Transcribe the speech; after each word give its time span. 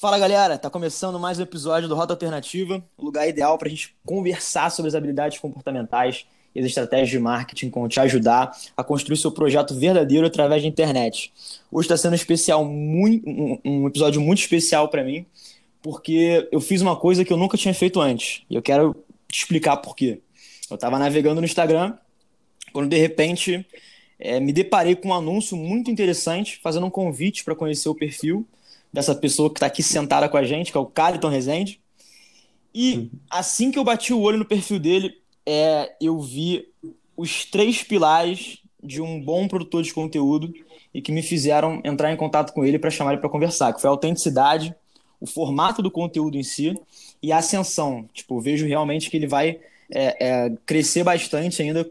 Fala 0.00 0.16
galera, 0.16 0.56
tá 0.56 0.70
começando 0.70 1.18
mais 1.18 1.40
um 1.40 1.42
episódio 1.42 1.88
do 1.88 1.96
Rota 1.96 2.12
Alternativa, 2.12 2.80
o 2.96 3.04
lugar 3.04 3.28
ideal 3.28 3.58
para 3.58 3.66
a 3.66 3.70
gente 3.72 3.96
conversar 4.06 4.70
sobre 4.70 4.90
as 4.90 4.94
habilidades 4.94 5.40
comportamentais 5.40 6.24
e 6.54 6.60
as 6.60 6.66
estratégias 6.66 7.10
de 7.10 7.18
marketing 7.18 7.68
que 7.68 7.74
vão 7.76 7.88
te 7.88 7.98
ajudar 7.98 8.56
a 8.76 8.84
construir 8.84 9.16
seu 9.16 9.32
projeto 9.32 9.74
verdadeiro 9.74 10.24
através 10.24 10.62
da 10.62 10.68
internet. 10.68 11.32
Hoje 11.68 11.86
está 11.86 11.96
sendo 11.96 12.12
um, 12.12 12.14
especial, 12.14 12.64
muito, 12.64 13.28
um 13.64 13.88
episódio 13.88 14.20
muito 14.20 14.38
especial 14.38 14.88
para 14.88 15.02
mim, 15.02 15.26
porque 15.82 16.48
eu 16.52 16.60
fiz 16.60 16.80
uma 16.80 16.94
coisa 16.94 17.24
que 17.24 17.32
eu 17.32 17.36
nunca 17.36 17.58
tinha 17.58 17.74
feito 17.74 18.00
antes 18.00 18.44
e 18.48 18.54
eu 18.54 18.62
quero 18.62 18.94
te 19.26 19.40
explicar 19.40 19.78
por 19.78 19.96
quê. 19.96 20.20
Eu 20.70 20.76
estava 20.76 20.96
navegando 20.96 21.40
no 21.40 21.44
Instagram 21.44 21.98
quando 22.72 22.88
de 22.88 22.96
repente 22.96 23.66
é, 24.16 24.38
me 24.38 24.52
deparei 24.52 24.94
com 24.94 25.08
um 25.08 25.14
anúncio 25.14 25.56
muito 25.56 25.90
interessante 25.90 26.60
fazendo 26.62 26.86
um 26.86 26.90
convite 26.90 27.42
para 27.42 27.56
conhecer 27.56 27.88
o 27.88 27.96
perfil 27.96 28.46
dessa 28.92 29.14
pessoa 29.14 29.50
que 29.50 29.56
está 29.56 29.66
aqui 29.66 29.82
sentada 29.82 30.28
com 30.28 30.36
a 30.36 30.44
gente, 30.44 30.72
que 30.72 30.78
é 30.78 30.80
o 30.80 30.86
Caliton 30.86 31.28
Rezende. 31.28 31.80
E 32.74 33.10
assim 33.30 33.70
que 33.70 33.78
eu 33.78 33.84
bati 33.84 34.12
o 34.12 34.20
olho 34.20 34.38
no 34.38 34.44
perfil 34.44 34.78
dele, 34.78 35.14
é, 35.44 35.94
eu 36.00 36.20
vi 36.20 36.68
os 37.16 37.44
três 37.44 37.82
pilares 37.82 38.58
de 38.82 39.00
um 39.00 39.20
bom 39.20 39.48
produtor 39.48 39.82
de 39.82 39.92
conteúdo 39.92 40.52
e 40.92 41.02
que 41.02 41.12
me 41.12 41.22
fizeram 41.22 41.80
entrar 41.84 42.12
em 42.12 42.16
contato 42.16 42.52
com 42.52 42.64
ele 42.64 42.78
para 42.78 42.90
chamar 42.90 43.12
ele 43.12 43.20
para 43.20 43.30
conversar, 43.30 43.72
que 43.72 43.80
foi 43.80 43.88
a 43.88 43.92
autenticidade, 43.92 44.74
o 45.20 45.26
formato 45.26 45.82
do 45.82 45.90
conteúdo 45.90 46.36
em 46.36 46.42
si 46.42 46.74
e 47.22 47.32
a 47.32 47.38
ascensão. 47.38 48.08
Tipo, 48.12 48.36
eu 48.36 48.40
vejo 48.40 48.66
realmente 48.66 49.10
que 49.10 49.16
ele 49.16 49.26
vai 49.26 49.58
é, 49.90 50.26
é, 50.26 50.52
crescer 50.64 51.02
bastante 51.02 51.60
ainda 51.62 51.90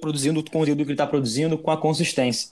produzindo 0.00 0.40
o 0.40 0.50
conteúdo 0.50 0.78
que 0.78 0.90
ele 0.90 0.92
está 0.92 1.06
produzindo 1.06 1.56
com 1.58 1.70
a 1.70 1.76
consistência. 1.76 2.50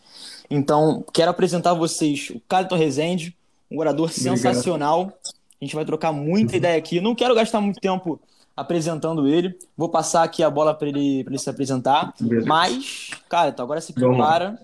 Então, 0.51 1.04
quero 1.12 1.30
apresentar 1.30 1.70
a 1.70 1.74
vocês 1.74 2.30
o 2.30 2.40
Caliton 2.48 2.76
Rezende, 2.76 3.37
um 3.72 3.78
orador 3.78 4.10
Obrigado. 4.10 4.36
sensacional. 4.36 5.12
A 5.60 5.64
gente 5.64 5.74
vai 5.74 5.84
trocar 5.84 6.12
muita 6.12 6.56
ideia 6.56 6.76
aqui. 6.76 7.00
Não 7.00 7.14
quero 7.14 7.34
gastar 7.34 7.60
muito 7.60 7.80
tempo 7.80 8.20
apresentando 8.56 9.26
ele. 9.26 9.56
Vou 9.76 9.88
passar 9.88 10.23
aqui 10.23 10.42
a 10.42 10.51
bola 10.51 10.74
para 10.74 10.88
ele, 10.88 11.20
ele 11.20 11.38
se 11.38 11.48
apresentar. 11.48 12.12
Beleza. 12.20 12.46
Mas, 12.46 13.10
cara, 13.29 13.51
então 13.51 13.64
agora 13.64 13.80
se 13.80 13.92
prepara 13.92 14.59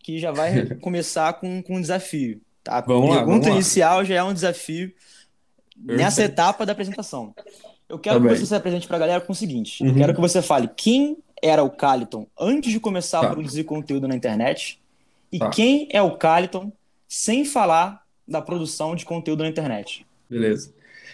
que 0.00 0.18
já 0.18 0.32
vai 0.32 0.66
começar 0.80 1.34
com, 1.34 1.62
com 1.62 1.76
um 1.76 1.80
desafio. 1.80 2.40
Tá? 2.62 2.78
A 2.78 2.80
vamos 2.80 3.14
pergunta 3.14 3.48
lá, 3.48 3.54
inicial 3.54 4.04
já 4.04 4.16
é 4.16 4.22
um 4.22 4.34
desafio 4.34 4.88
Perfeito. 4.88 6.02
nessa 6.02 6.22
etapa 6.22 6.66
da 6.66 6.72
apresentação. 6.72 7.34
Eu 7.88 7.98
quero 7.98 8.20
tá 8.20 8.28
que 8.28 8.36
você 8.36 8.46
se 8.46 8.54
apresente 8.54 8.86
para 8.86 8.96
a 8.96 9.00
galera 9.00 9.20
com 9.20 9.32
o 9.32 9.36
seguinte: 9.36 9.82
uhum. 9.82 9.90
eu 9.90 9.94
quero 9.94 10.14
que 10.14 10.20
você 10.20 10.42
fale 10.42 10.68
quem 10.76 11.16
era 11.42 11.62
o 11.62 11.70
Caliton 11.70 12.26
antes 12.38 12.70
de 12.70 12.78
começar 12.78 13.20
tá. 13.20 13.28
a 13.28 13.30
produzir 13.30 13.64
conteúdo 13.64 14.06
na 14.06 14.14
internet 14.14 14.78
e 15.32 15.38
tá. 15.38 15.48
quem 15.48 15.88
é 15.90 16.02
o 16.02 16.16
Caliton 16.16 16.70
sem 17.08 17.44
falar 17.44 18.02
da 18.30 18.40
produção 18.40 18.94
de 18.94 19.04
conteúdo 19.04 19.42
na 19.42 19.48
internet. 19.48 20.06
Beleza. 20.28 20.72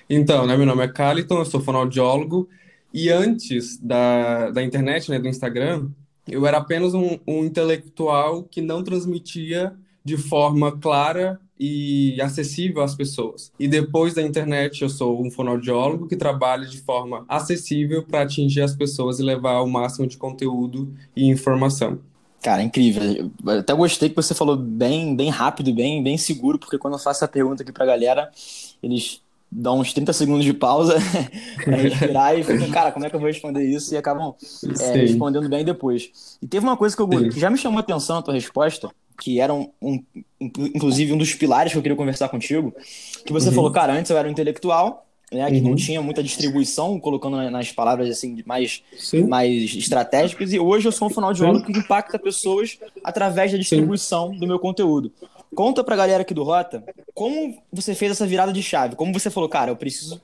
Então, 0.09 0.47
né, 0.47 0.57
meu 0.57 0.67
nome 0.67 0.85
é 0.85 0.89
Caliton, 0.89 1.39
eu 1.39 1.45
sou 1.45 1.61
fonoaudiólogo 1.61 2.49
e 2.93 3.09
antes 3.11 3.79
da, 3.79 4.51
da 4.51 4.63
internet, 4.63 5.11
né, 5.11 5.19
do 5.19 5.27
Instagram, 5.27 5.89
eu 6.29 6.47
era 6.47 6.59
apenas 6.59 6.95
um, 6.95 7.19
um 7.27 7.45
intelectual 7.45 8.45
que 8.45 8.61
não 8.61 8.83
transmitia 8.83 9.75
de 10.05 10.17
forma 10.17 10.77
clara 10.79 11.41
e 11.59 12.21
acessível 12.21 12.83
às 12.83 12.95
pessoas. 12.95 13.51
E 13.59 13.67
depois 13.67 14.15
da 14.15 14.23
internet, 14.23 14.83
eu 14.83 14.89
sou 14.89 15.25
um 15.25 15.31
fonoaudiólogo 15.31 16.07
que 16.07 16.17
trabalha 16.17 16.67
de 16.67 16.79
forma 16.79 17.25
acessível 17.29 18.03
para 18.03 18.23
atingir 18.23 18.61
as 18.61 18.77
pessoas 18.77 19.19
e 19.19 19.23
levar 19.23 19.61
o 19.63 19.67
máximo 19.67 20.07
de 20.07 20.17
conteúdo 20.17 20.93
e 21.17 21.27
informação. 21.27 21.99
Cara, 22.47 22.63
incrível. 22.63 23.29
Até 23.59 23.75
gostei 23.75 24.09
que 24.09 24.15
você 24.15 24.33
falou 24.33 24.57
bem, 24.57 25.17
bem 25.17 25.31
rápido, 25.31 25.75
bem, 25.75 26.01
bem 26.01 26.17
seguro, 26.17 26.61
porque 26.61 26.79
quando 26.79 26.95
eu 26.95 26.99
faço 27.01 27.19
essa 27.19 27.27
pergunta 27.27 27.65
aqui 27.65 27.73
pra 27.73 27.85
galera, 27.85 28.31
eles 28.81 29.21
dão 29.51 29.81
uns 29.81 29.93
30 29.93 30.13
segundos 30.13 30.45
de 30.45 30.55
pausa 30.55 30.95
para 31.65 31.75
respirar 31.75 32.39
e 32.39 32.45
ficam, 32.45 32.71
cara, 32.71 32.93
como 32.93 33.05
é 33.05 33.11
que 33.11 33.17
eu 33.17 33.19
vou 33.19 33.27
responder 33.27 33.65
isso? 33.65 33.93
E 33.93 33.97
acabam 33.97 34.33
é, 34.81 34.93
respondendo 34.93 35.49
bem 35.49 35.65
depois. 35.65 36.39
E 36.41 36.47
teve 36.47 36.65
uma 36.65 36.77
coisa 36.77 36.95
que, 36.95 37.03
eu, 37.03 37.09
que 37.09 37.41
já 37.41 37.51
me 37.51 37.59
chamou 37.59 37.79
a 37.79 37.81
atenção 37.81 38.15
na 38.15 38.23
tua 38.23 38.35
resposta, 38.35 38.91
que 39.21 39.41
era 39.41 39.53
um, 39.53 39.69
um, 39.83 40.01
inclusive 40.41 41.13
um 41.13 41.19
dos 41.19 41.35
pilares 41.35 41.73
que 41.73 41.79
eu 41.79 41.83
queria 41.83 41.97
conversar 41.97 42.29
contigo, 42.29 42.73
que 43.25 43.33
você 43.33 43.49
uhum. 43.49 43.55
falou, 43.57 43.73
cara, 43.73 43.93
antes 43.93 44.09
eu 44.09 44.17
era 44.17 44.29
um 44.29 44.31
intelectual, 44.31 45.05
né, 45.33 45.51
que 45.51 45.57
uhum. 45.57 45.71
não 45.71 45.75
tinha 45.75 46.01
muita 46.01 46.23
distribuição, 46.23 47.01
colocando 47.01 47.51
nas 47.51 47.73
palavras 47.73 48.09
assim 48.09 48.43
mais, 48.47 48.83
mais 49.29 49.75
estratégicas, 49.75 50.53
e 50.53 50.59
hoje 50.59 50.87
eu 50.87 50.93
sou 50.93 51.09
um 51.09 51.11
fonoaudiólogo 51.11 51.67
que 51.67 51.73
impacta 51.73 52.19
pessoas 52.19 52.79
através 53.03 53.53
da 53.53 53.59
distribuição 53.59 54.33
Sim. 54.33 54.39
do 54.39 54.47
meu 54.47 54.59
conteúdo. 54.59 55.13
Conta 55.55 55.83
pra 55.83 55.97
galera 55.97 56.23
aqui 56.23 56.35
do 56.35 56.43
Rota 56.43 56.85
como 57.15 57.57
você 57.73 57.95
fez 57.95 58.13
essa 58.13 58.27
virada 58.27 58.53
de 58.53 58.63
chave, 58.63 58.95
como 58.95 59.13
você 59.13 59.31
falou, 59.31 59.49
cara, 59.49 59.71
eu 59.71 59.77
preciso 59.77 60.21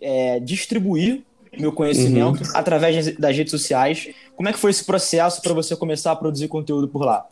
é, 0.00 0.38
distribuir 0.38 1.22
meu 1.58 1.72
conhecimento 1.72 2.42
uhum. 2.42 2.50
através 2.54 3.16
das 3.16 3.36
redes 3.36 3.50
sociais. 3.50 4.08
Como 4.36 4.48
é 4.48 4.52
que 4.52 4.58
foi 4.58 4.70
esse 4.70 4.84
processo 4.84 5.40
para 5.40 5.54
você 5.54 5.76
começar 5.76 6.12
a 6.12 6.16
produzir 6.16 6.48
conteúdo 6.48 6.88
por 6.88 7.04
lá? 7.04 7.26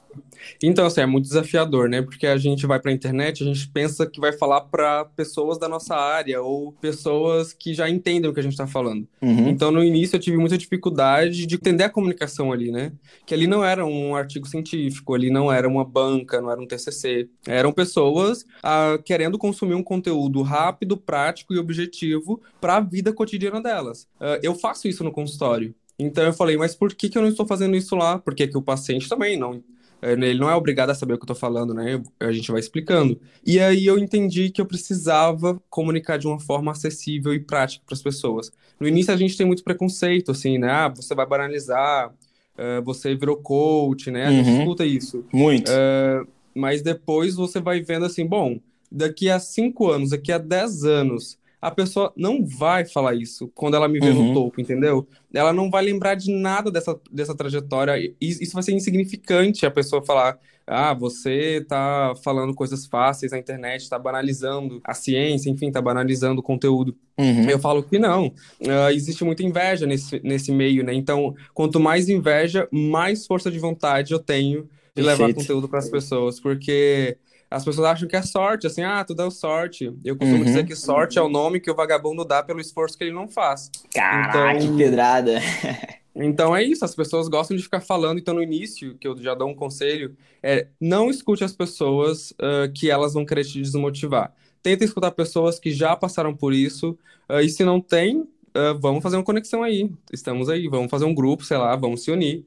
Então, 0.63 0.87
assim, 0.87 1.01
é 1.01 1.07
muito 1.07 1.25
desafiador, 1.25 1.89
né? 1.89 2.03
Porque 2.03 2.27
a 2.27 2.37
gente 2.37 2.67
vai 2.67 2.79
para 2.81 2.91
a 2.91 2.95
internet, 2.95 3.43
a 3.43 3.47
gente 3.47 3.69
pensa 3.69 4.07
que 4.07 4.21
vai 4.21 4.33
falar 4.33 4.63
para 4.63 5.05
pessoas 5.05 5.59
da 5.59 5.69
nossa 5.69 5.95
área 5.95 6.43
ou 6.43 6.73
pessoas 6.73 7.53
que 7.53 7.75
já 7.75 7.89
entendem 7.89 8.31
o 8.31 8.35
que 8.35 8.41
a 8.41 8.43
gente 8.43 8.53
está 8.53 8.67
falando. 8.67 9.07
Uhum. 9.21 9.49
Então, 9.49 9.71
no 9.71 9.83
início, 9.83 10.17
eu 10.17 10.21
tive 10.21 10.37
muita 10.37 10.59
dificuldade 10.59 11.47
de 11.47 11.55
entender 11.55 11.85
a 11.85 11.91
comunicação 11.91 12.53
ali, 12.53 12.71
né? 12.71 12.93
Que 13.27 13.35
ali 13.35 13.47
não 13.47 13.65
era 13.65 13.85
um 13.85 14.15
artigo 14.15 14.47
científico, 14.47 15.15
ali 15.15 15.31
não 15.31 15.53
era 15.53 15.69
uma 15.69 15.85
banca, 15.85 16.41
não 16.41 16.51
era 16.51 16.61
um 16.61 16.67
TCC. 16.67 17.29
Eram 17.47 17.73
pessoas 17.73 18.45
ah, 18.63 18.99
querendo 19.05 19.39
consumir 19.39 19.75
um 19.75 19.83
conteúdo 19.83 20.43
rápido, 20.43 20.97
prático 20.97 21.55
e 21.55 21.59
objetivo 21.59 22.41
para 22.61 22.77
a 22.77 22.81
vida 22.81 23.13
cotidiana 23.13 23.61
delas. 23.61 24.07
Ah, 24.21 24.39
eu 24.43 24.55
faço 24.55 24.89
isso 24.89 25.05
no 25.05 25.13
consultório. 25.13 25.75
Então 25.99 26.25
eu 26.25 26.33
falei, 26.33 26.57
mas 26.57 26.75
por 26.75 26.95
que, 26.95 27.09
que 27.09 27.17
eu 27.17 27.23
não 27.23 27.29
estou 27.29 27.47
fazendo 27.47 27.77
isso 27.77 27.95
lá? 27.95 28.19
Porque 28.19 28.49
que 28.49 28.57
o 28.57 28.63
paciente 28.63 29.09
também 29.09 29.39
não 29.39 29.63
ele 30.03 30.39
não 30.39 30.51
é 30.51 30.55
obrigado 30.55 30.91
a 30.91 30.95
saber 30.95 31.15
o 31.15 31.19
que 31.19 31.23
eu 31.23 31.29
tô 31.29 31.35
falando, 31.35 31.73
né? 31.73 32.03
A 32.19 32.33
gente 32.33 32.51
vai 32.51 32.59
explicando. 32.59 33.21
E 33.47 33.61
aí 33.61 33.87
eu 33.87 33.99
entendi 33.99 34.51
que 34.51 34.61
eu 34.61 34.67
precisava 34.67 35.63
comunicar 35.71 36.19
de 36.19 36.27
uma 36.27 36.41
forma 36.41 36.73
acessível 36.73 37.33
e 37.33 37.39
prática 37.39 37.85
para 37.87 37.95
as 37.95 38.03
pessoas. 38.03 38.51
No 38.81 38.89
início 38.89 39.15
a 39.15 39.17
gente 39.17 39.37
tem 39.37 39.47
muito 39.47 39.63
preconceito, 39.63 40.33
assim, 40.33 40.59
né? 40.59 40.71
Ah, 40.71 40.89
você 40.89 41.15
vai 41.15 41.25
banalizar, 41.25 42.09
uh, 42.11 42.83
você 42.83 43.15
virou 43.15 43.37
coach, 43.37 44.11
né? 44.11 44.27
A 44.27 44.31
uhum. 44.31 44.45
gente 44.45 44.59
escuta 44.59 44.85
isso. 44.85 45.25
Muito. 45.33 45.71
Uh, 45.71 46.27
mas 46.55 46.83
depois 46.83 47.37
você 47.37 47.61
vai 47.61 47.81
vendo 47.81 48.05
assim, 48.05 48.27
bom, 48.27 48.59
daqui 48.91 49.31
a 49.31 49.39
cinco 49.39 49.89
anos, 49.89 50.11
daqui 50.11 50.33
a 50.33 50.39
dez 50.39 50.85
anos, 50.85 51.39
a 51.63 51.71
pessoa 51.71 52.13
não 52.17 52.45
vai 52.45 52.85
falar 52.85 53.15
isso 53.15 53.49
quando 53.55 53.75
ela 53.75 53.87
me 53.87 54.01
vê 54.01 54.11
uhum. 54.11 54.29
no 54.29 54.35
topo, 54.35 54.61
entendeu? 54.61 55.07
Ela 55.33 55.53
não 55.53 55.71
vai 55.71 55.85
lembrar 55.85 56.17
de 56.17 56.33
nada 56.33 56.73
dessa, 56.73 56.99
dessa 57.09 57.37
trajetória. 57.37 58.13
Isso 58.21 58.53
vai 58.53 58.65
ser 58.65 58.73
insignificante 58.73 59.65
a 59.65 59.71
pessoa 59.71 60.05
falar. 60.05 60.37
Ah, 60.67 60.93
você 60.93 61.65
tá 61.69 62.15
falando 62.25 62.53
coisas 62.53 62.87
fáceis 62.87 63.31
na 63.31 63.39
internet, 63.39 63.89
tá 63.89 63.97
banalizando 63.97 64.81
a 64.83 64.93
ciência, 64.93 65.51
enfim, 65.51 65.71
tá 65.71 65.81
banalizando 65.81 66.41
o 66.41 66.43
conteúdo. 66.43 66.97
Uhum. 67.17 67.49
Eu 67.49 67.61
falo 67.61 67.85
que 67.85 67.97
não. 67.97 68.27
Uh, 68.61 68.91
existe 68.93 69.23
muita 69.23 69.45
inveja 69.45 69.87
nesse, 69.87 70.21
nesse 70.25 70.51
meio, 70.51 70.83
né? 70.83 70.93
Então, 70.93 71.33
quanto 71.55 71.79
mais 71.79 72.09
inveja, 72.09 72.67
mais 72.73 73.25
força 73.25 73.51
de 73.53 73.61
vontade 73.61 74.13
eu 74.13 74.19
tenho 74.19 74.63
de 74.63 75.03
Perfeito. 75.03 75.21
levar 75.21 75.35
conteúdo 75.35 75.69
para 75.69 75.79
as 75.79 75.89
pessoas, 75.89 76.41
porque 76.41 77.17
as 77.53 77.65
pessoas 77.65 77.87
acham 77.87 78.09
que 78.09 78.17
é 78.17 78.23
sorte, 78.23 78.67
assim, 78.67 78.83
ah, 78.83 79.05
tu 79.05 79.15
deu 79.15 79.31
sorte. 79.31 79.93
Eu 80.05 80.17
costumo 80.17 80.41
uhum. 80.41 80.45
dizer 80.45 80.65
que 80.67 80.75
sorte 80.75 81.19
é 81.19 81.23
o 81.23 81.29
nome 81.29 81.61
que 81.61 81.71
o 81.71 81.75
vagabundo 81.75 82.25
dá 82.25 82.43
pelo 82.43 82.61
esforço 82.61 82.97
que 82.97 83.05
ele 83.05 83.13
não 83.13 83.29
faz. 83.29 83.71
Caraca, 83.95 84.57
então, 84.57 84.71
que 84.71 84.77
pedrada! 84.77 85.39
então 86.17 86.57
é 86.57 86.63
isso, 86.63 86.85
as 86.85 86.95
pessoas 86.95 87.29
gostam 87.29 87.57
de 87.57 87.63
ficar 87.63 87.81
falando. 87.81 88.19
Então, 88.19 88.35
no 88.35 88.43
início, 88.43 88.97
que 88.99 89.07
eu 89.07 89.17
já 89.19 89.35
dou 89.35 89.49
um 89.49 89.55
conselho, 89.55 90.17
é 90.43 90.67
não 90.81 91.11
escute 91.11 91.45
as 91.45 91.53
pessoas 91.53 92.31
uh, 92.33 92.73
que 92.75 92.91
elas 92.91 93.15
vão 93.15 93.27
querer 93.27 93.45
te 93.45 93.61
desmotivar. 93.61 94.35
Tenta 94.63 94.85
escutar 94.85 95.11
pessoas 95.11 95.59
que 95.59 95.71
já 95.71 95.95
passaram 95.95 96.35
por 96.35 96.55
isso. 96.55 96.99
Uh, 97.29 97.41
e 97.41 97.49
se 97.51 97.65
não 97.65 97.81
tem, 97.81 98.21
uh, 98.21 98.79
vamos 98.81 99.03
fazer 99.03 99.17
uma 99.17 99.25
conexão 99.25 99.63
aí. 99.63 99.91
Estamos 100.13 100.49
aí, 100.49 100.69
vamos 100.69 100.91
fazer 100.91 101.05
um 101.05 101.15
grupo, 101.15 101.45
sei 101.45 101.59
lá, 101.59 101.77
vamos 101.77 102.03
se 102.03 102.11
unir. 102.11 102.47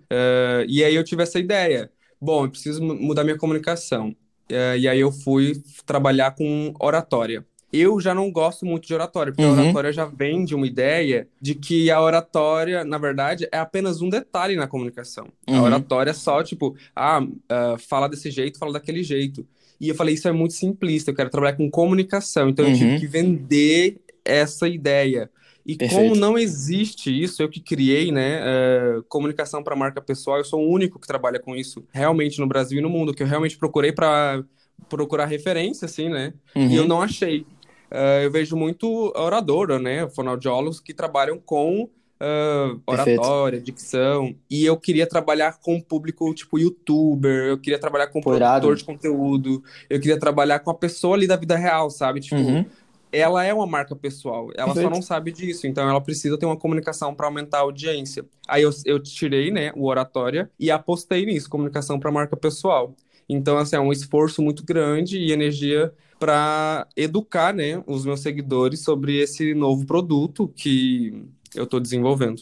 e 0.68 0.84
aí 0.84 0.96
eu 0.96 1.04
tive 1.04 1.24
essa 1.24 1.40
ideia. 1.40 1.92
Bom, 2.20 2.46
eu 2.46 2.50
preciso 2.50 2.82
mudar 2.82 3.24
minha 3.24 3.38
comunicação 3.38 4.16
é, 4.50 4.78
e 4.78 4.88
aí 4.88 5.00
eu 5.00 5.12
fui 5.12 5.62
trabalhar 5.86 6.32
com 6.32 6.74
oratória. 6.80 7.46
Eu 7.74 8.00
já 8.00 8.14
não 8.14 8.32
gosto 8.32 8.66
muito 8.66 8.88
de 8.88 8.94
oratória, 8.94 9.34
porque 9.34 9.44
uhum. 9.44 9.60
a 9.60 9.62
oratória 9.64 9.92
já 9.92 10.06
vem 10.06 10.46
de 10.46 10.56
uma 10.56 10.66
ideia 10.66 11.28
de 11.42 11.56
que 11.56 11.92
a 11.92 12.02
oratória, 12.02 12.86
na 12.86 12.98
verdade, 12.98 13.50
é 13.52 13.58
apenas 13.58 14.02
um 14.02 14.10
detalhe 14.10 14.56
na 14.56 14.66
comunicação. 14.66 15.28
Uhum. 15.48 15.58
A 15.58 15.62
oratória 15.64 16.12
é 16.12 16.14
só, 16.14 16.42
tipo, 16.42 16.76
ah, 16.96 17.22
uh, 17.22 17.78
fala 17.78 18.08
desse 18.08 18.32
jeito, 18.32 18.58
fala 18.58 18.74
daquele 18.74 19.04
jeito. 19.04 19.46
E 19.80 19.90
eu 19.90 19.96
falei, 19.96 20.14
isso 20.14 20.28
é 20.28 20.32
muito 20.32 20.54
simplista, 20.54 21.12
eu 21.12 21.16
quero 21.16 21.30
trabalhar 21.30 21.58
com 21.58 21.70
comunicação, 21.70 22.48
então 22.48 22.64
uhum. 22.64 22.72
eu 22.72 22.78
tive 22.78 22.92
uhum. 22.92 23.00
que 23.00 23.08
vender 23.08 23.98
essa 24.24 24.70
ideia. 24.70 25.30
E 25.66 25.76
Perfeito. 25.76 26.10
como 26.10 26.16
não 26.16 26.38
existe 26.38 27.10
isso, 27.10 27.42
eu 27.42 27.50
que 27.50 27.60
criei, 27.60 28.12
né, 28.12 28.40
uh, 28.42 29.04
comunicação 29.10 29.64
para 29.64 29.76
marca 29.76 30.00
pessoal, 30.00 30.38
eu 30.38 30.46
sou 30.46 30.62
o 30.62 30.72
único 30.72 31.00
que 31.00 31.08
trabalha 31.08 31.40
com 31.40 31.56
isso 31.56 31.84
realmente 31.92 32.40
no 32.40 32.46
Brasil 32.46 32.78
e 32.78 32.82
no 32.82 32.90
mundo, 32.90 33.14
que 33.14 33.24
eu 33.24 33.28
realmente 33.28 33.58
procurei 33.58 33.92
para 33.92 34.44
procurar 34.88 35.26
referência, 35.26 35.86
assim, 35.86 36.08
né, 36.08 36.34
uhum. 36.56 36.70
e 36.70 36.76
eu 36.76 36.84
uhum. 36.84 36.90
não 36.90 37.02
achei. 37.02 37.46
uh, 37.92 38.22
eu 38.24 38.32
vejo 38.32 38.56
muito 38.56 39.12
oradora, 39.16 39.80
né? 39.80 40.08
Fonoaudiólogos 40.10 40.80
que 40.80 40.94
trabalham 40.94 41.40
com 41.40 41.84
uh, 41.84 42.82
oratória, 42.86 43.60
dicção. 43.60 44.36
E 44.50 44.66
eu 44.66 44.78
queria 44.78 45.08
trabalhar 45.08 45.60
com 45.60 45.82
público 45.82 46.34
tipo 46.34 46.60
youtuber, 46.60 47.48
eu 47.48 47.58
queria 47.58 47.80
trabalhar 47.80 48.08
com 48.08 48.22
Porado. 48.22 48.68
produtor 48.68 48.76
de 48.76 48.84
conteúdo, 48.84 49.64
eu 49.90 50.00
queria 50.00 50.20
trabalhar 50.20 50.60
com 50.60 50.72
a 50.72 50.76
pessoa 50.76 51.16
ali 51.16 51.28
da 51.28 51.36
vida 51.36 51.56
real, 51.56 51.90
sabe? 51.90 52.20
Tipo, 52.20 52.36
Uhum. 52.36 52.66
Ela 53.20 53.44
é 53.44 53.54
uma 53.54 53.66
marca 53.66 53.96
pessoal, 53.96 54.50
ela 54.56 54.74
só 54.74 54.90
não 54.90 55.02
sabe 55.02 55.32
disso, 55.32 55.68
então 55.68 55.88
ela 55.88 56.02
precisa 56.02 56.38
ter 56.38 56.46
uma 56.46 56.58
comunicação 56.58 57.14
para 57.14 57.28
aumentar 57.28 57.60
a 57.60 57.62
audiência. 57.62 58.26
Aí 58.48 58.64
eu, 58.64 58.72
eu 58.86 59.00
tirei, 59.02 59.52
né, 59.52 59.72
o 59.76 59.86
oratória 59.86 60.50
e 60.60 60.70
apostei 60.70 61.26
nisso, 61.26 61.50
comunicação 61.50 62.00
para 62.00 62.12
marca 62.12 62.36
pessoal. 62.36 62.96
Então, 63.28 63.58
assim, 63.58 63.76
é 63.76 63.80
um 63.80 63.92
esforço 63.92 64.42
muito 64.42 64.64
grande 64.64 65.18
e 65.18 65.32
energia 65.32 65.94
para 66.20 66.88
educar, 66.96 67.54
né, 67.54 67.84
os 67.88 68.06
meus 68.06 68.22
seguidores 68.22 68.82
sobre 68.82 69.18
esse 69.18 69.54
novo 69.54 69.86
produto 69.86 70.48
que 70.56 71.26
eu 71.56 71.64
estou 71.64 71.80
desenvolvendo. 71.80 72.42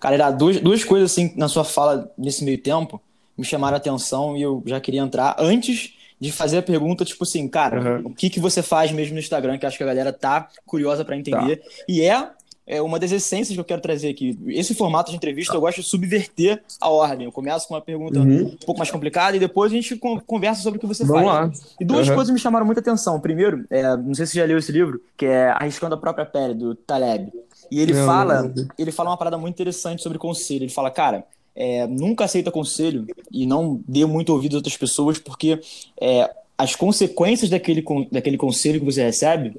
Cara, 0.00 0.14
era 0.14 0.30
duas, 0.30 0.60
duas 0.60 0.82
coisas 0.84 1.12
assim 1.12 1.34
na 1.36 1.48
sua 1.48 1.64
fala 1.64 2.10
nesse 2.16 2.44
meio 2.44 2.58
tempo 2.58 3.00
me 3.38 3.44
chamaram 3.44 3.76
a 3.76 3.78
atenção 3.78 4.36
e 4.36 4.42
eu 4.42 4.62
já 4.66 4.80
queria 4.80 5.00
entrar 5.00 5.36
antes 5.38 5.94
de 6.20 6.32
fazer 6.32 6.58
a 6.58 6.62
pergunta, 6.62 7.04
tipo 7.04 7.22
assim, 7.24 7.46
cara, 7.48 7.80
Aham. 7.80 8.02
o 8.04 8.10
que 8.14 8.28
que 8.30 8.40
você 8.40 8.62
faz 8.62 8.90
mesmo 8.92 9.14
no 9.14 9.20
Instagram, 9.20 9.56
que 9.58 9.64
eu 9.64 9.68
acho 9.68 9.76
que 9.78 9.84
a 9.84 9.86
galera 9.86 10.12
tá 10.12 10.48
curiosa 10.66 11.04
pra 11.04 11.16
entender. 11.16 11.62
E 11.88 12.00
é, 12.02 12.28
é 12.66 12.82
uma 12.82 12.98
das 12.98 13.12
essências 13.12 13.54
que 13.54 13.60
eu 13.60 13.64
quero 13.64 13.80
trazer 13.80 14.08
aqui. 14.10 14.38
Esse 14.48 14.74
formato 14.74 15.10
de 15.10 15.16
entrevista 15.16 15.54
eu 15.54 15.60
gosto 15.60 15.80
de 15.80 15.86
subverter 15.86 16.62
a 16.80 16.88
ordem. 16.90 17.24
Eu 17.26 17.32
começo 17.32 17.66
com 17.68 17.74
uma 17.74 17.80
pergunta 17.80 18.18
Uhum. 18.18 18.46
um 18.46 18.56
pouco 18.66 18.78
mais 18.78 18.90
complicada 18.90 19.36
e 19.36 19.40
depois 19.40 19.72
a 19.72 19.74
gente 19.74 19.96
con- 19.96 20.20
conversa 20.20 20.60
sobre 20.62 20.76
o 20.76 20.80
que 20.80 20.86
você 20.86 21.04
Vamos 21.04 21.22
faz. 21.30 21.60
lá. 21.60 21.74
E 21.80 21.84
duas 21.84 22.06
Aham. 22.08 22.14
coisas 22.16 22.32
me 22.34 22.38
chamaram 22.40 22.66
muita 22.66 22.80
atenção. 22.80 23.18
Primeiro, 23.20 23.64
é, 23.70 23.96
não 23.96 24.12
sei 24.14 24.26
se 24.26 24.32
você 24.32 24.38
já 24.40 24.44
leu 24.44 24.58
esse 24.58 24.70
livro, 24.72 25.00
que 25.16 25.24
é 25.24 25.48
Arriscando 25.50 25.94
a 25.94 25.98
Própria 25.98 26.26
Pele, 26.26 26.52
do 26.54 26.74
Taleb. 26.74 27.32
E 27.70 27.80
ele 27.80 27.92
Não, 27.94 28.04
fala, 28.06 28.42
não, 28.42 28.48
não. 28.54 28.68
ele 28.78 28.90
fala 28.92 29.10
uma 29.10 29.16
parada 29.16 29.38
muito 29.38 29.54
interessante 29.54 30.02
sobre 30.02 30.18
conselho. 30.18 30.64
Ele 30.64 30.72
fala, 30.72 30.90
cara, 30.90 31.24
é, 31.60 31.88
nunca 31.88 32.24
aceita 32.24 32.52
conselho 32.52 33.04
e 33.32 33.44
não 33.44 33.80
dê 33.86 34.06
muito 34.06 34.32
ouvido 34.32 34.54
a 34.54 34.58
outras 34.58 34.76
pessoas, 34.76 35.18
porque 35.18 35.60
é, 36.00 36.30
as 36.56 36.76
consequências 36.76 37.50
daquele, 37.50 37.84
daquele 38.12 38.36
conselho 38.36 38.78
que 38.78 38.86
você 38.86 39.02
recebe, 39.02 39.56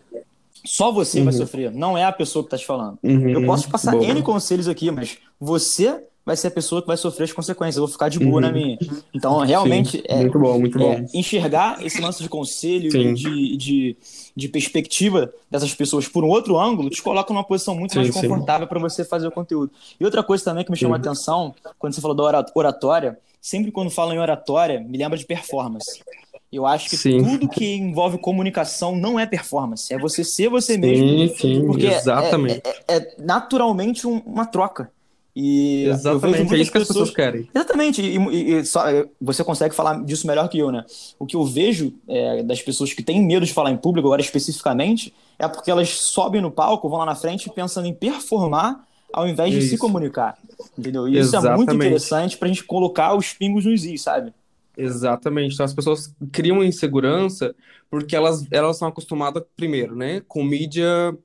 só 0.65 0.91
você 0.91 1.21
vai 1.23 1.33
Uhum. 1.33 1.39
sofrer, 1.39 1.71
não 1.71 1.97
é 1.97 2.03
a 2.05 2.11
pessoa 2.11 2.43
que 2.43 2.47
está 2.47 2.57
te 2.57 2.65
falando. 2.65 2.97
Uhum. 3.03 3.29
Eu 3.29 3.45
posso 3.45 3.63
te 3.63 3.69
passar 3.69 3.91
Boa. 3.91 4.03
N 4.05 4.21
conselhos 4.21 4.67
aqui, 4.67 4.89
mas 4.91 5.17
você 5.39 6.03
vai 6.25 6.35
ser 6.37 6.47
a 6.47 6.51
pessoa 6.51 6.79
que 6.81 6.87
vai 6.87 6.95
sofrer 6.97 7.23
as 7.23 7.31
consequências. 7.31 7.77
Eu 7.77 7.83
vou 7.83 7.91
ficar 7.91 8.07
de 8.07 8.19
boa 8.19 8.35
Uhum. 8.35 8.39
na 8.41 8.51
minha. 8.51 8.77
Então, 9.13 9.39
realmente, 9.39 9.97
Sim, 9.97 10.03
é, 10.07 10.17
muito 10.17 10.37
bom, 10.37 10.59
muito 10.59 10.77
bom. 10.77 10.91
é, 10.93 11.05
enxergar 11.13 11.83
esse 11.83 11.99
lance 11.99 12.21
de 12.21 12.29
conselho 12.29 12.95
e 12.95 13.13
de, 13.15 13.57
de, 13.57 13.97
de 14.35 14.47
perspectiva 14.47 15.33
dessas 15.49 15.73
pessoas 15.73 16.07
por 16.07 16.23
um 16.23 16.27
outro 16.27 16.59
ângulo 16.59 16.89
te 16.91 17.01
coloca 17.01 17.33
numa 17.33 17.43
posição 17.43 17.73
muito 17.73 17.93
Sim, 17.93 17.99
mais 18.01 18.11
confortável 18.13 18.67
para 18.67 18.79
você 18.79 19.03
fazer 19.03 19.27
o 19.27 19.31
conteúdo. 19.31 19.71
E 19.99 20.05
outra 20.05 20.21
coisa 20.21 20.43
também 20.43 20.63
que 20.63 20.69
me 20.69 20.77
chama 20.77 20.97
a 20.97 20.99
atenção, 20.99 21.55
quando 21.79 21.93
você 21.93 22.01
falou 22.01 22.15
da 22.15 22.23
ora- 22.23 22.45
oratória, 22.53 23.17
sempre 23.41 23.71
quando 23.71 23.89
falo 23.89 24.13
em 24.13 24.19
oratória, 24.19 24.79
me 24.81 24.97
lembra 24.99 25.17
de 25.17 25.25
performance. 25.25 25.99
Eu 26.51 26.65
acho 26.65 26.89
que 26.89 26.97
Sim. 26.97 27.23
tudo 27.23 27.47
que 27.47 27.75
envolve 27.75 28.17
comunicação 28.17 28.95
não 28.95 29.19
é 29.19 29.25
performance, 29.25 29.93
é 29.93 29.97
você 29.99 30.23
ser 30.23 30.49
você 30.49 30.77
mesmo, 30.77 31.07
Sim, 31.07 31.35
sim, 31.37 31.65
porque 31.67 31.85
é- 31.85 31.95
exatamente. 31.95 32.61
é, 32.65 32.95
é 32.97 33.15
naturalmente 33.19 34.07
um- 34.07 34.19
uma 34.25 34.45
troca. 34.45 34.91
E 35.35 35.85
Exatamente, 35.85 36.55
é 36.55 36.57
isso 36.57 36.71
que 36.71 36.77
as 36.79 36.87
pessoas 36.87 37.11
querem. 37.11 37.47
Exatamente, 37.53 38.01
e, 38.01 38.17
e- 38.17 38.53
e 38.55 38.65
só, 38.65 38.81
você 39.21 39.43
consegue 39.43 39.75
falar 39.75 40.03
disso 40.03 40.25
melhor 40.25 40.49
que 40.49 40.57
eu, 40.57 40.71
né? 40.71 40.83
O 41.19 41.25
que 41.25 41.35
eu 41.35 41.45
vejo 41.45 41.93
é, 42.07 42.41
das 42.41 42.61
pessoas 42.61 42.91
que 42.93 43.03
têm 43.03 43.23
medo 43.23 43.45
de 43.45 43.53
falar 43.53 43.71
em 43.71 43.77
público, 43.77 44.07
agora 44.07 44.21
especificamente, 44.21 45.13
é 45.37 45.47
porque 45.47 45.69
elas 45.69 45.89
sobem 45.89 46.41
no 46.41 46.49
palco, 46.51 46.89
vão 46.89 46.99
lá 46.99 47.05
na 47.05 47.15
frente 47.15 47.49
pensando 47.51 47.85
em 47.87 47.93
performar 47.93 48.83
ao 49.13 49.27
invés 49.27 49.53
de 49.53 49.61
se 49.61 49.77
comunicar. 49.77 50.35
Entendeu? 50.77 51.07
E 51.07 51.17
isso 51.19 51.35
é 51.35 51.55
muito 51.55 51.73
interessante 51.85 52.37
pra 52.37 52.47
gente 52.47 52.63
colocar 52.63 53.13
os 53.15 53.31
pingos 53.31 53.65
nos 53.65 53.85
is, 53.85 54.01
sabe? 54.01 54.33
Exatamente. 54.77 55.53
Então 55.53 55.65
as 55.65 55.73
pessoas 55.73 56.15
criam 56.31 56.63
insegurança 56.63 57.55
porque 57.89 58.15
elas, 58.15 58.47
elas 58.51 58.77
são 58.77 58.87
acostumadas, 58.87 59.43
primeiro, 59.55 59.95
né, 59.95 60.21
com 60.21 60.43
mídia 60.43 61.17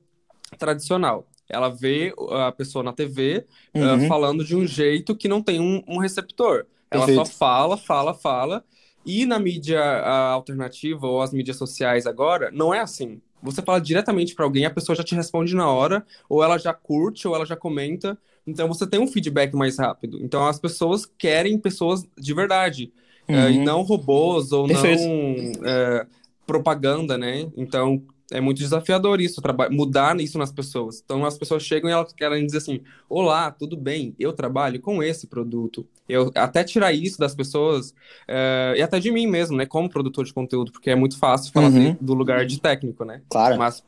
tradicional. 0.57 1.27
Ela 1.49 1.69
vê 1.69 2.13
a 2.31 2.51
pessoa 2.51 2.83
na 2.83 2.93
TV 2.93 3.45
ah, 3.79 3.97
Uhum. 3.97 4.07
falando 4.07 4.43
de 4.43 4.55
um 4.55 4.65
jeito 4.65 5.15
que 5.15 5.27
não 5.27 5.41
tem 5.41 5.59
um, 5.59 5.83
um 5.87 5.99
receptor. 5.99 6.65
Ela 6.91 7.07
Perfeito. 7.07 7.13
só 7.13 7.25
fala, 7.25 7.77
fala, 7.77 8.13
fala. 8.13 8.63
E 9.05 9.25
na 9.25 9.39
mídia 9.39 9.81
ah, 9.81 10.29
alternativa 10.31 11.07
ou 11.07 11.21
as 11.21 11.33
mídias 11.33 11.57
sociais 11.57 12.07
agora, 12.07 12.51
não 12.51 12.73
é 12.73 12.79
assim. 12.79 13.21
Você 13.41 13.61
fala 13.61 13.79
diretamente 13.79 14.33
para 14.35 14.45
alguém, 14.45 14.65
a 14.65 14.71
pessoa 14.71 14.95
já 14.95 15.03
te 15.03 15.13
responde 15.15 15.55
na 15.55 15.69
hora, 15.69 16.05
ou 16.27 16.43
ela 16.43 16.57
já 16.57 16.73
curte, 16.73 17.27
ou 17.27 17.35
ela 17.35 17.45
já 17.45 17.55
comenta. 17.55 18.17
Então 18.47 18.67
você 18.67 18.87
tem 18.87 18.99
um 18.99 19.07
feedback 19.07 19.53
mais 19.55 19.77
rápido. 19.77 20.19
Então 20.23 20.47
as 20.47 20.59
pessoas 20.59 21.05
querem 21.05 21.57
pessoas 21.59 22.03
de 22.17 22.33
verdade, 22.33 22.91
e 23.27 23.33
Uhum. 23.57 23.63
não 23.63 23.81
robôs 23.81 24.51
ou 24.51 24.67
Perfeito. 24.67 25.01
não 25.03 25.51
eh, 25.67 26.05
propaganda, 26.45 27.17
né? 27.17 27.47
Então 27.57 28.01
é 28.31 28.41
muito 28.41 28.57
desafiador 28.57 29.21
isso, 29.21 29.39
mudar 29.71 30.19
isso 30.19 30.37
nas 30.37 30.51
pessoas. 30.51 31.01
Então 31.03 31.23
as 31.25 31.37
pessoas 31.37 31.61
chegam 31.63 31.89
e 31.89 31.93
elas 31.93 32.11
querem 32.13 32.45
dizer 32.45 32.57
assim: 32.59 32.81
Olá, 33.09 33.51
tudo 33.51 33.75
bem? 33.77 34.15
Eu 34.19 34.33
trabalho 34.33 34.79
com 34.79 35.01
esse 35.03 35.27
produto. 35.27 35.85
Eu 36.07 36.31
até 36.35 36.63
tirar 36.63 36.91
isso 36.93 37.17
das 37.19 37.33
pessoas 37.35 37.93
eh, 38.27 38.75
e 38.77 38.81
até 38.81 38.99
de 38.99 39.11
mim 39.11 39.27
mesmo, 39.27 39.57
né? 39.57 39.65
Como 39.65 39.89
produtor 39.89 40.25
de 40.25 40.33
conteúdo, 40.33 40.71
porque 40.71 40.89
é 40.89 40.95
muito 40.95 41.17
fácil 41.17 41.51
falar 41.51 41.69
Uhum. 41.71 41.93
de- 41.93 41.97
do 42.01 42.13
lugar 42.13 42.45
de 42.45 42.59
técnico, 42.59 43.03
né? 43.05 43.21
Claro. 43.29 43.57
Mas 43.57 43.83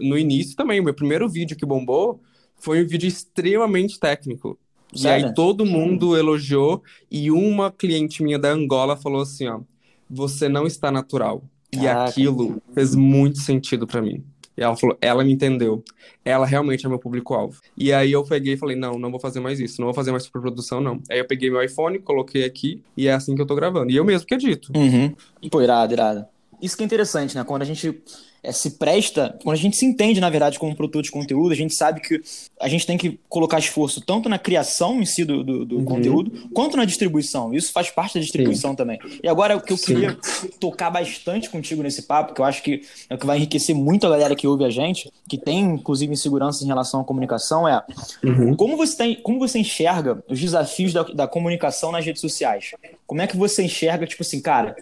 no 0.00 0.16
início 0.16 0.56
também, 0.56 0.80
o 0.80 0.84
meu 0.84 0.94
primeiro 0.94 1.28
vídeo 1.28 1.56
que 1.56 1.66
bombou 1.66 2.20
foi 2.58 2.82
um 2.82 2.86
vídeo 2.86 3.06
extremamente 3.08 3.98
técnico. 4.00 4.58
E 4.96 5.00
Sério? 5.02 5.26
aí 5.26 5.34
todo 5.34 5.64
mundo 5.64 6.16
elogiou 6.16 6.82
e 7.10 7.30
uma 7.30 7.70
cliente 7.70 8.22
minha 8.22 8.38
da 8.38 8.50
Angola 8.50 8.96
falou 8.96 9.22
assim, 9.22 9.46
ó, 9.46 9.60
você 10.08 10.48
não 10.48 10.66
está 10.66 10.90
natural. 10.90 11.42
E 11.72 11.78
Caraca. 11.78 12.10
aquilo 12.10 12.60
fez 12.74 12.94
muito 12.94 13.38
sentido 13.38 13.86
pra 13.86 14.00
mim. 14.00 14.24
E 14.56 14.62
ela 14.62 14.74
falou, 14.74 14.96
ela 15.00 15.22
me 15.22 15.32
entendeu. 15.32 15.84
Ela 16.24 16.46
realmente 16.46 16.86
é 16.86 16.88
meu 16.88 16.98
público-alvo. 16.98 17.60
E 17.76 17.92
aí 17.92 18.10
eu 18.10 18.24
peguei 18.24 18.54
e 18.54 18.56
falei, 18.56 18.74
não, 18.74 18.98
não 18.98 19.10
vou 19.10 19.20
fazer 19.20 19.38
mais 19.38 19.60
isso, 19.60 19.80
não 19.80 19.86
vou 19.86 19.94
fazer 19.94 20.10
mais 20.10 20.22
superprodução, 20.22 20.80
não. 20.80 21.00
Aí 21.10 21.18
eu 21.18 21.26
peguei 21.26 21.50
meu 21.50 21.62
iPhone, 21.62 21.98
coloquei 21.98 22.44
aqui 22.44 22.82
e 22.96 23.06
é 23.06 23.12
assim 23.12 23.34
que 23.34 23.42
eu 23.42 23.46
tô 23.46 23.54
gravando. 23.54 23.92
E 23.92 23.96
eu 23.96 24.04
mesmo 24.04 24.26
que 24.26 24.34
edito. 24.34 24.72
Uhum. 24.74 25.14
Pô, 25.50 25.60
irado, 25.60 25.92
irado. 25.92 26.24
Isso 26.60 26.74
que 26.76 26.82
é 26.82 26.86
interessante, 26.86 27.36
né? 27.36 27.44
Quando 27.44 27.62
a 27.62 27.66
gente 27.66 28.00
é, 28.42 28.52
se 28.52 28.72
presta, 28.72 29.36
quando 29.42 29.54
a 29.54 29.58
gente 29.58 29.76
se 29.76 29.84
entende, 29.84 30.20
na 30.20 30.30
verdade, 30.30 30.58
como 30.58 30.74
produtor 30.76 31.02
de 31.02 31.10
conteúdo, 31.10 31.52
a 31.52 31.56
gente 31.56 31.74
sabe 31.74 32.00
que 32.00 32.20
a 32.60 32.68
gente 32.68 32.86
tem 32.86 32.96
que 32.96 33.18
colocar 33.28 33.58
esforço 33.58 34.00
tanto 34.00 34.28
na 34.28 34.38
criação 34.38 35.00
em 35.00 35.06
si 35.06 35.24
do, 35.24 35.42
do, 35.42 35.64
do 35.64 35.76
Uhum. 35.78 35.84
conteúdo, 35.84 36.30
quanto 36.54 36.76
na 36.76 36.84
distribuição. 36.84 37.52
Isso 37.52 37.72
faz 37.72 37.90
parte 37.90 38.14
da 38.14 38.20
distribuição 38.20 38.74
também. 38.74 38.98
E 39.22 39.28
agora, 39.28 39.56
o 39.56 39.60
que 39.60 39.72
eu 39.72 39.76
Sim. 39.76 39.86
queria 39.94 40.16
tocar 40.60 40.90
bastante 40.90 41.50
contigo 41.50 41.82
nesse 41.82 42.02
papo, 42.02 42.34
que 42.34 42.40
eu 42.40 42.44
acho 42.44 42.62
que 42.62 42.82
é 43.10 43.14
o 43.14 43.18
que 43.18 43.26
vai 43.26 43.36
enriquecer 43.36 43.74
muito 43.74 44.06
a 44.06 44.10
galera 44.10 44.34
que 44.36 44.46
ouve 44.46 44.64
a 44.64 44.70
gente, 44.70 45.10
que 45.28 45.36
tem, 45.38 45.60
inclusive, 45.64 46.12
insegurança 46.12 46.62
em 46.64 46.66
relação 46.66 47.00
à 47.00 47.04
comunicação, 47.04 47.66
é 47.68 47.82
Uhum. 48.24 48.54
como 48.54 48.76
você, 48.76 48.96
tem, 48.96 49.14
como 49.16 49.38
você 49.38 49.58
enxerga 49.58 50.22
os 50.28 50.40
desafios 50.40 50.92
da, 50.92 51.02
da 51.02 51.26
comunicação 51.26 51.90
nas 51.92 52.04
redes 52.04 52.20
sociais? 52.20 52.72
Como 53.06 53.20
é 53.20 53.26
que 53.26 53.36
você 53.36 53.62
enxerga, 53.64 54.06
tipo 54.06 54.22
assim, 54.22 54.40
cara, 54.40 54.76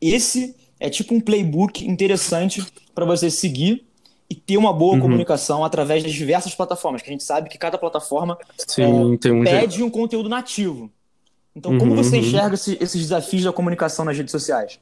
esse 0.00 0.54
é 0.80 0.90
tipo 0.90 1.14
um 1.14 1.20
playbook 1.20 1.86
interessante 1.86 2.64
para 2.94 3.04
você 3.04 3.30
seguir 3.30 3.84
e 4.28 4.34
ter 4.34 4.56
uma 4.56 4.72
boa 4.72 4.94
Uhum. 4.94 5.00
comunicação 5.00 5.64
através 5.64 6.02
das 6.02 6.12
diversas 6.12 6.54
plataformas, 6.54 7.02
que 7.02 7.08
a 7.08 7.12
gente 7.12 7.22
sabe 7.24 7.48
que 7.48 7.58
cada 7.58 7.78
plataforma 7.78 8.36
Sim, 8.68 9.16
tem 9.18 9.32
um 9.32 9.46
jeito. 9.46 9.60
pede 9.60 9.82
um 9.82 9.90
conteúdo 9.90 10.28
nativo. 10.28 10.90
Então, 11.54 11.78
como 11.78 11.92
Uhum, 11.92 11.96
você 12.02 12.16
uhum. 12.16 12.22
enxerga 12.22 12.54
esse- 12.54 12.76
esses 12.80 13.00
desafios 13.00 13.44
da 13.44 13.52
comunicação 13.52 14.04
nas 14.04 14.16
redes 14.16 14.32
sociais? 14.32 14.78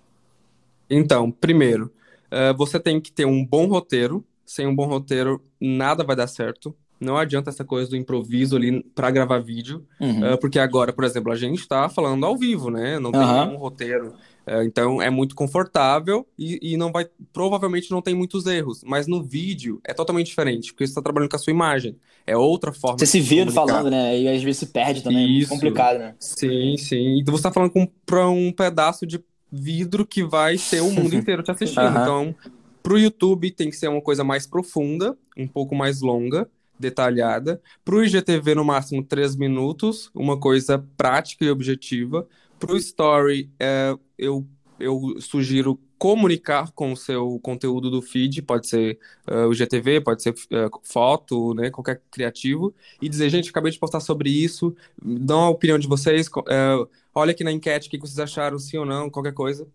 Então, 0.89 1.31
primeiro, 1.31 1.91
eh, 2.31 2.53
você 2.53 2.79
tem 2.81 3.01
que 3.01 3.13
ter 3.13 3.25
um 3.25 3.45
bom 3.45 3.67
roteiro. 3.67 4.25
Sem 4.47 4.67
um 4.67 4.75
bom 4.75 4.87
roteiro, 4.87 5.43
nada 5.61 6.05
vai 6.05 6.15
dar 6.15 6.27
certo. 6.27 6.75
Não 7.01 7.17
adianta 7.17 7.49
essa 7.51 7.65
coisa 7.65 7.89
do 7.91 7.97
improviso 7.97 8.57
ali 8.57 8.83
para 8.95 9.11
gravar 9.11 9.39
vídeo, 9.39 9.85
Uhum. 10.01 10.25
eh, 10.25 10.37
porque 10.37 10.59
agora, 10.59 10.93
por 10.93 11.05
exemplo, 11.05 11.33
a 11.33 11.37
gente 11.37 11.61
está 11.61 11.89
falando 11.89 12.25
ao 12.27 12.37
vivo, 12.37 12.71
né? 12.71 12.99
Não 12.99 13.11
tem 13.11 13.21
Aham. 13.23 13.47
nenhum 13.47 13.57
roteiro. 13.59 14.15
Eh, 14.47 14.65
então 14.65 15.01
é 15.01 15.11
muito 15.11 15.35
confortável 15.35 16.27
e, 16.39 16.59
e 16.63 16.77
não 16.77 16.93
vai, 16.93 17.07
provavelmente 17.33 17.91
não 17.91 18.03
tem 18.03 18.15
muitos 18.15 18.47
erros. 18.47 18.83
Mas 18.85 19.07
no 19.07 19.23
vídeo 19.23 19.81
é 19.85 19.95
totalmente 19.95 20.27
diferente, 20.27 20.73
porque 20.73 20.87
você 20.87 20.91
está 20.91 21.03
trabalhando 21.03 21.31
com 21.31 21.37
a 21.37 21.39
sua 21.39 21.53
imagem. 21.53 21.97
É 22.27 22.37
outra 22.37 22.73
forma 22.73 22.99
Você 22.99 23.07
se 23.07 23.21
vê 23.21 23.45
falando, 23.51 23.91
né? 23.91 24.19
E 24.19 24.29
às 24.29 24.43
vezes 24.43 24.59
se 24.59 24.67
perde 24.67 25.03
também, 25.03 25.25
é 25.25 25.27
muito 25.29 25.43
Isso. 25.43 25.51
complicado, 25.51 25.99
né? 25.99 26.15
Sim, 26.19 26.77
sim. 26.77 27.19
Então 27.21 27.33
você 27.33 27.41
está 27.41 27.53
falando 27.53 27.73
para 28.07 28.29
um 28.29 28.53
pedaço 28.53 29.07
de 29.07 29.23
vidro 29.51 30.07
que 30.07 30.23
vai 30.25 30.59
ser 30.59 30.81
o 30.81 30.91
mundo 30.91 31.15
inteiro 31.17 31.43
te 31.43 31.51
assistindo. 31.51 31.81
Aham. 31.81 32.03
Então, 32.03 32.35
pro 32.83 32.99
YouTube 32.99 33.51
tem 33.51 33.71
que 33.71 33.77
ser 33.77 33.89
uma 33.89 34.01
coisa 34.01 34.25
mais 34.25 34.47
profunda, 34.47 35.17
um 35.37 35.47
pouco 35.47 35.75
mais 35.75 36.01
longa, 36.01 36.49
detalhada. 36.79 37.61
Pro 37.85 38.05
IGTV, 38.05 38.55
no 38.55 38.65
máximo, 38.65 39.03
três 39.03 39.37
minutos, 39.37 40.11
uma 40.15 40.39
coisa 40.39 40.85
prática 40.97 41.45
e 41.45 41.51
objetiva. 41.51 42.27
Pro 42.66 42.76
Story, 42.76 43.50
é, 43.59 43.94
eu, 44.18 44.47
eu 44.78 45.16
sugiro 45.21 45.78
comunicar 45.99 46.71
com 46.73 46.92
o 46.92 46.97
seu 46.97 47.40
conteúdo 47.42 47.90
do 47.90 48.02
feed, 48.02 48.42
pode 48.42 48.68
ser 48.68 48.99
uh, 49.26 49.47
o 49.49 49.54
GTV, 49.54 50.02
pode 50.02 50.23
ser 50.23 50.33
uh, 50.33 50.80
foto, 50.83 51.54
né, 51.54 51.71
qualquer 51.71 52.02
criativo, 52.11 52.75
e 53.00 53.09
dizer, 53.09 53.30
gente, 53.30 53.49
acabei 53.49 53.73
de 53.73 53.78
postar 53.78 54.00
sobre 54.00 54.28
isso, 54.28 54.76
dão 55.02 55.40
a 55.40 55.49
opinião 55.49 55.78
de 55.78 55.88
vocês, 55.88 56.26
uh, 56.28 56.87
olha 57.14 57.30
aqui 57.30 57.42
na 57.42 57.50
enquete 57.50 57.88
o 57.88 57.90
que 57.90 57.99
vocês 57.99 58.18
acharam, 58.18 58.59
sim 58.59 58.76
ou 58.76 58.85
não, 58.85 59.09
qualquer 59.09 59.33
coisa. 59.33 59.66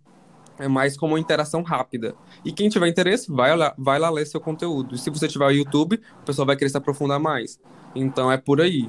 É 0.60 0.68
mais 0.68 0.98
como 0.98 1.14
uma 1.14 1.20
interação 1.20 1.64
rápida. 1.64 2.14
E 2.44 2.52
quem 2.52 2.68
tiver 2.68 2.88
interesse, 2.88 3.32
vai 3.32 3.56
lá, 3.56 3.74
vai 3.78 3.98
lá 3.98 4.10
ler 4.10 4.28
seu 4.28 4.42
conteúdo. 4.42 4.94
E 4.94 4.98
se 4.98 5.10
você 5.10 5.28
tiver 5.28 5.46
o 5.46 5.52
YouTube, 5.52 6.02
o 6.22 6.26
pessoal 6.26 6.46
vai 6.46 6.58
querer 6.58 6.70
se 6.70 6.78
aprofundar 6.78 7.20
mais. 7.20 7.58
Então 7.96 8.32
é 8.32 8.38
por 8.38 8.60
aí. 8.62 8.88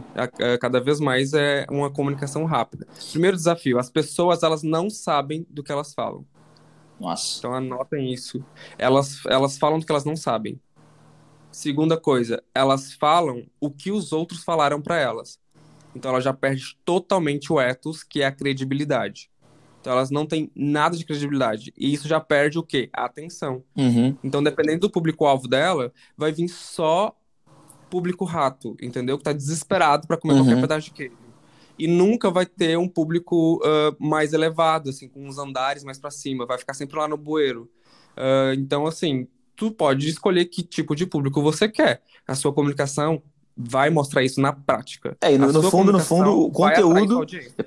Cada 0.60 0.80
vez 0.80 1.00
mais 1.00 1.32
é 1.32 1.64
uma 1.70 1.88
comunicação 1.88 2.44
rápida. 2.44 2.86
Primeiro 3.10 3.36
desafio: 3.36 3.78
as 3.78 3.88
pessoas 3.88 4.42
elas 4.42 4.62
não 4.62 4.90
sabem 4.90 5.46
do 5.48 5.62
que 5.62 5.72
elas 5.72 5.94
falam. 5.94 6.26
Nossa. 6.98 7.38
Então 7.38 7.54
anotem 7.54 8.12
isso. 8.12 8.44
Elas, 8.76 9.24
elas 9.26 9.56
falam 9.56 9.78
do 9.78 9.86
que 9.86 9.92
elas 9.92 10.04
não 10.04 10.16
sabem. 10.16 10.60
Segunda 11.50 11.96
coisa, 11.96 12.42
elas 12.54 12.92
falam 12.92 13.46
o 13.58 13.70
que 13.70 13.90
os 13.90 14.12
outros 14.12 14.44
falaram 14.44 14.82
para 14.82 14.98
elas. 14.98 15.38
Então 15.94 16.10
ela 16.10 16.20
já 16.20 16.34
perde 16.34 16.76
totalmente 16.84 17.52
o 17.52 17.60
ethos, 17.60 18.02
que 18.02 18.22
é 18.22 18.26
a 18.26 18.32
credibilidade. 18.32 19.29
Então 19.80 19.92
elas 19.92 20.10
não 20.10 20.26
têm 20.26 20.50
nada 20.54 20.96
de 20.96 21.04
credibilidade. 21.04 21.72
E 21.76 21.92
isso 21.92 22.06
já 22.06 22.20
perde 22.20 22.58
o 22.58 22.62
quê? 22.62 22.90
A 22.92 23.06
atenção. 23.06 23.62
Uhum. 23.76 24.16
Então, 24.22 24.42
dependendo 24.42 24.80
do 24.80 24.90
público-alvo 24.90 25.48
dela, 25.48 25.92
vai 26.16 26.32
vir 26.32 26.48
só 26.48 27.16
público 27.88 28.24
rato, 28.24 28.76
entendeu? 28.80 29.18
Que 29.18 29.24
tá 29.24 29.32
desesperado 29.32 30.06
para 30.06 30.16
comer 30.16 30.34
uhum. 30.34 30.44
qualquer 30.44 30.60
pedaço 30.60 30.86
de 30.86 30.90
queijo 30.92 31.30
e 31.80 31.86
nunca 31.86 32.30
vai 32.30 32.44
ter 32.44 32.76
um 32.76 32.86
público 32.86 33.58
uh, 33.64 33.96
mais 33.98 34.34
elevado, 34.34 34.90
assim, 34.90 35.08
com 35.08 35.26
uns 35.26 35.38
andares 35.38 35.82
mais 35.82 35.98
para 35.98 36.10
cima, 36.10 36.44
vai 36.44 36.58
ficar 36.58 36.74
sempre 36.74 36.98
lá 36.98 37.08
no 37.08 37.16
bueiro. 37.16 37.70
Uh, 38.18 38.52
então, 38.58 38.86
assim, 38.86 39.26
tu 39.56 39.70
pode 39.70 40.06
escolher 40.06 40.44
que 40.44 40.62
tipo 40.62 40.94
de 40.94 41.06
público 41.06 41.40
você 41.40 41.70
quer. 41.70 42.02
A 42.28 42.34
sua 42.34 42.52
comunicação 42.52 43.22
vai 43.68 43.90
mostrar 43.90 44.22
isso 44.22 44.40
na 44.40 44.52
prática. 44.52 45.16
É, 45.20 45.32
e 45.32 45.38
no, 45.38 45.52
no 45.52 45.62
fundo, 45.70 45.92
no 45.92 46.00
fundo, 46.00 46.46
o 46.46 46.50
conteúdo. 46.50 47.26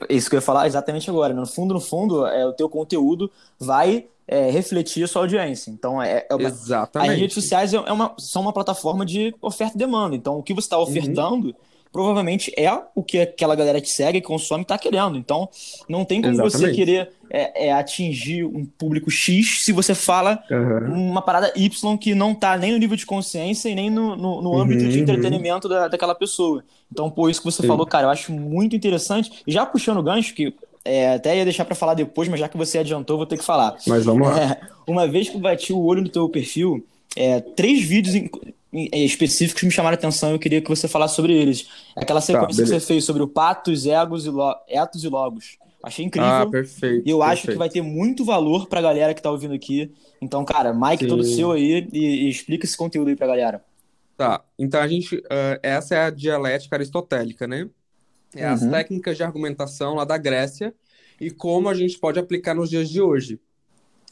Isso 0.10 0.30
que 0.30 0.36
eu 0.36 0.38
ia 0.38 0.42
falar 0.42 0.68
exatamente 0.68 1.10
agora. 1.10 1.34
No 1.34 1.46
fundo, 1.46 1.74
no 1.74 1.80
fundo, 1.80 2.26
é, 2.26 2.46
o 2.46 2.54
teu 2.54 2.68
conteúdo 2.68 3.30
vai 3.60 4.08
é, 4.28 4.50
refletir 4.50 5.04
a 5.04 5.08
sua 5.08 5.24
audiência. 5.24 5.70
Então, 5.70 6.02
é, 6.02 6.26
é 6.30 6.36
uma, 6.36 6.48
Exatamente. 6.48 7.12
As 7.12 7.20
redes 7.20 7.34
sociais 7.36 7.74
é 7.74 7.92
uma, 7.92 8.14
são 8.18 8.42
uma 8.42 8.54
plataforma 8.54 9.06
de 9.06 9.36
oferta 9.42 9.76
e 9.76 9.80
demanda. 9.80 10.16
Então, 10.16 10.38
o 10.38 10.44
que 10.44 10.54
você 10.54 10.66
está 10.66 10.78
uhum. 10.78 10.84
ofertando. 10.84 11.48
Uhum 11.48 11.56
provavelmente 11.94 12.52
é 12.58 12.70
o 12.96 13.04
que 13.04 13.20
aquela 13.20 13.56
galera 13.56 13.80
que 13.80 13.88
segue 13.88 14.18
e 14.18 14.22
consome 14.22 14.64
está 14.64 14.80
querendo. 14.80 15.16
Então, 15.16 15.48
não 15.88 16.04
tem 16.04 16.22
como 16.22 16.34
Exatamente. 16.34 16.58
você 16.58 16.74
querer 16.74 17.12
é, 17.30 17.68
é, 17.68 17.72
atingir 17.72 18.44
um 18.44 18.66
público 18.66 19.12
X 19.12 19.60
se 19.62 19.72
você 19.72 19.94
fala 19.94 20.44
uhum. 20.50 21.12
uma 21.12 21.22
parada 21.22 21.54
Y 21.56 21.98
que 21.98 22.16
não 22.16 22.32
está 22.32 22.58
nem 22.58 22.72
no 22.72 22.80
nível 22.80 22.98
de 22.98 23.06
consciência 23.06 23.70
e 23.70 23.76
nem 23.76 23.92
no, 23.92 24.16
no, 24.16 24.42
no 24.42 24.60
âmbito 24.60 24.84
uhum. 24.84 24.90
de 24.90 25.00
entretenimento 25.02 25.70
da, 25.70 25.88
daquela 25.88 26.16
pessoa. 26.16 26.64
Então, 26.92 27.12
por 27.12 27.30
isso 27.30 27.40
que 27.40 27.46
você 27.46 27.62
Sim. 27.62 27.68
falou, 27.68 27.86
cara, 27.86 28.08
eu 28.08 28.10
acho 28.10 28.32
muito 28.32 28.76
interessante. 28.76 29.44
Já 29.48 29.64
puxando 29.64 30.00
o 30.00 30.04
gancho, 30.04 30.34
que 30.34 30.54
é, 30.84 31.14
até 31.14 31.38
ia 31.38 31.46
deixar 31.46 31.64
para 31.64 31.76
falar 31.76 31.94
depois, 31.94 32.28
mas 32.28 32.40
já 32.40 32.50
que 32.50 32.58
você 32.58 32.80
adiantou, 32.80 33.18
vou 33.18 33.28
ter 33.28 33.38
que 33.38 33.46
falar. 33.46 33.76
Mas 33.88 34.04
vamos 34.04 34.28
lá. 34.28 34.42
É, 34.42 34.60
uma 34.92 35.08
vez 35.08 35.30
que 35.30 35.36
eu 35.36 35.42
bati 35.42 35.72
o 35.72 35.84
olho 35.84 36.02
no 36.02 36.10
teu 36.10 36.28
perfil, 36.28 36.84
é, 37.16 37.40
três 37.40 37.84
vídeos, 37.84 38.16
específicos 38.74 39.64
me 39.64 39.72
chamaram 39.72 39.96
a 39.96 39.98
atenção 39.98 40.32
e 40.32 40.34
eu 40.34 40.40
queria 40.40 40.62
que 40.62 40.70
você 40.70 40.88
falasse 40.88 41.16
sobre 41.16 41.34
eles. 41.34 41.68
Aquela 41.96 42.20
tá, 42.20 42.26
sequência 42.26 42.64
tá, 42.64 42.64
que 42.64 42.80
você 42.80 42.80
fez 42.80 43.06
sobre 43.06 43.22
o 43.22 43.28
patos, 43.28 43.86
egos 43.86 44.26
e 44.26 44.30
lo... 44.30 44.56
etos 44.68 45.04
e 45.04 45.10
logos. 45.10 45.58
Achei 45.84 46.06
incrível. 46.06 46.30
Ah, 46.30 46.48
perfeito. 46.50 47.06
E 47.06 47.12
eu 47.12 47.20
perfeito. 47.20 47.24
acho 47.24 47.48
que 47.48 47.56
vai 47.56 47.70
ter 47.70 47.82
muito 47.82 48.24
valor 48.24 48.68
pra 48.68 48.82
galera 48.82 49.14
que 49.14 49.22
tá 49.22 49.30
ouvindo 49.30 49.54
aqui. 49.54 49.92
Então, 50.22 50.46
cara, 50.46 50.74
Mike, 50.74 51.04
Sim. 51.04 51.10
todo 51.10 51.24
seu 51.24 51.52
aí 51.52 51.88
e, 51.92 52.26
e, 52.26 52.30
explica 52.30 52.66
esse 52.66 52.78
conteúdo 52.78 53.10
aí 53.10 53.16
pra 53.16 53.28
galera. 53.28 53.64
Tá, 54.16 54.42
então 54.58 54.80
a 54.80 54.88
gente. 54.88 55.18
Uh, 55.18 55.60
essa 55.62 55.96
é 55.96 56.06
a 56.06 56.10
dialética 56.10 56.76
aristotélica, 56.76 57.46
né? 57.46 57.70
É 58.34 58.48
uhum. 58.48 58.54
as 58.54 58.66
técnicas 58.66 59.18
de 59.18 59.24
argumentação 59.24 59.96
lá 59.96 60.06
da 60.06 60.18
Grécia 60.18 60.74
e 61.20 61.30
como 61.30 61.70
a 61.70 61.74
gente 61.74 62.00
pode 62.00 62.18
aplicar 62.18 62.56
nos 62.56 62.70
dias 62.70 62.90
de 62.90 63.02
hoje. 63.02 63.40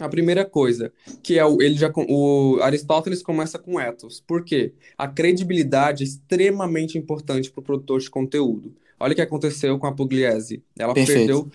A 0.02 0.10
primeira 0.10 0.44
coisa, 0.44 0.92
que 1.22 1.38
é 1.38 1.46
o, 1.46 1.62
ele 1.62 1.76
já, 1.76 1.92
o 1.96 2.60
Aristóteles 2.62 3.22
começa 3.22 3.60
com 3.60 3.80
ethos. 3.80 4.22
Por 4.26 4.44
quê? 4.44 4.74
A 4.98 5.08
credibilidade 5.08 6.04
é 6.04 6.08
extremamente 6.08 6.98
importante 6.98 7.52
para 7.52 7.62
o 7.62 7.64
produtor 7.64 8.00
de 8.00 8.10
conteúdo. 8.10 8.74
Olha 9.00 9.14
o 9.14 9.16
que 9.16 9.22
aconteceu 9.22 9.78
com 9.80 9.88
a 9.88 9.92
Pugliese. 9.92 10.64
Ela 10.78 10.94
Perfeito. 10.94 11.20
perdeu 11.20 11.50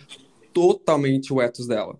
totalmente 0.53 1.33
o 1.33 1.41
ethos 1.41 1.67
dela. 1.67 1.99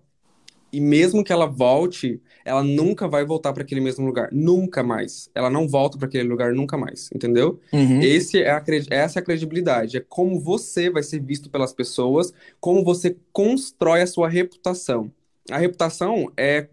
E 0.71 0.81
mesmo 0.81 1.23
que 1.23 1.31
ela 1.31 1.45
volte, 1.45 2.21
ela 2.43 2.63
nunca 2.63 3.07
vai 3.07 3.25
voltar 3.25 3.53
para 3.53 3.63
aquele 3.63 3.79
mesmo 3.79 4.05
lugar. 4.05 4.29
Nunca 4.31 4.83
mais. 4.83 5.29
Ela 5.33 5.49
não 5.49 5.67
volta 5.67 5.97
para 5.97 6.07
aquele 6.07 6.27
lugar 6.27 6.53
nunca 6.53 6.77
mais. 6.77 7.09
Entendeu? 7.13 7.59
Uhum. 7.71 8.01
Esse 8.01 8.41
é 8.41 8.51
a, 8.51 8.63
essa 8.89 9.19
é 9.19 9.21
a 9.21 9.23
credibilidade. 9.23 9.97
É 9.97 10.05
como 10.07 10.39
você 10.39 10.89
vai 10.89 11.03
ser 11.03 11.21
visto 11.21 11.49
pelas 11.49 11.73
pessoas, 11.73 12.33
como 12.59 12.83
você 12.83 13.15
constrói 13.31 14.01
a 14.01 14.07
sua 14.07 14.27
reputação. 14.27 15.11
A 15.49 15.57
reputação 15.57 16.31
é 16.35 16.67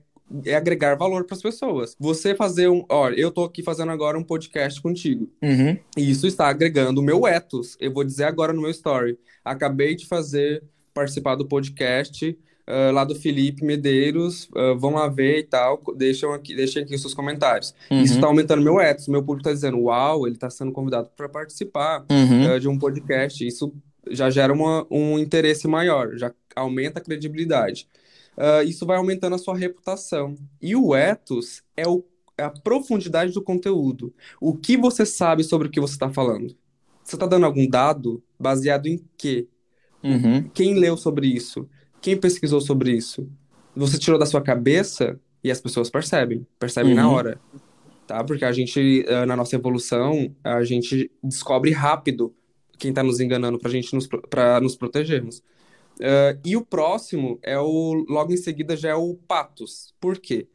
é 0.45 0.54
agregar 0.54 0.95
valor 0.97 1.25
para 1.25 1.37
as 1.37 1.43
pessoas. 1.43 1.95
Você 1.99 2.35
fazer 2.35 2.69
um. 2.69 2.85
Olha, 2.88 3.14
eu 3.14 3.31
tô 3.31 3.45
aqui 3.45 3.62
fazendo 3.62 3.93
agora 3.93 4.19
um 4.19 4.25
podcast 4.25 4.81
contigo. 4.81 5.31
Uhum. 5.43 5.78
E 5.97 6.11
isso 6.11 6.26
está 6.26 6.49
agregando 6.49 7.00
o 7.00 7.04
meu 7.04 7.26
ethos. 7.26 7.76
Eu 7.78 7.93
vou 7.93 8.04
dizer 8.04 8.25
agora 8.25 8.52
no 8.52 8.62
meu 8.62 8.71
story. 8.71 9.19
Acabei 9.45 9.95
de 9.95 10.07
fazer, 10.07 10.62
participar 10.93 11.37
do 11.37 11.47
podcast 11.47 12.26
uh, 12.66 12.93
lá 12.93 13.04
do 13.04 13.14
Felipe 13.14 13.64
Medeiros. 13.64 14.49
Uh, 14.57 14.76
vão 14.76 14.95
lá 14.95 15.09
ver 15.09 15.40
e 15.40 15.43
tal. 15.45 15.81
Deixem 15.97 16.28
aqui, 16.33 16.57
deixem 16.57 16.83
aqui 16.83 16.95
os 16.95 17.00
seus 17.00 17.14
comentários. 17.14 17.75
Uhum. 17.90 18.02
Isso 18.02 18.14
está 18.14 18.26
aumentando 18.26 18.62
meu 18.62 18.81
ethos. 18.81 19.09
Meu 19.09 19.23
público 19.23 19.49
está 19.49 19.52
dizendo: 19.52 19.78
Uau, 19.78 20.26
ele 20.26 20.37
está 20.37 20.49
sendo 20.50 20.73
convidado 20.73 21.11
para 21.14 21.28
participar 21.28 22.04
uhum. 22.11 22.54
uh, 22.54 22.61
de 22.61 22.69
um 22.69 22.78
podcast. 22.78 23.47
Isso 23.47 23.73
já 24.11 24.31
gera 24.31 24.52
uma, 24.52 24.87
um 24.90 25.19
interesse 25.19 25.66
maior, 25.66 26.16
já 26.16 26.33
aumenta 26.54 26.99
a 26.99 27.02
credibilidade 27.02 27.88
uh, 28.36 28.62
isso 28.66 28.86
vai 28.86 28.96
aumentando 28.96 29.34
a 29.34 29.38
sua 29.38 29.56
reputação. 29.56 30.36
E 30.60 30.74
o 30.76 30.94
ethos 30.94 31.62
é, 31.76 31.86
o, 31.86 32.04
é 32.36 32.44
a 32.44 32.50
profundidade 32.50 33.32
do 33.32 33.42
conteúdo. 33.42 34.12
O 34.40 34.56
que 34.56 34.76
você 34.76 35.04
sabe 35.04 35.44
sobre 35.44 35.68
o 35.68 35.70
que 35.70 35.80
você 35.80 35.94
está 35.94 36.10
falando? 36.10 36.54
Você 37.02 37.16
está 37.16 37.26
dando 37.26 37.46
algum 37.46 37.68
dado 37.68 38.22
baseado 38.38 38.86
em 38.86 39.04
quê? 39.16 39.46
Uhum. 40.02 40.48
Quem 40.54 40.74
leu 40.74 40.96
sobre 40.96 41.26
isso? 41.26 41.68
Quem 42.00 42.16
pesquisou 42.16 42.60
sobre 42.60 42.92
isso? 42.92 43.28
Você 43.74 43.98
tirou 43.98 44.18
da 44.18 44.26
sua 44.26 44.42
cabeça 44.42 45.18
e 45.42 45.50
as 45.50 45.60
pessoas 45.60 45.90
percebem, 45.90 46.46
percebem 46.58 46.92
uhum. 46.92 46.96
na 46.96 47.10
hora. 47.10 47.40
Tá? 48.06 48.22
Porque 48.22 48.44
a 48.44 48.52
gente, 48.52 49.04
ah, 49.08 49.26
na 49.26 49.36
nossa 49.36 49.56
evolução, 49.56 50.34
a 50.42 50.62
gente 50.62 51.10
descobre 51.22 51.70
rápido 51.70 52.34
quem 52.78 52.90
está 52.90 53.02
nos 53.02 53.20
enganando 53.20 53.58
para 53.58 53.70
gente 53.70 53.94
nos, 53.94 54.06
pra 54.06 54.60
nos 54.60 54.76
protegermos. 54.76 55.42
Uh, 56.00 56.38
e 56.44 56.56
o 56.56 56.64
próximo 56.64 57.38
é 57.42 57.58
o. 57.58 58.04
Logo 58.08 58.32
em 58.32 58.36
seguida 58.36 58.76
já 58.76 58.90
é 58.90 58.94
o 58.94 59.14
Patos. 59.14 59.94
Por 60.00 60.18
quê? 60.18 60.48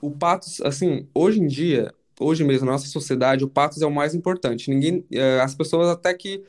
O 0.00 0.10
Patos, 0.10 0.60
assim, 0.60 1.08
hoje 1.14 1.40
em 1.40 1.46
dia, 1.46 1.92
hoje 2.20 2.44
mesmo 2.44 2.66
na 2.66 2.72
nossa 2.72 2.86
sociedade, 2.86 3.44
o 3.44 3.48
Patos 3.48 3.82
é 3.82 3.86
o 3.86 3.90
mais 3.90 4.14
importante. 4.14 4.70
Ninguém. 4.70 4.98
Uh, 4.98 5.42
as 5.42 5.54
pessoas 5.54 5.88
até 5.88 6.14
que 6.14 6.42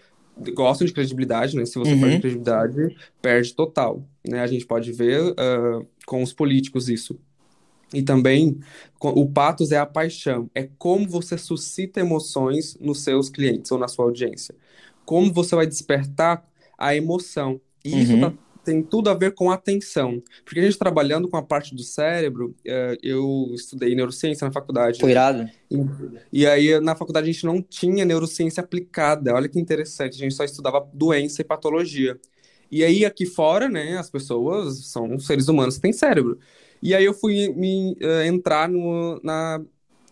gostam 0.53 0.85
de 0.85 0.93
credibilidade, 0.93 1.55
né? 1.55 1.65
Se 1.65 1.79
você 1.79 1.93
uhum. 1.93 2.01
perde 2.01 2.19
credibilidade, 2.19 2.95
perde 3.21 3.53
total. 3.53 4.05
Né? 4.27 4.41
A 4.41 4.47
gente 4.47 4.65
pode 4.65 4.91
ver 4.91 5.21
uh, 5.21 5.87
com 6.05 6.21
os 6.21 6.33
políticos 6.33 6.89
isso. 6.89 7.17
E 7.93 8.01
também 8.01 8.59
o 8.99 9.29
patos 9.29 9.71
é 9.71 9.77
a 9.77 9.85
paixão, 9.85 10.49
é 10.53 10.67
como 10.77 11.07
você 11.07 11.37
suscita 11.37 11.99
emoções 11.99 12.75
nos 12.81 13.01
seus 13.01 13.29
clientes 13.29 13.71
ou 13.71 13.77
na 13.77 13.87
sua 13.87 14.05
audiência. 14.05 14.55
Como 15.05 15.31
você 15.31 15.55
vai 15.55 15.67
despertar 15.67 16.43
a 16.77 16.95
emoção. 16.95 17.61
E 17.85 18.01
isso 18.01 18.19
tá, 18.19 18.27
uhum. 18.27 18.37
tem 18.63 18.81
tudo 18.81 19.09
a 19.09 19.13
ver 19.13 19.33
com 19.33 19.51
atenção. 19.51 20.21
Porque 20.43 20.59
a 20.59 20.63
gente 20.63 20.77
trabalhando 20.77 21.29
com 21.29 21.37
a 21.37 21.43
parte 21.43 21.75
do 21.75 21.83
cérebro, 21.83 22.55
uh, 22.65 22.97
eu 23.03 23.51
estudei 23.53 23.93
neurociência 23.93 24.45
na 24.45 24.51
faculdade. 24.51 24.99
Foi 24.99 25.11
irado. 25.11 25.47
E, 25.69 25.77
e, 26.41 26.47
aí, 26.47 26.79
na 26.79 26.95
faculdade, 26.95 27.29
a 27.29 27.31
gente 27.31 27.45
não 27.45 27.61
tinha 27.61 28.03
neurociência 28.03 28.61
aplicada. 28.61 29.35
Olha 29.35 29.47
que 29.47 29.59
interessante, 29.59 30.15
a 30.15 30.19
gente 30.19 30.33
só 30.33 30.43
estudava 30.43 30.85
doença 30.91 31.41
e 31.41 31.45
patologia. 31.45 32.19
E 32.71 32.83
aí, 32.83 33.05
aqui 33.05 33.27
fora, 33.27 33.69
né, 33.69 33.97
as 33.97 34.09
pessoas 34.09 34.87
são 34.87 35.19
seres 35.19 35.47
humanos 35.47 35.75
que 35.75 35.81
têm 35.81 35.93
cérebro. 35.93 36.39
E 36.81 36.93
aí 36.93 37.05
eu 37.05 37.13
fui 37.13 37.49
me 37.49 37.93
uh, 37.93 38.21
entrar 38.25 38.67
no, 38.67 39.19
na, 39.23 39.61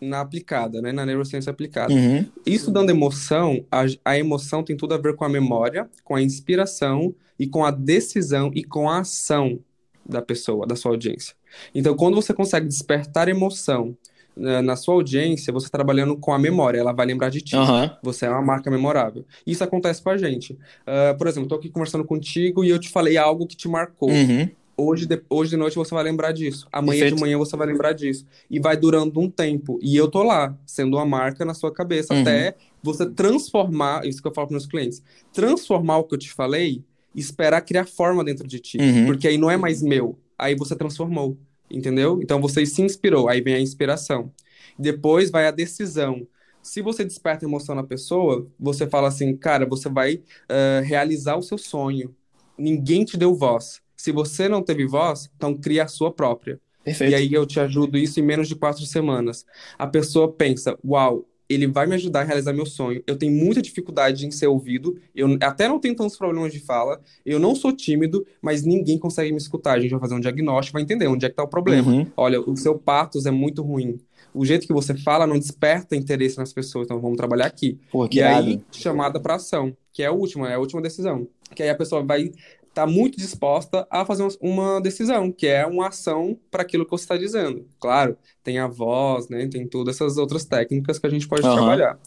na 0.08 0.22
aplicada, 0.22 0.82
né, 0.82 0.92
na 0.92 1.06
neurociência 1.06 1.50
aplicada. 1.50 1.94
Uhum. 1.94 2.26
Estudando 2.46 2.90
emoção, 2.90 3.66
a, 3.72 3.86
a 4.06 4.18
emoção 4.18 4.64
tem 4.64 4.76
tudo 4.76 4.94
a 4.94 4.98
ver 4.98 5.16
com 5.16 5.26
a 5.26 5.30
memória, 5.30 5.90
com 6.04 6.16
a 6.16 6.22
inspiração 6.22 7.14
e 7.40 7.48
com 7.48 7.66
a 7.66 7.72
decisão 7.72 8.52
e 8.54 8.64
com 8.64 8.90
a 8.90 9.00
ação 9.00 9.60
da 10.06 10.22
pessoa, 10.22 10.68
da 10.68 10.76
sua 10.76 10.92
audiência. 10.92 11.36
Então, 11.74 11.96
quando 11.96 12.16
você 12.16 12.34
consegue 12.34 12.68
despertar 12.68 13.30
emoção 13.30 13.96
uh, 14.36 14.62
na 14.62 14.76
sua 14.76 14.96
audiência, 14.96 15.54
você 15.54 15.68
está 15.68 15.78
trabalhando 15.78 16.18
com 16.18 16.34
a 16.34 16.40
memória, 16.40 16.80
ela 16.80 16.92
vai 16.92 17.06
lembrar 17.06 17.30
de 17.30 17.42
ti. 17.42 17.56
Uhum. 17.56 17.90
Você 18.04 18.26
é 18.26 18.30
uma 18.30 18.42
marca 18.42 18.70
memorável. 18.70 19.26
Isso 19.46 19.64
acontece 19.64 20.02
com 20.02 20.10
a 20.10 20.18
gente. 20.18 20.54
Uh, 20.54 21.18
por 21.18 21.28
exemplo, 21.28 21.46
estou 21.46 21.58
aqui 21.58 21.70
conversando 21.70 22.04
contigo 22.04 22.64
e 22.64 22.70
eu 22.70 22.80
te 22.80 22.90
falei 22.90 23.18
algo 23.18 23.48
que 23.48 23.56
te 23.56 23.68
marcou. 23.68 24.10
Uhum. 24.10 24.50
Hoje 24.76 25.06
de, 25.06 25.22
hoje 25.30 25.52
de 25.52 25.58
noite 25.58 25.76
você 25.76 25.94
vai 25.94 26.04
lembrar 26.04 26.32
disso. 26.32 26.68
Amanhã 26.72 27.02
Perfeito. 27.02 27.16
de 27.16 27.22
manhã 27.22 27.38
você 27.38 27.56
vai 27.56 27.68
lembrar 27.68 27.94
disso. 27.94 28.26
E 28.50 28.60
vai 28.60 28.76
durando 28.76 29.20
um 29.20 29.30
tempo. 29.30 29.80
E 29.82 29.96
eu 29.96 30.08
tô 30.08 30.24
lá, 30.24 30.58
sendo 30.66 30.98
uma 30.98 31.06
marca 31.06 31.46
na 31.46 31.54
sua 31.54 31.72
cabeça, 31.72 32.14
uhum. 32.14 32.22
até 32.22 32.56
você 32.82 33.06
transformar, 33.10 34.06
isso 34.06 34.22
que 34.22 34.28
eu 34.28 34.34
falo 34.34 34.48
para 34.48 34.56
meus 34.56 34.66
clientes, 34.66 35.04
transformar 35.32 35.98
o 35.98 36.04
que 36.04 36.16
eu 36.16 36.20
te 36.20 36.32
falei 36.32 36.84
e 37.14 37.20
esperar 37.20 37.62
criar 37.62 37.86
forma 37.86 38.24
dentro 38.24 38.48
de 38.48 38.60
ti. 38.60 38.78
Uhum. 38.80 39.06
Porque 39.06 39.28
aí 39.28 39.38
não 39.38 39.50
é 39.50 39.58
mais 39.58 39.82
meu. 39.84 40.18
Aí 40.38 40.56
você 40.56 40.76
transformou. 40.76 41.38
Entendeu? 41.70 42.20
Então 42.22 42.42
você 42.42 42.66
se 42.66 42.82
inspirou. 42.82 43.30
Aí 43.30 43.42
vem 43.42 43.54
a 43.54 43.60
inspiração. 43.60 44.32
Depois 44.78 45.30
vai 45.30 45.48
a 45.48 45.52
decisão. 45.52 46.28
Se 46.64 46.82
você 46.82 47.04
desperta 47.04 47.46
emoção 47.46 47.76
na 47.76 47.84
pessoa, 47.84 48.48
você 48.60 48.88
fala 48.88 49.10
assim, 49.10 49.36
cara, 49.36 49.66
você 49.66 49.90
vai 49.90 50.16
uh, 50.16 50.84
realizar 50.84 51.36
o 51.36 51.44
seu 51.44 51.58
sonho. 51.58 52.16
Ninguém 52.58 53.04
te 53.04 53.18
deu 53.18 53.36
voz. 53.36 53.83
Se 54.04 54.12
você 54.12 54.50
não 54.50 54.62
teve 54.62 54.86
voz, 54.86 55.30
então 55.34 55.56
cria 55.56 55.86
a 55.86 55.88
sua 55.88 56.12
própria. 56.12 56.60
Perfeito. 56.84 57.12
E 57.12 57.16
aí 57.16 57.34
eu 57.34 57.46
te 57.46 57.58
ajudo 57.58 57.98
isso 57.98 58.20
em 58.20 58.24
menos 58.24 58.50
de 58.50 58.54
quatro 58.54 58.86
semanas. 58.86 59.46
A 59.80 59.88
pessoa 59.88 60.30
pensa, 60.30 60.78
uau, 60.86 61.26
ele 61.48 61.68
vai 61.68 61.88
me 61.88 61.96
ajudar 61.96 62.20
a 62.20 62.24
realizar 62.26 62.52
meu 62.52 62.66
sonho. 62.66 63.02
Eu 63.08 63.16
tenho 63.16 63.32
muita 63.32 63.62
dificuldade 63.62 64.28
em 64.28 64.32
ser 64.32 64.48
ouvido, 64.48 65.00
eu 65.16 65.38
até 65.40 65.70
não 65.70 65.80
tenho 65.80 65.96
tantos 65.96 66.18
problemas 66.18 66.52
de 66.52 66.60
fala, 66.60 67.00
eu 67.26 67.40
não 67.40 67.56
sou 67.56 67.72
tímido, 67.72 68.28
mas 68.42 68.64
ninguém 68.64 69.00
consegue 69.00 69.32
me 69.32 69.38
escutar. 69.38 69.78
A 69.78 69.80
gente 69.80 69.92
vai 69.92 70.02
fazer 70.02 70.16
um 70.16 70.20
diagnóstico, 70.20 70.74
vai 70.74 70.84
entender 70.84 71.08
onde 71.08 71.26
é 71.26 71.30
que 71.30 71.34
está 71.34 71.44
o 71.44 71.48
problema. 71.48 71.90
Uhum. 71.90 72.06
Olha, 72.18 72.42
o 72.42 72.58
seu 72.58 72.78
patos 72.78 73.26
é 73.26 73.32
muito 73.32 73.62
ruim. 73.62 73.98
O 74.34 74.44
jeito 74.44 74.68
que 74.68 74.74
você 74.74 74.98
fala 74.98 75.26
não 75.26 75.40
desperta 75.40 75.96
interesse 75.96 76.38
nas 76.38 76.52
pessoas, 76.52 76.88
então 76.88 77.00
vamos 77.00 77.16
trabalhar 77.16 77.46
aqui. 77.46 77.80
Pô, 77.90 78.06
e 78.12 78.22
aí, 78.22 78.62
chamada 78.70 79.18
para 79.18 79.36
ação, 79.36 79.74
que 79.94 80.04
é 80.04 80.08
a 80.08 80.12
última, 80.12 80.52
é 80.52 80.56
a 80.56 80.60
última 80.60 80.82
decisão. 80.82 81.26
Que 81.56 81.64
aí 81.64 81.70
a 81.70 81.76
pessoa 81.76 82.04
vai 82.04 82.32
está 82.74 82.88
muito 82.88 83.18
disposta 83.18 83.88
a 83.90 84.04
fazer 84.04 84.28
uma 84.42 84.82
decisão, 84.82 85.32
que 85.32 85.46
é 85.46 85.64
uma 85.66 85.90
ação 85.90 86.36
para 86.50 86.64
aquilo 86.64 86.84
que 86.84 86.92
você 86.92 87.04
está 87.04 87.16
dizendo. 87.16 87.68
Claro, 87.80 88.18
tem 88.44 88.58
a 88.58 88.68
voz, 88.68 89.30
né? 89.30 89.48
Tem 89.48 89.68
todas 89.68 89.96
essas 89.96 90.18
outras 90.18 90.44
técnicas 90.44 90.98
que 90.98 91.06
a 91.06 91.10
gente 91.10 91.28
pode 91.28 91.46
uhum. 91.46 91.54
trabalhar. 91.54 92.00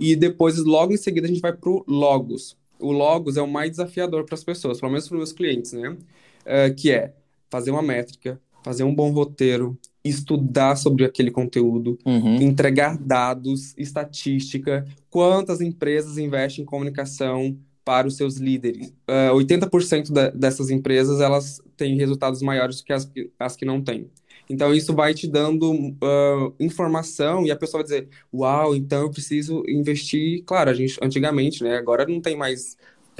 E 0.00 0.16
depois, 0.16 0.56
logo 0.58 0.92
em 0.92 0.96
seguida, 0.96 1.26
a 1.26 1.28
gente 1.28 1.42
vai 1.42 1.52
para 1.52 1.68
o 1.68 1.84
logos. 1.86 2.56
O 2.80 2.92
logos 2.92 3.36
é 3.36 3.42
o 3.42 3.46
mais 3.46 3.70
desafiador 3.70 4.24
para 4.24 4.34
as 4.34 4.44
pessoas, 4.44 4.80
pelo 4.80 4.90
menos 4.90 5.06
para 5.06 5.14
os 5.14 5.18
meus 5.18 5.32
clientes, 5.32 5.72
né? 5.72 5.90
Uh, 5.90 6.74
que 6.74 6.90
é 6.90 7.12
fazer 7.50 7.70
uma 7.70 7.82
métrica, 7.82 8.40
fazer 8.62 8.84
um 8.84 8.94
bom 8.94 9.10
roteiro, 9.10 9.78
estudar 10.02 10.76
sobre 10.76 11.04
aquele 11.04 11.30
conteúdo, 11.30 11.98
uhum. 12.06 12.36
entregar 12.36 12.96
dados, 12.96 13.74
estatística, 13.76 14.86
quantas 15.10 15.60
empresas 15.60 16.16
investem 16.16 16.62
em 16.62 16.66
comunicação, 16.66 17.56
para 17.86 18.08
os 18.08 18.16
seus 18.16 18.38
líderes. 18.38 18.88
Uh, 19.08 19.32
80% 19.36 20.12
da, 20.12 20.28
dessas 20.30 20.70
empresas 20.70 21.20
elas 21.20 21.62
têm 21.76 21.96
resultados 21.96 22.42
maiores 22.42 22.78
do 22.78 22.84
que 22.84 22.92
as, 22.92 23.08
as 23.38 23.54
que 23.54 23.64
não 23.64 23.80
têm. 23.80 24.10
Então, 24.50 24.74
isso 24.74 24.92
vai 24.92 25.14
te 25.14 25.28
dando 25.28 25.72
uh, 25.72 26.52
informação 26.58 27.46
e 27.46 27.50
a 27.52 27.56
pessoa 27.56 27.82
vai 27.82 27.84
dizer: 27.84 28.08
Uau, 28.34 28.74
então 28.74 29.02
eu 29.02 29.10
preciso 29.10 29.62
investir. 29.68 30.42
Claro, 30.44 30.70
a 30.70 30.74
gente 30.74 30.98
antigamente, 31.00 31.62
né? 31.62 31.76
Agora 31.76 32.04
não 32.06 32.20
tem 32.20 32.36
mais 32.36 32.76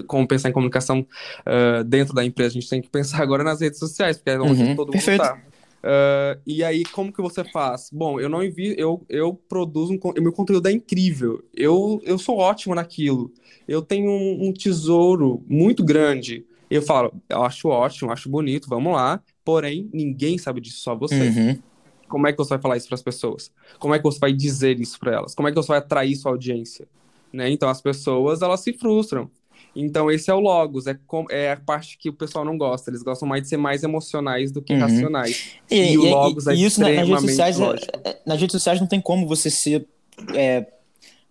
como 0.06 0.26
pensar 0.26 0.50
em 0.50 0.52
comunicação 0.52 1.00
uh, 1.00 1.84
dentro 1.84 2.12
da 2.12 2.24
empresa, 2.24 2.50
a 2.50 2.60
gente 2.60 2.68
tem 2.68 2.82
que 2.82 2.88
pensar 2.90 3.22
agora 3.22 3.44
nas 3.44 3.60
redes 3.60 3.78
sociais, 3.78 4.16
porque 4.16 4.30
é 4.30 4.40
onde 4.40 4.62
uhum, 4.62 4.76
todo 4.76 4.92
mundo 4.92 4.96
está. 4.96 5.40
Uh, 5.86 6.42
e 6.44 6.64
aí, 6.64 6.82
como 6.82 7.12
que 7.12 7.22
você 7.22 7.44
faz? 7.44 7.90
Bom, 7.92 8.18
eu 8.18 8.28
não 8.28 8.42
envio, 8.42 8.74
eu, 8.76 9.06
eu 9.08 9.34
produzo 9.34 9.92
um, 9.92 10.00
meu 10.20 10.32
conteúdo 10.32 10.66
é 10.66 10.72
incrível. 10.72 11.44
Eu, 11.54 12.00
eu 12.04 12.18
sou 12.18 12.38
ótimo 12.38 12.74
naquilo. 12.74 13.32
Eu 13.68 13.80
tenho 13.80 14.10
um, 14.10 14.48
um 14.48 14.52
tesouro 14.52 15.44
muito 15.48 15.84
grande. 15.84 16.44
Eu 16.68 16.82
falo, 16.82 17.14
eu 17.28 17.44
acho 17.44 17.68
ótimo, 17.68 18.10
acho 18.10 18.28
bonito, 18.28 18.68
vamos 18.68 18.92
lá. 18.92 19.22
Porém, 19.44 19.88
ninguém 19.92 20.36
sabe 20.38 20.60
disso, 20.60 20.80
só 20.80 20.96
você. 20.96 21.28
Uhum. 21.28 21.58
Como 22.08 22.26
é 22.26 22.32
que 22.32 22.38
você 22.38 22.50
vai 22.50 22.60
falar 22.60 22.76
isso 22.76 22.88
para 22.88 22.96
as 22.96 23.02
pessoas? 23.02 23.52
Como 23.78 23.94
é 23.94 23.98
que 23.98 24.04
você 24.04 24.18
vai 24.18 24.32
dizer 24.32 24.80
isso 24.80 24.98
para 24.98 25.12
elas? 25.12 25.36
Como 25.36 25.46
é 25.46 25.52
que 25.52 25.56
você 25.56 25.68
vai 25.68 25.78
atrair 25.78 26.16
sua 26.16 26.32
audiência? 26.32 26.88
Né? 27.32 27.48
Então, 27.50 27.68
as 27.68 27.80
pessoas, 27.80 28.42
elas 28.42 28.60
se 28.60 28.72
frustram. 28.72 29.30
Então, 29.76 30.10
esse 30.10 30.30
é 30.30 30.34
o 30.34 30.40
Logos, 30.40 30.86
é, 30.86 30.98
com, 31.06 31.26
é 31.30 31.52
a 31.52 31.56
parte 31.56 31.98
que 31.98 32.08
o 32.08 32.12
pessoal 32.12 32.44
não 32.44 32.56
gosta. 32.56 32.90
Eles 32.90 33.02
gostam 33.02 33.28
mais 33.28 33.42
de 33.42 33.48
ser 33.48 33.58
mais 33.58 33.82
emocionais 33.82 34.50
do 34.50 34.62
que 34.62 34.72
uhum. 34.72 34.80
racionais. 34.80 35.52
E, 35.70 35.76
e, 35.76 35.92
e, 35.92 35.98
o 35.98 36.10
Logos 36.10 36.46
e, 36.46 36.50
é 36.50 36.54
e 36.54 36.64
isso 36.64 36.80
extremamente 36.80 37.10
nas 37.10 37.22
redes, 37.22 37.36
sociais, 37.36 37.60
é, 37.60 38.08
é, 38.08 38.18
nas 38.24 38.40
redes 38.40 38.52
sociais 38.52 38.80
não 38.80 38.86
tem 38.86 39.00
como 39.00 39.26
você 39.26 39.50
ser 39.50 39.86
é, 40.34 40.66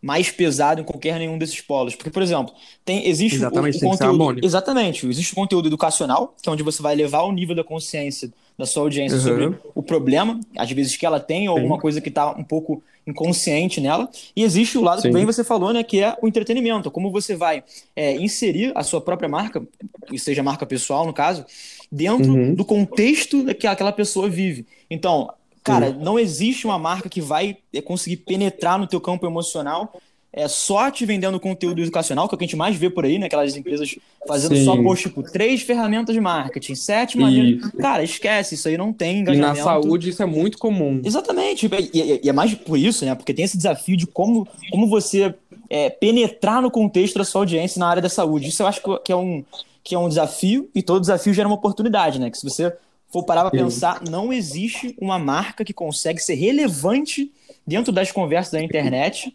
mais 0.02 0.30
pesado 0.30 0.82
em 0.82 0.84
qualquer 0.84 1.18
nenhum 1.18 1.38
desses 1.40 1.60
polos. 1.60 1.96
Porque, 1.96 2.12
por 2.12 2.22
exemplo, 2.22 2.54
tem, 2.86 3.08
existe 3.08 3.38
exatamente, 3.38 3.84
o, 3.84 3.88
o 3.88 3.90
conteúdo. 3.90 4.46
Exatamente, 4.46 5.08
existe 5.08 5.34
o 5.34 5.36
conteúdo 5.36 5.68
educacional, 5.68 6.36
que 6.40 6.48
é 6.48 6.52
onde 6.52 6.62
você 6.62 6.82
vai 6.82 6.96
levar 6.96 7.24
o 7.24 7.32
nível 7.32 7.56
da 7.56 7.64
consciência 7.64 8.32
da 8.58 8.66
sua 8.66 8.84
audiência 8.84 9.18
uhum. 9.18 9.24
sobre 9.24 9.58
o 9.74 9.84
problema, 9.84 10.40
às 10.56 10.72
vezes 10.72 10.96
que 10.96 11.06
ela 11.06 11.20
tem, 11.20 11.50
ou 11.50 11.58
alguma 11.58 11.80
coisa 11.80 12.00
que 12.00 12.10
está 12.10 12.32
um 12.32 12.44
pouco 12.44 12.84
inconsciente 13.06 13.80
nela. 13.80 14.10
E 14.36 14.44
existe 14.44 14.78
o 14.78 14.82
lado 14.82 15.02
Sim. 15.02 15.10
que 15.10 15.14
bem 15.14 15.26
você 15.26 15.44
falou, 15.44 15.72
né, 15.72 15.84
que 15.84 16.02
é 16.02 16.16
o 16.22 16.28
entretenimento, 16.28 16.90
como 16.90 17.12
você 17.12 17.36
vai 17.36 17.64
é, 17.96 18.16
inserir 18.16 18.72
a 18.76 18.84
sua 18.84 19.02
própria 19.02 19.30
marca, 19.30 19.62
que 20.08 20.18
seja 20.18 20.42
marca 20.42 20.66
pessoal 20.66 21.06
no 21.06 21.14
caso, 21.14 21.46
dentro 21.92 22.34
uhum. 22.34 22.54
do 22.54 22.66
contexto 22.66 23.46
que 23.56 23.68
aquela 23.68 23.92
pessoa 23.92 24.30
vive. 24.30 24.66
Então, 24.90 25.30
cara, 25.64 25.92
Sim. 25.92 26.00
não 26.00 26.18
existe 26.18 26.66
uma 26.66 26.80
marca 26.80 27.10
que 27.10 27.22
vai 27.22 27.58
é, 27.74 27.82
conseguir 27.82 28.18
penetrar 28.18 28.80
no 28.80 28.88
teu 28.88 29.00
campo 29.00 29.26
emocional 29.26 29.94
é 30.36 30.50
só 30.50 30.92
te 30.92 31.06
vendendo 31.06 31.40
conteúdo 31.40 31.82
educacional, 31.82 32.28
que 32.28 32.34
é 32.34 32.36
o 32.36 32.38
que 32.38 32.44
a 32.44 32.48
gente 32.48 32.58
mais 32.58 32.76
vê 32.76 32.90
por 32.90 33.06
aí, 33.06 33.18
né? 33.18 33.28
Aquelas 33.28 33.56
empresas 33.56 33.96
fazendo 34.28 34.54
Sim. 34.54 34.66
só 34.66 34.76
post, 34.76 35.08
tipo, 35.08 35.24
três 35.24 35.62
ferramentas 35.62 36.14
de 36.14 36.20
marketing, 36.20 36.76
sete 36.76 37.18
maneiras. 37.18 37.72
Cara, 37.80 38.04
esquece, 38.04 38.56
isso 38.56 38.68
aí 38.68 38.78
não 38.78 38.92
tem 38.92 39.20
engajamento. 39.20 39.56
E 39.56 39.58
na 39.60 39.64
saúde 39.64 40.10
isso 40.10 40.22
é 40.22 40.26
muito 40.26 40.58
comum. 40.58 41.02
Exatamente. 41.06 41.70
E, 41.94 42.20
e, 42.22 42.30
é 42.30 42.34
mais 42.34 42.54
por 42.54 42.78
isso, 42.78 43.06
né? 43.06 43.16
Porque 43.16 43.34
tem 43.34 43.46
esse 43.46 43.56
desafio 43.56 43.96
de 43.96 44.06
como, 44.06 44.46
como 44.72 44.90
você 44.90 45.34
é, 45.70 45.90
penetrar 45.90 46.62
no 46.62 46.70
contexto 46.70 47.18
da 47.18 47.24
sua 47.24 47.44
audiência 47.44 47.80
na 47.80 47.88
área 47.88 48.02
da 48.02 48.10
saúde. 48.10 48.50
Isso 48.50 48.62
eu 48.62 48.68
acho 48.68 48.82
que 49.06 49.14
é 49.14 49.16
um, 49.16 49.42
que 49.82 49.96
é 49.96 49.98
um 49.98 50.10
desafio, 50.10 50.70
e 50.76 50.84
todo 50.84 51.00
desafio 51.00 51.34
gera 51.34 51.48
uma 51.48 51.56
oportunidade, 51.56 52.20
né? 52.20 52.30
Que 52.30 52.38
se 52.38 52.44
você 52.44 52.76
for 53.08 53.24
parar 53.24 53.50
para 53.50 53.52
pensar, 53.52 54.02
não 54.10 54.34
existe 54.34 54.98
uma 55.00 55.18
marca 55.18 55.64
que 55.64 55.72
consegue 55.72 56.20
ser 56.20 56.36
relevante 56.36 57.32
dentro 57.66 57.94
das 57.94 58.12
conversas 58.12 58.52
da 58.52 58.62
internet 58.62 59.34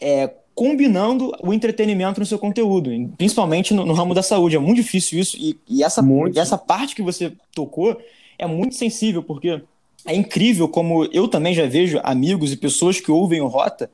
é, 0.00 0.30
combinando 0.60 1.32
o 1.42 1.54
entretenimento 1.54 2.20
no 2.20 2.26
seu 2.26 2.38
conteúdo, 2.38 2.90
principalmente 3.16 3.72
no, 3.72 3.86
no 3.86 3.94
ramo 3.94 4.12
da 4.12 4.22
saúde. 4.22 4.56
É 4.56 4.58
muito 4.58 4.76
difícil 4.76 5.18
isso, 5.18 5.34
e, 5.38 5.58
e 5.66 5.82
essa, 5.82 6.02
essa 6.36 6.58
parte 6.58 6.94
que 6.94 7.00
você 7.00 7.32
tocou 7.54 7.98
é 8.38 8.46
muito 8.46 8.74
sensível, 8.74 9.22
porque 9.22 9.62
é 10.04 10.14
incrível 10.14 10.68
como 10.68 11.06
eu 11.14 11.26
também 11.28 11.54
já 11.54 11.64
vejo 11.64 11.98
amigos 12.02 12.52
e 12.52 12.58
pessoas 12.58 13.00
que 13.00 13.10
ouvem 13.10 13.40
o 13.40 13.46
Rota, 13.46 13.90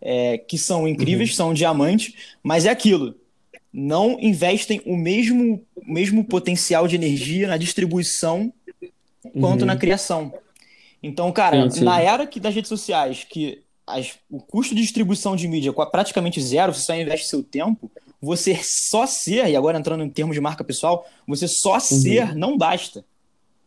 é, 0.00 0.36
que 0.36 0.58
são 0.58 0.88
incríveis, 0.88 1.30
uhum. 1.30 1.36
são 1.36 1.54
diamantes, 1.54 2.12
mas 2.42 2.66
é 2.66 2.70
aquilo. 2.70 3.14
Não 3.72 4.18
investem 4.20 4.82
o 4.86 4.96
mesmo, 4.96 5.62
mesmo 5.86 6.24
potencial 6.24 6.88
de 6.88 6.96
energia 6.96 7.46
na 7.46 7.56
distribuição 7.56 8.52
quanto 9.38 9.60
uhum. 9.60 9.66
na 9.68 9.76
criação. 9.76 10.34
Então, 11.00 11.30
cara, 11.30 11.70
sim, 11.70 11.78
sim. 11.78 11.84
na 11.84 12.00
era 12.00 12.26
que, 12.26 12.40
das 12.40 12.52
redes 12.52 12.68
sociais, 12.68 13.22
que 13.22 13.62
as, 13.92 14.14
o 14.30 14.40
custo 14.40 14.74
de 14.74 14.82
distribuição 14.82 15.36
de 15.36 15.46
mídia 15.48 15.70
é 15.70 15.86
praticamente 15.86 16.40
zero, 16.40 16.72
você 16.72 16.80
só 16.80 16.94
investe 16.94 17.26
seu 17.26 17.42
tempo, 17.42 17.90
você 18.20 18.58
só 18.62 19.06
ser, 19.06 19.48
e 19.48 19.56
agora 19.56 19.78
entrando 19.78 20.04
em 20.04 20.10
termos 20.10 20.34
de 20.34 20.40
marca 20.40 20.62
pessoal, 20.62 21.06
você 21.26 21.48
só 21.48 21.74
uhum. 21.74 21.80
ser 21.80 22.34
não 22.34 22.56
basta. 22.56 23.04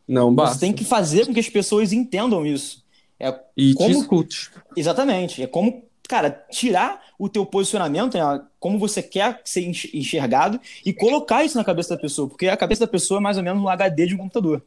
Não 0.07 0.33
basta. 0.33 0.55
Você 0.55 0.59
tem 0.61 0.73
que 0.73 0.83
fazer 0.83 1.25
com 1.25 1.33
que 1.33 1.39
as 1.39 1.49
pessoas 1.49 1.93
entendam 1.93 2.45
isso. 2.45 2.83
É 3.19 3.33
e 3.55 3.73
como... 3.73 3.89
te 3.89 3.99
escute. 3.99 4.51
Exatamente. 4.75 5.41
É 5.41 5.47
como, 5.47 5.83
cara, 6.07 6.29
tirar 6.51 7.01
o 7.17 7.29
teu 7.29 7.45
posicionamento, 7.45 8.17
né, 8.17 8.41
como 8.59 8.77
você 8.77 9.01
quer 9.01 9.41
ser 9.45 9.61
enxergado 9.93 10.59
e 10.85 10.91
colocar 10.91 11.43
isso 11.43 11.57
na 11.57 11.63
cabeça 11.63 11.95
da 11.95 12.01
pessoa, 12.01 12.27
porque 12.27 12.47
a 12.47 12.57
cabeça 12.57 12.81
da 12.81 12.87
pessoa 12.87 13.19
é 13.19 13.21
mais 13.21 13.37
ou 13.37 13.43
menos 13.43 13.61
um 13.61 13.69
HD 13.69 14.07
de 14.07 14.15
um 14.15 14.17
computador. 14.17 14.61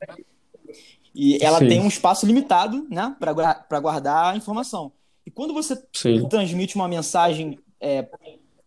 E 1.15 1.43
ela 1.43 1.59
Sim. 1.59 1.69
tem 1.69 1.81
um 1.81 1.89
espaço 1.89 2.27
limitado, 2.27 2.87
né, 2.91 3.15
para 3.19 3.81
guardar 3.81 4.35
a 4.35 4.37
informação. 4.37 4.93
E 5.27 5.31
quando 5.31 5.53
você 5.53 5.77
Sim. 5.93 6.29
transmite 6.29 6.77
uma 6.77 6.87
mensagem 6.87 7.59
é, 7.81 8.07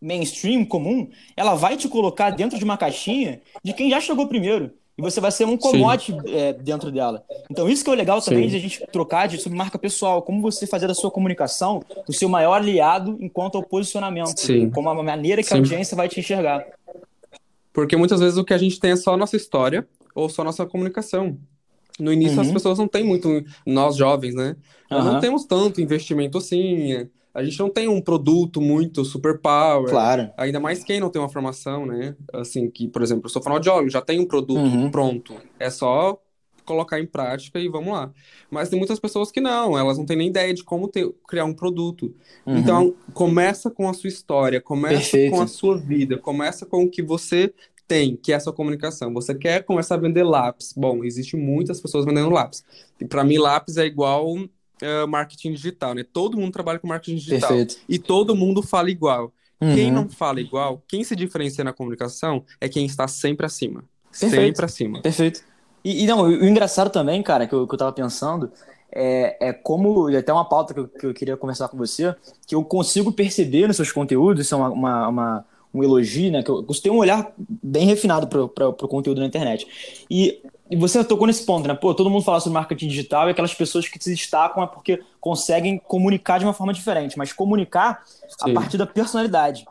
mainstream, 0.00 0.64
comum, 0.64 1.08
ela 1.36 1.54
vai 1.54 1.76
te 1.76 1.88
colocar 1.88 2.30
dentro 2.30 2.58
de 2.58 2.64
uma 2.64 2.76
caixinha 2.76 3.40
de 3.64 3.72
quem 3.72 3.88
já 3.88 4.00
chegou 4.00 4.28
primeiro. 4.28 4.72
E 4.98 5.02
você 5.02 5.18
vai 5.18 5.32
ser 5.32 5.46
um 5.46 5.56
commodity 5.56 6.14
é, 6.26 6.52
dentro 6.52 6.92
dela. 6.92 7.24
Então, 7.50 7.66
isso 7.66 7.82
que 7.82 7.88
é 7.88 7.92
o 7.94 7.96
legal 7.96 8.20
também 8.20 8.44
Sim. 8.44 8.50
de 8.50 8.56
a 8.56 8.60
gente 8.60 8.86
trocar 8.92 9.26
de, 9.26 9.38
sobre 9.38 9.56
marca 9.56 9.78
pessoal. 9.78 10.20
Como 10.20 10.42
você 10.42 10.66
fazer 10.66 10.86
da 10.86 10.94
sua 10.94 11.10
comunicação 11.10 11.82
o 12.06 12.12
seu 12.12 12.28
maior 12.28 12.60
aliado 12.60 13.16
enquanto 13.18 13.56
ao 13.56 13.62
posicionamento. 13.62 14.38
Sim. 14.38 14.68
Como 14.68 14.90
a 14.90 15.02
maneira 15.02 15.42
que 15.42 15.48
Sim. 15.48 15.54
a 15.54 15.58
audiência 15.58 15.96
vai 15.96 16.06
te 16.06 16.20
enxergar. 16.20 16.66
Porque 17.72 17.96
muitas 17.96 18.20
vezes 18.20 18.36
o 18.36 18.44
que 18.44 18.52
a 18.52 18.58
gente 18.58 18.78
tem 18.78 18.90
é 18.90 18.96
só 18.96 19.14
a 19.14 19.16
nossa 19.16 19.36
história 19.36 19.88
ou 20.14 20.28
só 20.28 20.42
a 20.42 20.44
nossa 20.44 20.66
comunicação. 20.66 21.38
No 21.98 22.12
início 22.12 22.36
uhum. 22.36 22.42
as 22.42 22.52
pessoas 22.52 22.78
não 22.78 22.88
têm 22.88 23.04
muito, 23.04 23.44
nós 23.66 23.96
jovens, 23.96 24.34
né? 24.34 24.56
Nós 24.90 25.04
uhum. 25.04 25.12
não 25.12 25.20
temos 25.20 25.44
tanto 25.44 25.80
investimento 25.80 26.38
assim. 26.38 27.08
A 27.32 27.44
gente 27.44 27.58
não 27.60 27.70
tem 27.70 27.88
um 27.88 28.00
produto 28.00 28.60
muito 28.60 29.04
super 29.04 29.38
power. 29.38 29.88
Claro. 29.88 30.30
Ainda 30.36 30.58
mais 30.58 30.82
quem 30.82 30.98
não 30.98 31.10
tem 31.10 31.22
uma 31.22 31.28
formação, 31.28 31.86
né? 31.86 32.16
Assim, 32.32 32.68
que, 32.68 32.88
por 32.88 33.02
exemplo, 33.02 33.26
eu 33.26 33.30
sou 33.30 33.42
fonoaudiólogo, 33.42 33.88
já 33.88 34.00
tem 34.00 34.18
um 34.18 34.26
produto 34.26 34.58
Uhum. 34.58 34.90
pronto. 34.90 35.34
É 35.58 35.70
só 35.70 36.20
colocar 36.64 37.00
em 37.00 37.06
prática 37.06 37.58
e 37.58 37.68
vamos 37.68 37.92
lá. 37.92 38.12
Mas 38.50 38.68
tem 38.68 38.78
muitas 38.78 39.00
pessoas 39.00 39.30
que 39.32 39.40
não, 39.40 39.76
elas 39.76 39.98
não 39.98 40.06
têm 40.06 40.16
nem 40.16 40.28
ideia 40.28 40.54
de 40.54 40.62
como 40.62 40.86
ter- 40.88 41.10
criar 41.26 41.44
um 41.44 41.54
produto. 41.54 42.14
Uhum. 42.46 42.58
Então, 42.58 42.94
começa 43.12 43.70
com 43.70 43.88
a 43.88 43.92
sua 43.92 44.08
história, 44.08 44.60
começa 44.60 44.94
Perfeito. 44.98 45.32
com 45.32 45.40
a 45.40 45.46
sua 45.46 45.76
vida, 45.76 46.18
começa 46.18 46.64
com 46.66 46.84
o 46.84 46.90
que 46.90 47.02
você 47.02 47.52
tem, 47.90 48.14
que 48.16 48.32
é 48.32 48.36
a 48.36 48.40
sua 48.40 48.52
comunicação. 48.52 49.12
Você 49.14 49.34
quer 49.34 49.64
começar 49.64 49.96
a 49.96 49.98
vender 49.98 50.22
lápis. 50.22 50.72
Bom, 50.76 51.02
existe 51.02 51.36
muitas 51.36 51.80
pessoas 51.80 52.04
vendendo 52.04 52.30
lápis. 52.30 52.64
E 53.00 53.04
para 53.04 53.24
mim, 53.24 53.36
lápis 53.36 53.76
é 53.76 53.84
igual 53.84 54.36
eh, 54.80 55.06
marketing 55.06 55.52
digital, 55.54 55.92
né? 55.92 56.04
Todo 56.04 56.36
mundo 56.38 56.52
trabalha 56.52 56.78
com 56.78 56.86
marketing 56.86 57.16
digital. 57.16 57.48
Perfeito. 57.48 57.76
E 57.88 57.98
todo 57.98 58.36
mundo 58.36 58.62
fala 58.62 58.90
igual. 58.92 59.32
Quem 59.58 59.88
Uhum. 59.88 59.92
não 59.94 60.08
fala 60.08 60.40
igual, 60.40 60.82
quem 60.88 61.02
se 61.04 61.16
diferencia 61.16 61.64
na 61.64 61.72
comunicação 61.72 62.44
é 62.60 62.68
quem 62.68 62.86
está 62.86 63.08
sempre 63.08 63.44
acima. 63.44 63.84
Perfeito. 64.10 64.36
Sempre 64.46 64.64
acima. 64.64 65.02
Perfeito. 65.02 65.42
E, 65.84 66.04
e 66.04 66.06
não, 66.06 66.20
o, 66.20 66.28
o 66.28 66.44
engraçado 66.46 66.90
também, 66.90 67.22
cara, 67.22 67.46
que 67.46 67.52
eu, 67.54 67.66
que 67.66 67.74
eu 67.74 67.78
tava 67.78 67.92
pensando, 67.92 68.50
é, 68.90 69.48
é 69.48 69.52
como, 69.52 70.08
e 70.08 70.16
até 70.16 70.32
uma 70.32 70.48
pauta 70.48 70.72
que 70.72 70.80
eu, 70.80 70.88
que 70.88 71.06
eu 71.06 71.12
queria 71.12 71.36
conversar 71.36 71.68
com 71.68 71.76
você, 71.76 72.14
que 72.46 72.54
eu 72.54 72.64
consigo 72.64 73.12
perceber 73.12 73.66
nos 73.66 73.76
seus 73.76 73.92
conteúdos, 73.92 74.46
isso 74.46 74.54
é 74.54 74.58
uma, 74.58 74.70
uma, 74.70 75.08
uma- 75.08 75.44
um 75.72 75.82
elogio, 75.82 76.30
né? 76.30 76.42
Que 76.42 76.50
eu, 76.50 76.62
você 76.62 76.82
tem 76.82 76.92
um 76.92 76.98
olhar 76.98 77.32
bem 77.38 77.86
refinado 77.86 78.26
pro, 78.26 78.48
pro 78.48 78.88
conteúdo 78.88 79.20
na 79.20 79.26
internet. 79.26 79.66
E, 80.10 80.40
e 80.70 80.76
você 80.76 81.02
tocou 81.02 81.26
nesse 81.26 81.44
ponto, 81.44 81.66
né? 81.66 81.74
Pô, 81.74 81.94
todo 81.94 82.10
mundo 82.10 82.24
fala 82.24 82.40
sobre 82.40 82.54
marketing 82.54 82.88
digital 82.88 83.28
e 83.28 83.30
aquelas 83.32 83.54
pessoas 83.54 83.88
que 83.88 84.02
se 84.02 84.10
destacam 84.10 84.62
é 84.62 84.66
porque 84.66 85.00
conseguem 85.20 85.78
comunicar 85.78 86.38
de 86.38 86.44
uma 86.44 86.52
forma 86.52 86.72
diferente, 86.72 87.16
mas 87.16 87.32
comunicar 87.32 88.02
a 88.40 88.46
Sim. 88.46 88.54
partir 88.54 88.78
da 88.78 88.86
personalidade. 88.86 89.64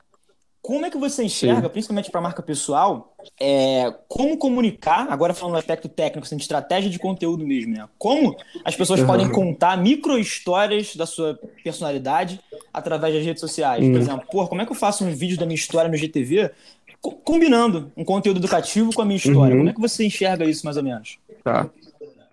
Como 0.70 0.86
é 0.86 0.92
que 0.92 1.00
você 1.00 1.24
enxerga, 1.24 1.64
Sim. 1.64 1.70
principalmente 1.72 2.12
para 2.12 2.22
marca 2.22 2.44
pessoal, 2.44 3.16
é, 3.40 3.92
como 4.08 4.38
comunicar, 4.38 5.08
agora 5.10 5.34
falando 5.34 5.54
no 5.54 5.58
aspecto 5.58 5.90
técnico, 5.90 6.28
assim, 6.28 6.36
de 6.38 6.44
estratégia 6.44 6.92
de 6.92 7.00
conteúdo 7.00 7.44
mesmo, 7.44 7.74
né? 7.74 7.90
Como 7.98 8.38
as 8.64 8.76
pessoas 8.76 9.00
Uhum. 9.00 9.08
podem 9.08 9.32
contar 9.32 9.76
micro-histórias 9.78 10.96
da 10.96 11.08
sua 11.08 11.40
personalidade 11.64 12.40
através 12.72 13.16
das 13.16 13.26
redes 13.26 13.42
sociais? 13.42 13.84
Por 13.88 13.96
Hum. 13.96 13.98
exemplo, 14.00 14.28
pô, 14.32 14.48
como 14.48 14.62
é 14.62 14.66
que 14.68 14.72
eu 14.72 14.76
faço 14.76 15.04
um 15.04 15.12
vídeo 15.12 15.40
da 15.40 15.46
minha 15.48 15.56
história 15.56 15.90
no 15.90 15.98
GTV 15.98 16.52
co- 17.02 17.14
combinando 17.16 17.92
um 17.98 18.04
conteúdo 18.06 18.38
educativo 18.38 18.94
com 18.94 19.02
a 19.02 19.06
minha 19.06 19.18
história? 19.18 19.54
Uhum. 19.56 19.62
Como 19.62 19.70
é 19.72 19.74
que 19.74 19.82
você 19.82 20.06
enxerga 20.06 20.46
isso, 20.46 20.64
mais 20.66 20.78
ou 20.78 20.84
menos? 20.84 21.18
Tá. 21.44 21.68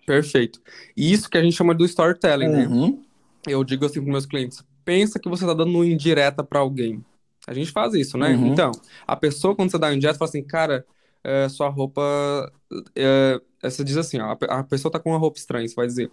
Perfeito. 0.05 0.61
E 0.95 1.11
isso 1.11 1.31
que 1.31 1.39
a 1.39 1.43
gente 1.43 1.57
chama 1.57 1.75
do 1.75 1.87
storytelling, 1.87 2.49
né? 2.49 2.67
Uhum. 2.67 3.03
Eu 3.49 3.65
digo 3.65 3.87
assim 3.87 4.03
para 4.03 4.13
meus 4.13 4.27
clientes: 4.27 4.63
pensa 4.85 5.19
que 5.19 5.27
você 5.27 5.45
está 5.45 5.55
dando 5.55 5.71
uma 5.75 5.87
indireta 5.87 6.45
para 6.45 6.61
alguém. 6.61 7.03
A 7.47 7.55
gente 7.55 7.71
faz 7.71 7.95
isso, 7.95 8.19
né? 8.19 8.35
Uhum. 8.35 8.49
Então, 8.49 8.73
a 9.07 9.15
pessoa, 9.17 9.55
quando 9.55 9.71
você 9.71 9.79
dá 9.79 9.87
uma 9.89 9.95
indireta, 9.95 10.19
fala 10.19 10.29
assim, 10.29 10.43
cara, 10.43 10.85
é, 11.23 11.49
sua 11.49 11.69
roupa. 11.69 12.53
É, 12.95 13.41
você 13.63 13.85
diz 13.85 13.97
assim, 13.97 14.19
ó, 14.19 14.31
a 14.33 14.37
pe- 14.37 14.47
a 14.51 14.63
pessoa 14.65 14.91
tá 14.91 14.99
com 14.99 15.11
uma 15.11 15.19
roupa 15.19 15.39
estranha, 15.39 15.67
você 15.69 15.75
vai 15.75 15.87
dizer. 15.87 16.11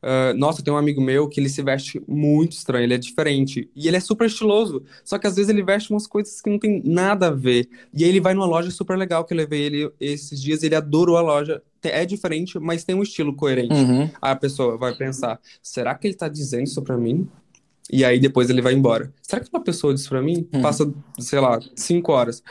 "Ah, 0.00 0.32
nossa, 0.34 0.62
tenho 0.62 0.76
um 0.76 0.78
amigo 0.78 1.00
meu 1.00 1.28
que 1.28 1.40
ele 1.40 1.48
se 1.48 1.60
veste 1.62 2.00
muito 2.06 2.52
estranho, 2.52 2.84
ele 2.84 2.94
é 2.94 2.98
diferente. 2.98 3.68
E 3.74 3.88
ele 3.88 3.96
é 3.96 4.00
super 4.00 4.26
estiloso. 4.26 4.82
Só 5.04 5.18
que 5.18 5.26
às 5.26 5.34
vezes 5.34 5.48
ele 5.48 5.62
veste 5.62 5.90
umas 5.90 6.06
coisas 6.06 6.40
que 6.40 6.48
não 6.48 6.58
tem 6.58 6.80
nada 6.84 7.26
a 7.28 7.30
ver. 7.30 7.68
E 7.92 8.04
aí 8.04 8.10
ele 8.10 8.20
vai 8.20 8.32
numa 8.34 8.46
loja 8.46 8.70
super 8.70 8.96
legal 8.96 9.24
que 9.24 9.32
eu 9.34 9.36
levei 9.36 9.62
ele 9.62 9.90
esses 10.00 10.40
dias, 10.40 10.62
ele 10.62 10.76
adorou 10.76 11.16
a 11.16 11.20
loja. 11.20 11.60
É 11.82 12.04
diferente, 12.04 12.58
mas 12.58 12.84
tem 12.84 12.94
um 12.94 13.02
estilo 13.02 13.34
coerente. 13.34 13.74
Uhum. 13.74 14.02
Aí 14.22 14.32
a 14.32 14.36
pessoa 14.36 14.76
vai 14.76 14.94
pensar: 14.94 15.40
será 15.62 15.94
que 15.94 16.06
ele 16.06 16.14
tá 16.14 16.28
dizendo 16.28 16.64
isso 16.64 16.80
pra 16.82 16.96
mim? 16.96 17.28
E 17.90 18.04
aí 18.04 18.18
depois 18.20 18.50
ele 18.50 18.60
vai 18.60 18.74
embora. 18.74 19.12
Será 19.22 19.40
que 19.42 19.48
uma 19.52 19.62
pessoa 19.62 19.94
disse 19.94 20.08
pra 20.08 20.20
mim? 20.20 20.46
Uhum. 20.52 20.60
Passa, 20.62 20.92
sei 21.18 21.40
lá, 21.40 21.58
cinco 21.74 22.12
horas. 22.12 22.42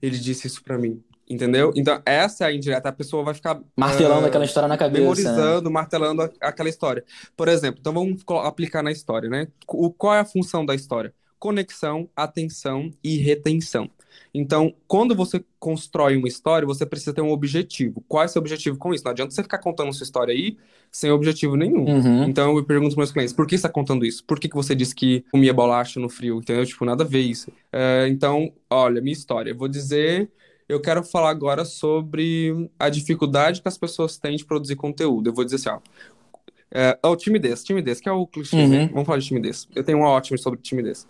Ele 0.00 0.16
disse 0.18 0.46
isso 0.46 0.62
pra 0.62 0.78
mim. 0.78 1.02
Entendeu? 1.28 1.72
Então, 1.74 2.00
essa 2.04 2.44
é 2.44 2.48
a 2.48 2.52
indireta. 2.52 2.88
A 2.90 2.92
pessoa 2.92 3.24
vai 3.24 3.32
ficar 3.32 3.58
Martelando 3.76 4.26
ah, 4.26 4.28
aquela 4.28 4.44
história 4.44 4.68
na 4.68 4.76
cabeça. 4.76 4.98
né? 5.00 5.00
memorizando, 5.08 5.70
martelando 5.70 6.22
a- 6.22 6.30
aquela 6.42 6.68
história. 6.68 7.02
Por 7.36 7.48
exemplo, 7.48 7.80
então 7.80 7.94
vamos 7.94 8.22
aplicar 8.44 8.82
na 8.82 8.92
história, 8.92 9.28
né? 9.28 9.48
O, 9.66 9.90
qual 9.90 10.14
é 10.14 10.20
a 10.20 10.24
função 10.24 10.66
da 10.66 10.74
história? 10.74 11.14
Conexão, 11.38 12.08
atenção 12.14 12.90
e 13.02 13.16
retenção. 13.16 13.90
Então, 14.32 14.74
quando 14.86 15.14
você 15.14 15.44
constrói 15.58 16.16
uma 16.16 16.28
história, 16.28 16.66
você 16.66 16.84
precisa 16.84 17.12
ter 17.12 17.20
um 17.20 17.30
objetivo. 17.30 18.02
Qual 18.08 18.22
é 18.22 18.26
o 18.26 18.28
seu 18.28 18.40
objetivo 18.40 18.76
com 18.76 18.92
isso? 18.92 19.04
Não 19.04 19.12
adianta 19.12 19.32
você 19.32 19.42
ficar 19.42 19.58
contando 19.58 19.92
sua 19.92 20.04
história 20.04 20.32
aí 20.34 20.56
sem 20.90 21.10
objetivo 21.10 21.56
nenhum. 21.56 21.84
Uhum. 21.84 22.24
Então 22.24 22.56
eu 22.56 22.64
pergunto 22.64 22.94
para 22.94 23.02
meus 23.02 23.12
clientes, 23.12 23.32
por 23.32 23.46
que 23.46 23.52
você 23.52 23.66
está 23.66 23.68
contando 23.68 24.04
isso? 24.04 24.24
Por 24.24 24.38
que, 24.38 24.48
que 24.48 24.54
você 24.54 24.74
disse 24.74 24.94
que 24.94 25.24
comia 25.32 25.52
bolacha 25.52 25.98
no 25.98 26.08
frio? 26.08 26.38
Entendeu? 26.38 26.64
Tipo, 26.64 26.84
nada 26.84 27.02
a 27.02 27.06
ver 27.06 27.20
isso. 27.20 27.50
É, 27.72 28.06
então, 28.08 28.52
olha, 28.70 29.00
minha 29.00 29.12
história. 29.12 29.50
Eu 29.50 29.56
vou 29.56 29.68
dizer, 29.68 30.30
eu 30.68 30.80
quero 30.80 31.02
falar 31.02 31.30
agora 31.30 31.64
sobre 31.64 32.70
a 32.78 32.88
dificuldade 32.88 33.60
que 33.60 33.68
as 33.68 33.76
pessoas 33.76 34.16
têm 34.16 34.36
de 34.36 34.44
produzir 34.44 34.76
conteúdo. 34.76 35.28
Eu 35.28 35.34
vou 35.34 35.44
dizer 35.44 35.56
assim, 35.56 35.68
ó. 35.68 35.78
É, 36.76 36.98
oh, 37.04 37.14
timidez, 37.14 37.62
timidez, 37.62 38.00
que 38.00 38.08
é 38.08 38.12
o 38.12 38.26
clichê, 38.26 38.66
né? 38.66 38.82
Uhum. 38.82 38.88
Vamos 38.88 39.06
falar 39.06 39.18
de 39.18 39.26
timidez. 39.26 39.68
Eu 39.74 39.84
tenho 39.84 39.98
uma 39.98 40.08
ótima 40.08 40.36
sobre 40.38 40.60
timidez. 40.60 41.06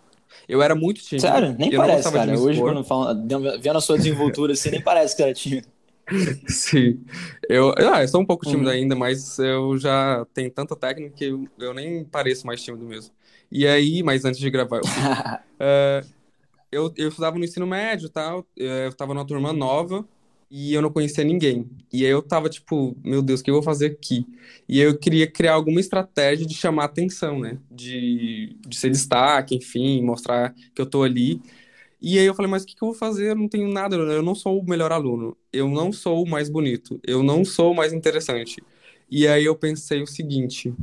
Eu 0.49 0.63
era 0.63 0.75
muito 0.75 1.01
tímido. 1.03 1.27
Sério? 1.27 1.57
Nem 1.59 1.71
eu 1.71 1.81
parece, 1.81 2.11
cara. 2.13 2.39
Hoje, 2.39 2.61
quando 2.63 2.85
fala, 2.85 3.15
vendo 3.61 3.77
a 3.79 3.81
sua 3.81 3.97
desenvoltura, 3.97 4.53
assim, 4.53 4.71
nem 4.71 4.81
parece 4.81 5.15
que 5.17 5.23
era 5.23 5.33
tímido. 5.33 5.69
Sim. 6.49 7.05
Eu, 7.49 7.75
ah, 7.79 8.03
eu 8.03 8.09
sou 8.09 8.21
um 8.21 8.27
pouco 8.27 8.45
tímido 8.45 8.69
Uhum. 8.69 8.75
ainda, 8.75 8.95
mas 8.95 9.39
eu 9.39 9.77
já 9.79 10.25
tenho 10.35 10.51
tanta 10.51 10.77
técnica 10.77 11.15
que 11.15 11.25
eu, 11.25 11.51
eu 11.59 11.75
nem 11.75 12.05
pareço 12.05 12.47
mais 12.47 12.63
tímido 12.63 12.85
mesmo. 12.87 13.15
E 13.51 13.67
aí, 13.67 14.03
mas 14.03 14.25
antes 14.25 14.41
de 14.41 14.51
gravar, 14.51 14.79
eu, 14.79 14.91
eh, 15.61 16.05
eu, 16.73 16.93
eu 16.97 17.09
estudava 17.09 17.39
no 17.39 17.45
ensino 17.45 17.67
médio 17.67 18.07
e 18.07 18.11
tal, 18.11 18.47
eh, 18.59 18.87
eu 18.87 18.91
estava 18.91 19.15
numa 19.15 19.27
turma 19.27 19.53
nova 19.53 20.09
e 20.51 20.75
eu 20.75 20.83
não 20.83 20.91
conhecia 20.91 21.25
ninguém. 21.25 21.69
E 21.93 22.05
aí 22.05 22.11
eu 22.11 22.23
tava 22.23 22.49
tipo, 22.49 22.97
meu 23.05 23.23
Deus, 23.23 23.41
o 23.41 23.45
que 23.45 23.51
eu 23.51 23.55
vou 23.55 23.63
fazer 23.63 23.87
aqui? 23.87 24.27
E 24.69 24.81
eu 24.81 24.97
queria 24.99 25.31
criar 25.31 25.55
alguma 25.55 25.81
estratégia 25.81 26.47
de 26.47 26.55
chamar 26.55 26.85
atenção, 26.85 27.39
né? 27.41 27.59
De, 27.71 28.57
de 28.67 28.77
ser 28.77 28.91
destaque, 28.91 29.55
enfim, 29.57 30.03
mostrar 30.03 30.55
que 30.75 30.81
eu 30.81 30.87
tô 30.87 31.03
ali. 31.03 31.41
E 32.01 32.19
aí 32.19 32.27
eu 32.27 32.35
falei, 32.35 32.51
mas 32.51 32.63
o 32.65 32.67
que 32.67 32.75
que 32.77 32.83
eu 32.85 32.89
vou 32.89 32.95
fazer? 32.97 33.31
Eu 33.31 33.37
não 33.37 33.49
tenho 33.49 33.69
nada, 33.69 33.97
eu 33.97 34.23
não 34.23 34.35
sou 34.35 34.61
o 34.61 34.65
melhor 34.69 34.93
aluno, 34.93 35.37
eu 35.53 35.69
não 35.69 35.93
sou 35.93 36.23
o 36.25 36.29
mais 36.29 36.49
bonito, 36.51 37.01
eu 37.07 37.23
não 37.23 37.45
sou 37.45 37.73
o 37.73 37.77
mais 37.77 37.93
interessante. 37.93 38.63
E 39.11 39.27
aí 39.27 39.45
eu 39.45 39.57
pensei 39.57 40.03
o 40.03 40.07
seguinte, 40.07 40.75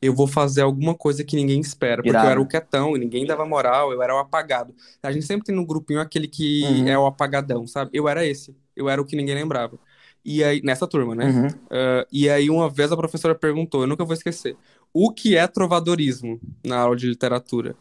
eu 0.00 0.14
vou 0.14 0.26
fazer 0.26 0.62
alguma 0.62 0.94
coisa 0.94 1.24
que 1.24 1.36
ninguém 1.36 1.60
espera, 1.60 2.02
porque 2.02 2.16
eu 2.16 2.30
era 2.30 2.40
o 2.40 2.46
quietão 2.46 2.96
e 2.96 3.00
ninguém 3.00 3.26
dava 3.26 3.44
moral, 3.46 3.92
eu 3.92 4.02
era 4.02 4.14
o 4.14 4.18
apagado. 4.18 4.74
A 5.02 5.10
gente 5.10 5.24
sempre 5.26 5.46
tem 5.46 5.54
no 5.54 5.64
grupinho 5.66 6.00
aquele 6.00 6.28
que 6.28 6.62
Uhum. 6.82 6.88
é 6.88 6.98
o 6.98 7.06
apagadão, 7.06 7.66
sabe? 7.66 7.90
Eu 7.92 8.08
era 8.08 8.24
esse, 8.26 8.54
eu 8.74 8.88
era 8.88 9.00
o 9.00 9.04
que 9.04 9.16
ninguém 9.16 9.34
lembrava. 9.34 9.78
E 10.24 10.42
aí, 10.42 10.60
nessa 10.62 10.86
turma, 10.86 11.14
né? 11.14 11.26
Uhum. 11.30 11.48
Ah, 11.70 12.06
e 12.12 12.28
aí, 12.28 12.50
uma 12.50 12.68
vez 12.68 12.90
a 12.92 12.96
professora 12.96 13.34
perguntou, 13.34 13.82
eu 13.82 13.86
nunca 13.86 14.04
vou 14.04 14.12
esquecer, 14.14 14.56
o 14.92 15.12
que 15.12 15.36
é 15.36 15.46
trovadorismo 15.46 16.40
na 16.64 16.78
aula 16.78 16.96
de 16.96 17.06
literatura? 17.08 17.76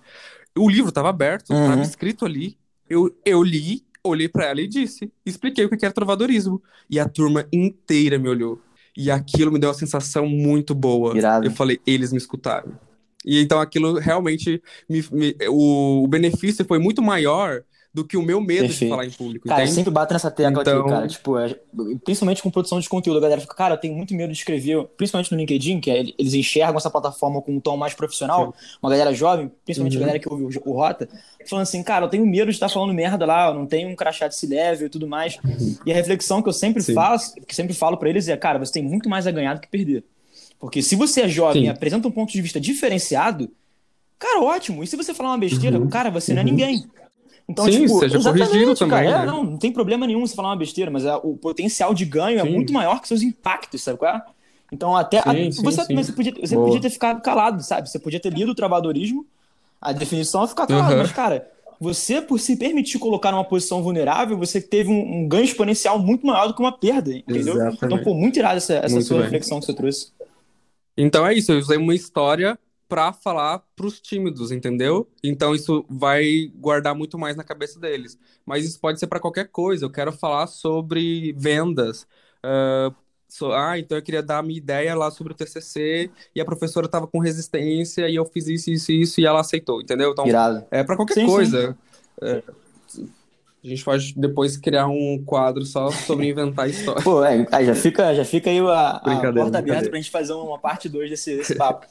O 0.57 0.69
livro 0.69 0.89
estava 0.89 1.09
aberto, 1.09 1.51
Uhum. 1.51 1.63
estava 1.65 1.81
escrito 1.81 2.25
ali. 2.25 2.57
Eu, 2.89 3.13
eu 3.25 3.41
li, 3.43 3.83
olhei 4.03 4.29
para 4.29 4.45
ela 4.45 4.61
e 4.61 4.67
disse, 4.67 5.11
expliquei 5.25 5.65
o 5.65 5.69
que 5.69 5.83
era 5.83 5.93
trovadorismo. 5.93 6.61
E 6.89 6.99
a 6.99 7.09
turma 7.09 7.47
inteira 7.51 8.17
me 8.19 8.29
olhou. 8.29 8.61
E 8.97 9.11
aquilo 9.11 9.51
me 9.51 9.59
deu 9.59 9.69
uma 9.69 9.75
sensação 9.75 10.27
muito 10.27 10.73
boa. 10.73 11.17
Irado. 11.17 11.45
Eu 11.45 11.51
falei, 11.51 11.79
eles 11.85 12.11
me 12.11 12.17
escutaram. 12.17 12.77
E 13.25 13.41
então 13.41 13.59
aquilo 13.59 13.97
realmente 13.99 14.61
me, 14.89 15.03
me- 15.11 15.35
o, 15.49 16.03
o 16.03 16.07
benefício 16.07 16.63
foi 16.65 16.79
muito 16.79 17.01
maior 17.01 17.63
do 17.95 18.03
que 18.03 18.17
o 18.17 18.21
meu 18.21 18.41
medo 18.41 18.67
de 18.67 18.89
falar 18.89 19.05
em 19.05 19.09
público, 19.09 19.47
Cara, 19.47 19.61
eu 19.61 19.63
entende? 19.63 19.75
sempre 19.75 19.89
bato 19.89 20.11
nessa 20.13 20.29
tecla 20.29 20.61
Então- 20.61 20.81
aqui, 20.81 20.89
cara. 20.89 21.07
Tipo, 21.07 21.37
é- 21.39 21.55
principalmente 22.03 22.43
com 22.43 22.51
produção 22.51 22.77
de 22.77 22.89
conteúdo, 22.89 23.17
a 23.17 23.21
galera 23.21 23.39
fica, 23.39 23.55
cara, 23.55 23.75
eu 23.75 23.77
tenho 23.77 23.95
muito 23.95 24.13
medo 24.13 24.33
de 24.33 24.37
escrever, 24.37 24.83
principalmente 24.97 25.31
no 25.31 25.37
LinkedIn, 25.37 25.79
que 25.79 25.89
é- 25.89 26.03
eles 26.17 26.33
enxergam 26.33 26.75
essa 26.75 26.89
plataforma 26.89 27.41
com 27.41 27.53
um 27.53 27.59
tom 27.61 27.77
mais 27.77 27.93
profissional, 27.93 28.53
uma 28.83 28.89
galera 28.89 29.13
jovem, 29.13 29.49
principalmente 29.63 29.93
a 29.95 29.99
Uhum. 29.99 30.05
galera 30.05 30.19
que 30.19 30.27
ouve 30.29 30.43
o, 30.43 30.69
o 30.69 30.73
Rota, 30.73 31.07
falando 31.49 31.63
assim, 31.63 31.81
cara, 31.83 32.03
eu 32.05 32.09
tenho 32.09 32.25
medo 32.25 32.47
de 32.47 32.57
estar 32.57 32.67
falando 32.67 32.93
merda 32.93 33.25
lá, 33.25 33.47
eu 33.47 33.53
não 33.53 33.65
tenho 33.65 33.87
um 33.87 33.95
crachá 33.95 34.27
de 34.27 34.35
C-Level 34.35 34.87
e 34.87 34.89
tudo 34.89 35.07
mais. 35.07 35.37
E 35.85 35.91
a 35.93 35.95
reflexão 35.95 36.41
que 36.41 36.49
eu 36.49 36.53
sempre 36.53 36.83
Sim. 36.83 36.93
faço, 36.93 37.33
que 37.47 37.55
sempre 37.55 37.73
falo 37.73 37.95
pra 37.95 38.09
eles 38.09 38.27
é, 38.27 38.35
cara, 38.35 38.59
você 38.59 38.73
tem 38.73 38.83
muito 38.83 39.07
mais 39.07 39.25
a 39.25 39.31
ganhar 39.31 39.53
do 39.53 39.61
que 39.61 39.69
perder. 39.69 40.03
Porque 40.59 40.81
se 40.81 40.97
você 40.97 41.21
é 41.21 41.29
jovem 41.29 41.61
Sim. 41.61 41.67
e 41.67 41.69
apresenta 41.69 42.07
um 42.09 42.11
ponto 42.11 42.33
de 42.33 42.41
vista 42.41 42.59
diferenciado, 42.59 43.49
cara, 44.19 44.41
ótimo. 44.41 44.83
E 44.83 44.87
se 44.87 44.97
você 44.97 45.13
falar 45.13 45.29
uma 45.29 45.37
besteira, 45.37 45.79
Uhum. 45.79 45.87
cara, 45.87 46.09
você 46.09 46.33
não 46.33 46.41
é 46.41 46.43
Uhum. 46.43 46.49
ninguém. 46.51 46.83
Então, 47.47 47.69
Sim, 47.69 47.87
tipo, 47.87 48.07
seja 48.09 48.17
exatamente, 48.17 48.19
corrigido 48.19 48.75
também, 48.75 49.07
cara. 49.07 49.21
É, 49.23 49.25
né? 49.25 49.25
não, 49.25 49.43
não 49.43 49.57
tem 49.57 49.71
problema 49.71 50.07
nenhum 50.07 50.25
você 50.25 50.35
falar 50.35 50.49
uma 50.49 50.55
besteira, 50.57 50.89
mas 50.89 51.05
é, 51.05 51.15
o 51.17 51.37
potencial 51.37 51.93
de 51.93 52.03
ganho 52.05 52.39
é 52.39 52.43
Sim. 52.43 52.49
muito 52.49 52.73
maior 52.73 52.99
que 53.01 53.07
seus 53.07 53.21
impactos, 53.21 53.83
sabe 53.83 53.99
qual 53.99 54.15
é? 54.15 54.23
Então, 54.71 54.95
até. 54.95 55.19
Sim, 55.23 55.51
a- 55.51 55.51
sim, 55.51 55.61
você, 55.61 55.85
mas 55.93 56.07
você, 56.07 56.13
podia, 56.13 56.33
você 56.41 56.57
Boa. 56.57 56.57
podia 56.57 56.81
ter 56.81 56.89
ficado 56.89 57.21
calado, 57.21 57.61
sabe? 57.63 57.89
Você 57.89 57.99
podia 57.99 58.19
ter 58.19 58.33
lido 58.33 58.51
o 58.51 58.55
travadorismo, 58.55 59.25
a 59.81 59.93
definição 59.93 60.43
é 60.43 60.47
ficar 60.47 60.67
calado, 60.67 60.97
Aham. 60.97 60.97
mas, 60.97 61.11
cara. 61.11 61.49
Você, 61.79 62.21
por 62.21 62.39
se 62.39 62.57
permitir 62.57 62.99
colocar 62.99 63.31
numa 63.31 63.43
posição 63.43 63.83
vulnerável, 63.83 64.37
você 64.37 64.61
teve 64.61 64.89
um, 64.89 65.19
um 65.23 65.27
ganho 65.27 65.43
exponencial 65.45 65.99
muito 65.99 66.25
maior 66.25 66.47
do 66.47 66.55
que 66.55 66.61
uma 66.61 66.71
perda, 66.71 67.11
entendeu? 67.15 67.61
Exatamente. 67.61 67.83
Então, 67.83 67.99
pô, 67.99 68.13
muito 68.13 68.39
irado 68.39 68.57
essa, 68.57 68.75
essa 68.75 68.99
Muito 68.99 69.01
sua 69.01 69.17
bem. 69.17 69.23
reflexão 69.23 69.59
que 69.59 69.65
você 69.65 69.73
trouxe. 69.73 70.11
Então 70.97 71.25
é 71.25 71.33
isso, 71.33 71.51
eu 71.51 71.57
usei 71.59 71.77
uma 71.77 71.93
história 71.95 72.57
para 72.87 73.11
falar 73.11 73.63
para 73.75 73.85
os 73.85 73.99
tímidos, 73.99 74.51
entendeu? 74.51 75.09
Então 75.23 75.55
isso 75.55 75.85
vai 75.89 76.51
guardar 76.55 76.95
muito 76.95 77.17
mais 77.17 77.35
na 77.35 77.43
cabeça 77.43 77.79
deles. 77.79 78.17
Mas 78.45 78.65
isso 78.65 78.79
pode 78.79 78.99
ser 78.99 79.07
para 79.07 79.19
qualquer 79.19 79.49
coisa. 79.49 79.85
Eu 79.85 79.89
quero 79.89 80.11
falar 80.11 80.47
sobre 80.47 81.33
vendas. 81.33 82.07
Uh, 82.43 82.93
so, 83.27 83.51
ah, 83.51 83.77
então 83.79 83.97
eu 83.97 84.03
queria 84.03 84.21
dar 84.21 84.39
a 84.39 84.43
minha 84.43 84.57
ideia 84.57 84.95
lá 84.95 85.09
sobre 85.09 85.33
o 85.33 85.35
TCC 85.35 86.11
e 86.33 86.39
a 86.39 86.45
professora 86.45 86.85
estava 86.85 87.07
com 87.07 87.19
resistência 87.19 88.07
e 88.07 88.15
eu 88.15 88.25
fiz 88.25 88.47
isso, 88.47 88.69
isso, 88.69 88.91
isso 88.91 89.21
e 89.21 89.25
ela 89.25 89.39
aceitou, 89.39 89.81
entendeu? 89.81 90.11
Então 90.11 90.27
Irado. 90.27 90.63
é 90.69 90.83
para 90.83 90.95
qualquer 90.95 91.15
Sim, 91.15 91.21
sim. 91.21 91.27
coisa. 91.27 91.77
É, 92.21 92.43
a 93.65 93.67
gente 93.67 93.83
pode 93.83 94.13
depois 94.15 94.57
criar 94.57 94.85
um 94.85 95.23
quadro 95.25 95.65
só 95.65 95.89
sobre 95.89 96.29
inventar 96.29 96.69
história. 96.69 97.01
Pô, 97.01 97.25
é, 97.25 97.47
aí 97.51 97.65
já 97.65 97.73
fica, 97.73 98.13
já 98.13 98.23
fica 98.23 98.47
aí 98.51 98.59
a, 98.59 98.97
a 98.97 99.33
porta 99.33 99.57
aberta 99.57 99.89
pra 99.89 99.97
gente 99.97 100.11
fazer 100.11 100.33
uma 100.33 100.59
parte 100.59 100.87
2 100.87 101.09
desse, 101.09 101.35
desse 101.35 101.55
papo. 101.55 101.87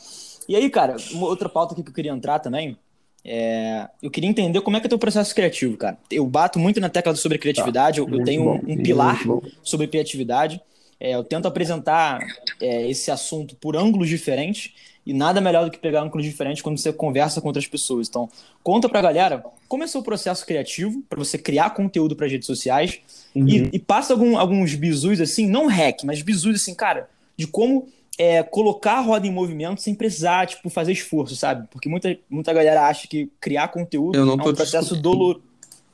E 0.48 0.57
aí, 0.57 0.68
cara, 0.70 0.96
uma 1.12 1.26
outra 1.26 1.48
pauta 1.48 1.72
aqui 1.74 1.83
que 1.83 1.90
eu 1.90 1.94
queria 1.94 2.12
entrar 2.12 2.38
também, 2.38 2.76
é, 3.24 3.88
eu 4.02 4.11
queria 4.11 4.28
entender 4.28 4.61
como 4.61 4.76
é 4.76 4.80
que 4.80 4.87
é 4.87 4.88
o 4.88 4.90
teu 4.90 4.98
processo 4.98 5.35
criativo, 5.35 5.76
cara. 5.76 5.96
Eu 6.11 6.26
bato 6.26 6.59
muito 6.59 6.80
na 6.80 6.88
tecla 6.90 7.14
sobre 7.16 7.38
criatividade, 7.38 7.98
eu, 7.98 8.04
eu 8.04 8.11
Muito 8.11 8.24
tenho 8.26 8.44
bom, 8.44 8.61
um, 8.66 8.76
pilar 8.76 9.18
sobre 9.62 9.87
criatividade. 9.87 10.61
É, 11.00 11.14
eu 11.14 11.24
tento 11.24 11.46
apresentar 11.48 12.20
é, 12.61 12.88
esse 12.88 13.11
assunto 13.11 13.57
por 13.57 13.76
ângulos 13.76 14.09
diferentes 14.09 14.72
e 15.07 15.12
nada 15.12 15.40
melhor 15.40 15.64
do 15.64 15.70
que 15.70 15.78
pegar 15.78 16.02
ângulos 16.02 16.24
diferentes 16.24 16.62
quando 16.62 16.78
você 16.78 16.92
conversa 16.92 17.40
com 17.40 17.48
outras 17.48 17.66
pessoas. 17.66 18.09
Então, 18.09 18.28
conta 18.62 18.88
pra 18.88 19.02
galera 19.02 19.44
como 19.68 19.83
é 19.83 19.87
o 19.87 19.88
seu 19.88 20.02
processo 20.02 20.46
criativo 20.46 21.02
para 21.09 21.18
você 21.18 21.37
criar 21.37 21.70
conteúdo 21.70 22.14
para 22.14 22.26
redes 22.26 22.46
sociais 22.46 23.00
Uhum. 23.35 23.48
e, 23.48 23.70
e 23.72 23.78
passa 23.78 24.12
algum- 24.12 24.38
alguns 24.38 24.74
bizus 24.76 25.20
assim, 25.20 25.46
não 25.48 25.66
hack, 25.66 26.04
mas 26.04 26.22
bizus 26.22 26.62
assim, 26.62 26.74
cara, 26.74 27.09
de 27.37 27.46
como 27.46 27.88
é, 28.18 28.42
colocar 28.42 28.98
a 28.98 29.00
roda 29.00 29.27
em 29.27 29.33
movimento 29.33 29.81
sem 29.81 29.94
precisar, 29.94 30.46
tipo, 30.46 30.70
fazer 30.70 30.92
esforço, 30.92 31.35
sabe? 31.37 31.66
Porque 31.70 31.88
muita, 31.88 32.16
muita 32.31 32.53
galera 32.53 32.87
acha 32.87 33.09
que 33.09 33.31
criar 33.40 33.68
conteúdo 33.68 34.16
Eu 34.16 34.24
não 34.24 34.35
é 34.35 34.37
um 34.48 34.55
processo 34.55 34.96
doloroso. 35.00 35.42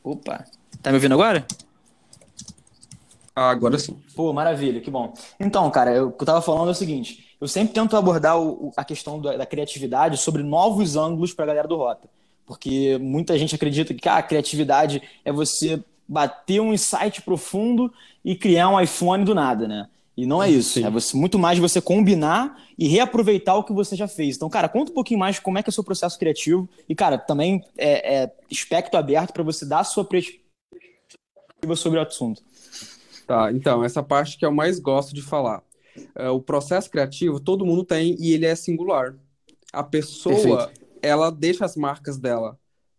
Opa, 0.04 0.44
tá 0.82 0.90
me 0.90 0.96
ouvindo 0.96 1.12
agora? 1.14 1.46
Ah, 3.34 3.50
agora 3.50 3.78
sim. 3.78 3.96
Pô, 4.14 4.32
maravilha, 4.32 4.80
que 4.80 4.90
bom. 4.90 5.14
Então, 5.38 5.70
cara, 5.70 5.94
eu- 5.94 6.08
o 6.08 6.12
que 6.12 6.22
eu 6.22 6.26
tava 6.26 6.42
falando 6.42 6.68
é 6.68 6.72
o 6.72 6.74
seguinte: 6.74 7.26
eu 7.40 7.46
sempre 7.48 7.72
tento 7.74 7.96
abordar 7.96 8.38
o- 8.38 8.66
o- 8.68 8.72
a 8.76 8.84
questão 8.84 9.20
da, 9.20 9.36
da 9.36 9.46
criatividade 9.46 10.16
sobre 10.18 10.42
novos 10.42 10.96
ângulos 10.96 11.32
pra 11.32 11.46
galera 11.46 11.68
do 11.68 11.76
Rota. 11.76 12.08
Porque 12.46 12.98
muita 12.98 13.38
gente 13.38 13.54
acredita 13.54 13.94
que 13.94 14.08
ah, 14.08 14.16
a 14.16 14.22
criatividade 14.22 15.00
é 15.24 15.30
você 15.32 15.82
bater 16.08 16.60
um 16.60 16.72
insight 16.74 17.22
profundo 17.22 17.92
e 18.24 18.34
criar 18.34 18.68
um 18.68 18.80
iPhone 18.80 19.24
do 19.24 19.34
nada, 19.34 19.68
né? 19.68 19.88
E 20.16 20.26
não 20.26 20.42
é 20.42 20.50
isso. 20.50 20.74
Sim. 20.74 20.84
É 20.84 20.90
você, 20.90 21.16
muito 21.16 21.38
mais 21.38 21.58
você 21.58 21.80
combinar 21.80 22.62
e 22.78 22.88
reaproveitar 22.88 23.56
o 23.56 23.64
que 23.64 23.72
você 23.72 23.96
já 23.96 24.08
fez. 24.08 24.36
Então, 24.36 24.48
cara, 24.50 24.68
conta 24.68 24.90
um 24.90 24.94
pouquinho 24.94 25.20
mais 25.20 25.38
como 25.38 25.58
é 25.58 25.62
que 25.62 25.68
é 25.68 25.72
o 25.72 25.72
seu 25.72 25.84
processo 25.84 26.18
criativo. 26.18 26.68
E, 26.88 26.94
cara, 26.94 27.16
também 27.16 27.62
é, 27.78 28.22
é 28.22 28.32
espectro 28.50 28.98
aberto 28.98 29.32
pra 29.32 29.42
você 29.42 29.64
dar 29.64 29.80
a 29.80 29.84
sua 29.84 30.04
perspectiva 30.04 31.76
sobre 31.76 31.98
o 31.98 32.02
assunto. 32.02 32.42
Tá, 33.26 33.52
então, 33.52 33.84
essa 33.84 34.02
parte 34.02 34.36
que 34.36 34.44
eu 34.44 34.52
mais 34.52 34.78
gosto 34.78 35.14
de 35.14 35.22
falar. 35.22 35.62
É, 36.16 36.28
o 36.28 36.40
processo 36.40 36.90
criativo, 36.90 37.40
todo 37.40 37.64
mundo 37.64 37.84
tem 37.84 38.16
e 38.18 38.32
ele 38.32 38.46
é 38.46 38.54
singular. 38.54 39.14
A 39.72 39.82
pessoa, 39.82 40.66
Perfeito. 40.66 40.86
ela 41.02 41.30
deixa 41.30 41.64
as 41.64 41.76
marcas 41.76 42.18
dela 42.18 42.58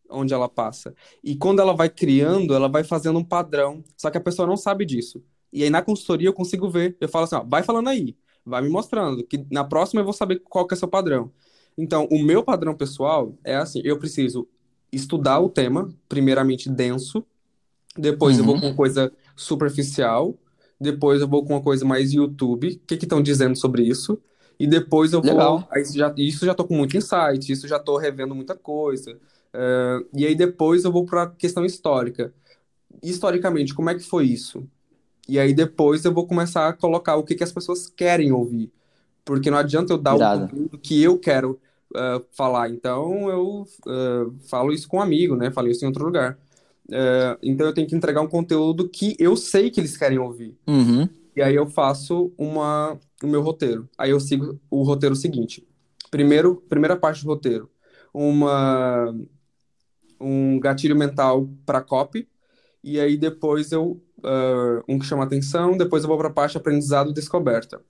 onde 0.10 0.34
ela 0.34 0.50
passa. 0.50 0.94
E 1.24 1.36
quando 1.36 1.62
ela 1.62 1.74
vai 1.74 1.90
criando, 1.90 2.54
ela 2.54 2.68
vai 2.68 2.84
fazendo 2.84 3.18
um 3.18 3.24
padrão. 3.24 3.84
Só 3.98 4.10
que 4.10 4.18
a 4.18 4.22
pessoa 4.22 4.48
não 4.48 4.58
sabe 4.58 4.86
disso. 4.86 5.24
E 5.52 5.64
aí 5.64 5.70
na 5.70 5.82
consultoria 5.82 6.28
eu 6.30 6.34
consigo 6.34 6.70
ver. 6.70 6.98
Eu 7.00 7.10
falo 7.10 7.26
assim, 7.26 7.36
ó, 7.36 7.44
vai 7.44 7.64
falando 7.64 7.90
aí, 7.90 8.18
vai 8.46 8.62
me 8.62 8.70
mostrando, 8.70 9.24
que 9.26 9.46
na 9.52 9.64
próxima 9.64 10.02
eu 10.02 10.06
vou 10.06 10.14
saber 10.14 10.40
qual 10.40 10.66
que 10.68 10.74
é 10.74 10.78
o 10.78 10.80
seu 10.80 10.88
padrão. 10.88 11.32
Então, 11.78 12.08
o 12.12 12.22
meu 12.24 12.44
padrão 12.44 12.76
pessoal 12.76 13.34
é 13.44 13.56
assim, 13.56 13.82
eu 13.84 13.98
preciso 13.98 14.48
estudar 14.92 15.40
o 15.40 15.50
tema, 15.50 15.90
primeiramente 16.10 16.70
denso, 16.70 17.26
depois 17.98 18.38
eu 18.38 18.46
vou 18.46 18.56
Uhum. 18.56 18.62
com 18.62 18.76
coisa 18.76 19.12
superficial, 19.36 20.38
depois 20.80 21.22
eu 21.22 21.28
vou 21.28 21.44
com 21.46 21.54
uma 21.54 21.62
coisa 21.62 21.86
mais 21.86 22.14
YouTube, 22.14 22.68
o 22.76 22.80
que 22.88 22.98
que 22.98 23.06
estão 23.06 23.22
dizendo 23.22 23.56
sobre 23.56 23.84
isso, 23.84 24.22
e 24.60 24.68
depois 24.68 25.14
eu 25.14 25.22
vou, 25.22 25.32
Legal. 25.32 25.68
aí 25.72 25.84
já, 25.86 26.14
isso 26.18 26.46
já 26.46 26.54
tô 26.54 26.66
com 26.66 26.76
muito 26.76 26.96
insight, 26.98 27.52
isso 27.52 27.68
já 27.68 27.80
tô 27.80 27.98
revendo 27.98 28.36
muita 28.36 28.56
coisa, 28.56 29.20
eh, 29.54 30.00
e 30.16 30.26
aí 30.26 30.36
depois 30.36 30.84
eu 30.86 30.92
vou 30.92 31.06
para 31.06 31.30
questão 31.32 31.66
histórica. 31.66 32.34
Historicamente, 33.04 33.74
como 33.74 33.90
é 33.90 33.96
que 33.96 34.02
foi 34.04 34.26
isso? 34.28 34.68
E 35.28 35.40
aí 35.40 35.54
depois 35.54 36.04
eu 36.04 36.14
vou 36.14 36.28
começar 36.28 36.68
a 36.68 36.74
colocar 36.74 37.16
o 37.16 37.24
que 37.24 37.36
que 37.36 37.44
as 37.44 37.52
pessoas 37.52 37.88
querem 37.88 38.32
ouvir, 38.32 38.72
porque 39.24 39.52
não 39.52 39.58
adianta 39.58 39.94
eu 39.94 39.98
dar 39.98 40.16
o 40.16 40.20
conteúdo 40.20 40.78
que 40.78 41.02
eu 41.02 41.18
quero 41.18 41.60
eh, 41.96 42.22
falar, 42.32 42.70
então 42.70 43.30
eu 43.30 43.68
eh, 43.88 44.32
falo 44.50 44.74
isso 44.74 44.88
com 44.88 44.98
um 44.98 45.02
amigo, 45.02 45.36
né? 45.36 45.52
Falei 45.52 45.72
isso 45.72 45.86
em 45.86 45.88
outro 45.88 46.06
lugar. 46.06 46.38
É, 46.92 47.38
então 47.42 47.66
eu 47.66 47.74
tenho 47.74 47.88
que 47.88 47.96
entregar 47.96 48.22
um 48.22 48.28
conteúdo 48.28 48.90
que 48.90 49.16
eu 49.18 49.36
sei 49.38 49.72
que 49.72 49.80
eles 49.80 49.96
querem 49.96 50.20
ouvir. 50.20 50.58
Uhum. 50.68 51.08
E 51.36 51.42
aí 51.42 51.56
eu 51.56 51.66
faço 51.66 52.34
uma, 52.38 53.00
o 53.24 53.28
meu 53.28 53.42
roteiro. 53.42 53.90
Aí 53.98 54.12
eu 54.12 54.20
sigo 54.20 54.60
o 54.70 54.84
roteiro 54.84 55.16
seguinte. 55.16 55.66
Primeiro, 56.10 56.58
primeira 56.68 56.98
parte 56.98 57.24
do 57.24 57.30
roteiro, 57.30 57.70
uma, 58.14 59.16
um 60.20 60.60
gatilho 60.60 60.96
mental 60.96 61.50
para 61.66 61.82
copy. 61.82 62.28
E 62.84 63.00
aí 63.00 63.16
depois 63.16 63.72
eu 63.72 64.02
ah, 64.24 64.84
um 64.88 65.00
que 65.00 65.06
chama 65.06 65.24
atenção, 65.24 65.78
depois 65.78 66.04
eu 66.04 66.10
vou 66.10 66.18
para 66.18 66.28
a 66.30 66.34
parte 66.34 66.58
aprendizado 66.58 67.12
e 67.12 67.14
descoberta. 67.14 67.82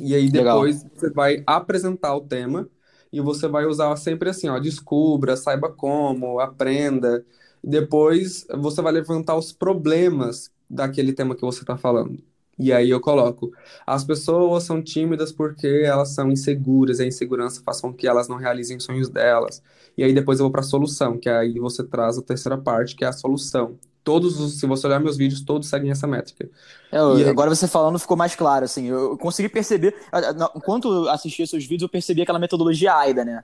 E 0.00 0.14
aí 0.14 0.28
Legal. 0.30 0.64
depois 0.64 0.84
você 0.94 1.10
vai 1.10 1.42
apresentar 1.46 2.14
o 2.16 2.20
tema 2.22 2.68
e 3.12 3.20
você 3.20 3.46
vai 3.48 3.66
usar 3.66 3.94
sempre 3.96 4.30
assim, 4.30 4.48
ó, 4.48 4.58
descubra, 4.58 5.36
saiba 5.36 5.70
como, 5.70 6.40
aprenda. 6.40 7.24
Depois 7.62 8.46
você 8.58 8.82
vai 8.82 8.92
levantar 8.92 9.36
os 9.36 9.52
problemas 9.52 10.52
daquele 10.68 11.12
tema 11.12 11.36
que 11.36 11.42
você 11.42 11.60
está 11.60 11.76
falando. 11.76 12.22
E 12.58 12.72
aí 12.72 12.90
eu 12.90 13.00
coloco, 13.00 13.52
as 13.86 14.04
pessoas 14.04 14.62
são 14.64 14.80
tímidas 14.82 15.32
porque 15.32 15.66
elas 15.84 16.10
são 16.14 16.30
inseguras, 16.30 17.00
e 17.00 17.02
a 17.02 17.06
insegurança 17.06 17.60
faz 17.64 17.80
com 17.80 17.92
que 17.92 18.06
elas 18.06 18.28
não 18.28 18.36
realizem 18.36 18.76
os 18.76 18.84
sonhos 18.84 19.08
delas. 19.08 19.62
E 19.96 20.04
aí 20.04 20.12
depois 20.14 20.38
eu 20.38 20.44
vou 20.44 20.52
para 20.52 20.60
a 20.60 20.64
solução, 20.64 21.18
que 21.18 21.28
aí 21.28 21.58
você 21.58 21.82
traz 21.84 22.16
a 22.18 22.22
terceira 22.22 22.56
parte, 22.58 22.94
que 22.94 23.04
é 23.04 23.08
a 23.08 23.12
solução. 23.12 23.78
Todos 24.04 24.38
os, 24.38 24.60
se 24.60 24.66
você 24.66 24.86
olhar 24.86 25.00
meus 25.00 25.16
vídeos, 25.16 25.40
todos 25.42 25.68
seguem 25.68 25.90
essa 25.90 26.06
métrica. 26.06 26.48
É, 26.92 26.98
E 26.98 27.24
aí- 27.24 27.28
agora 27.28 27.50
você 27.50 27.66
falando 27.66 27.98
ficou 27.98 28.16
mais 28.16 28.36
claro, 28.36 28.64
assim, 28.64 28.86
eu 28.86 29.18
consegui 29.18 29.48
perceber, 29.48 29.94
enquanto 30.54 31.08
assistia 31.08 31.46
seus 31.46 31.64
vídeos, 31.64 31.82
eu 31.82 31.88
percebi 31.88 32.22
aquela 32.22 32.38
metodologia 32.38 32.94
AIDA, 32.94 33.24
né? 33.24 33.42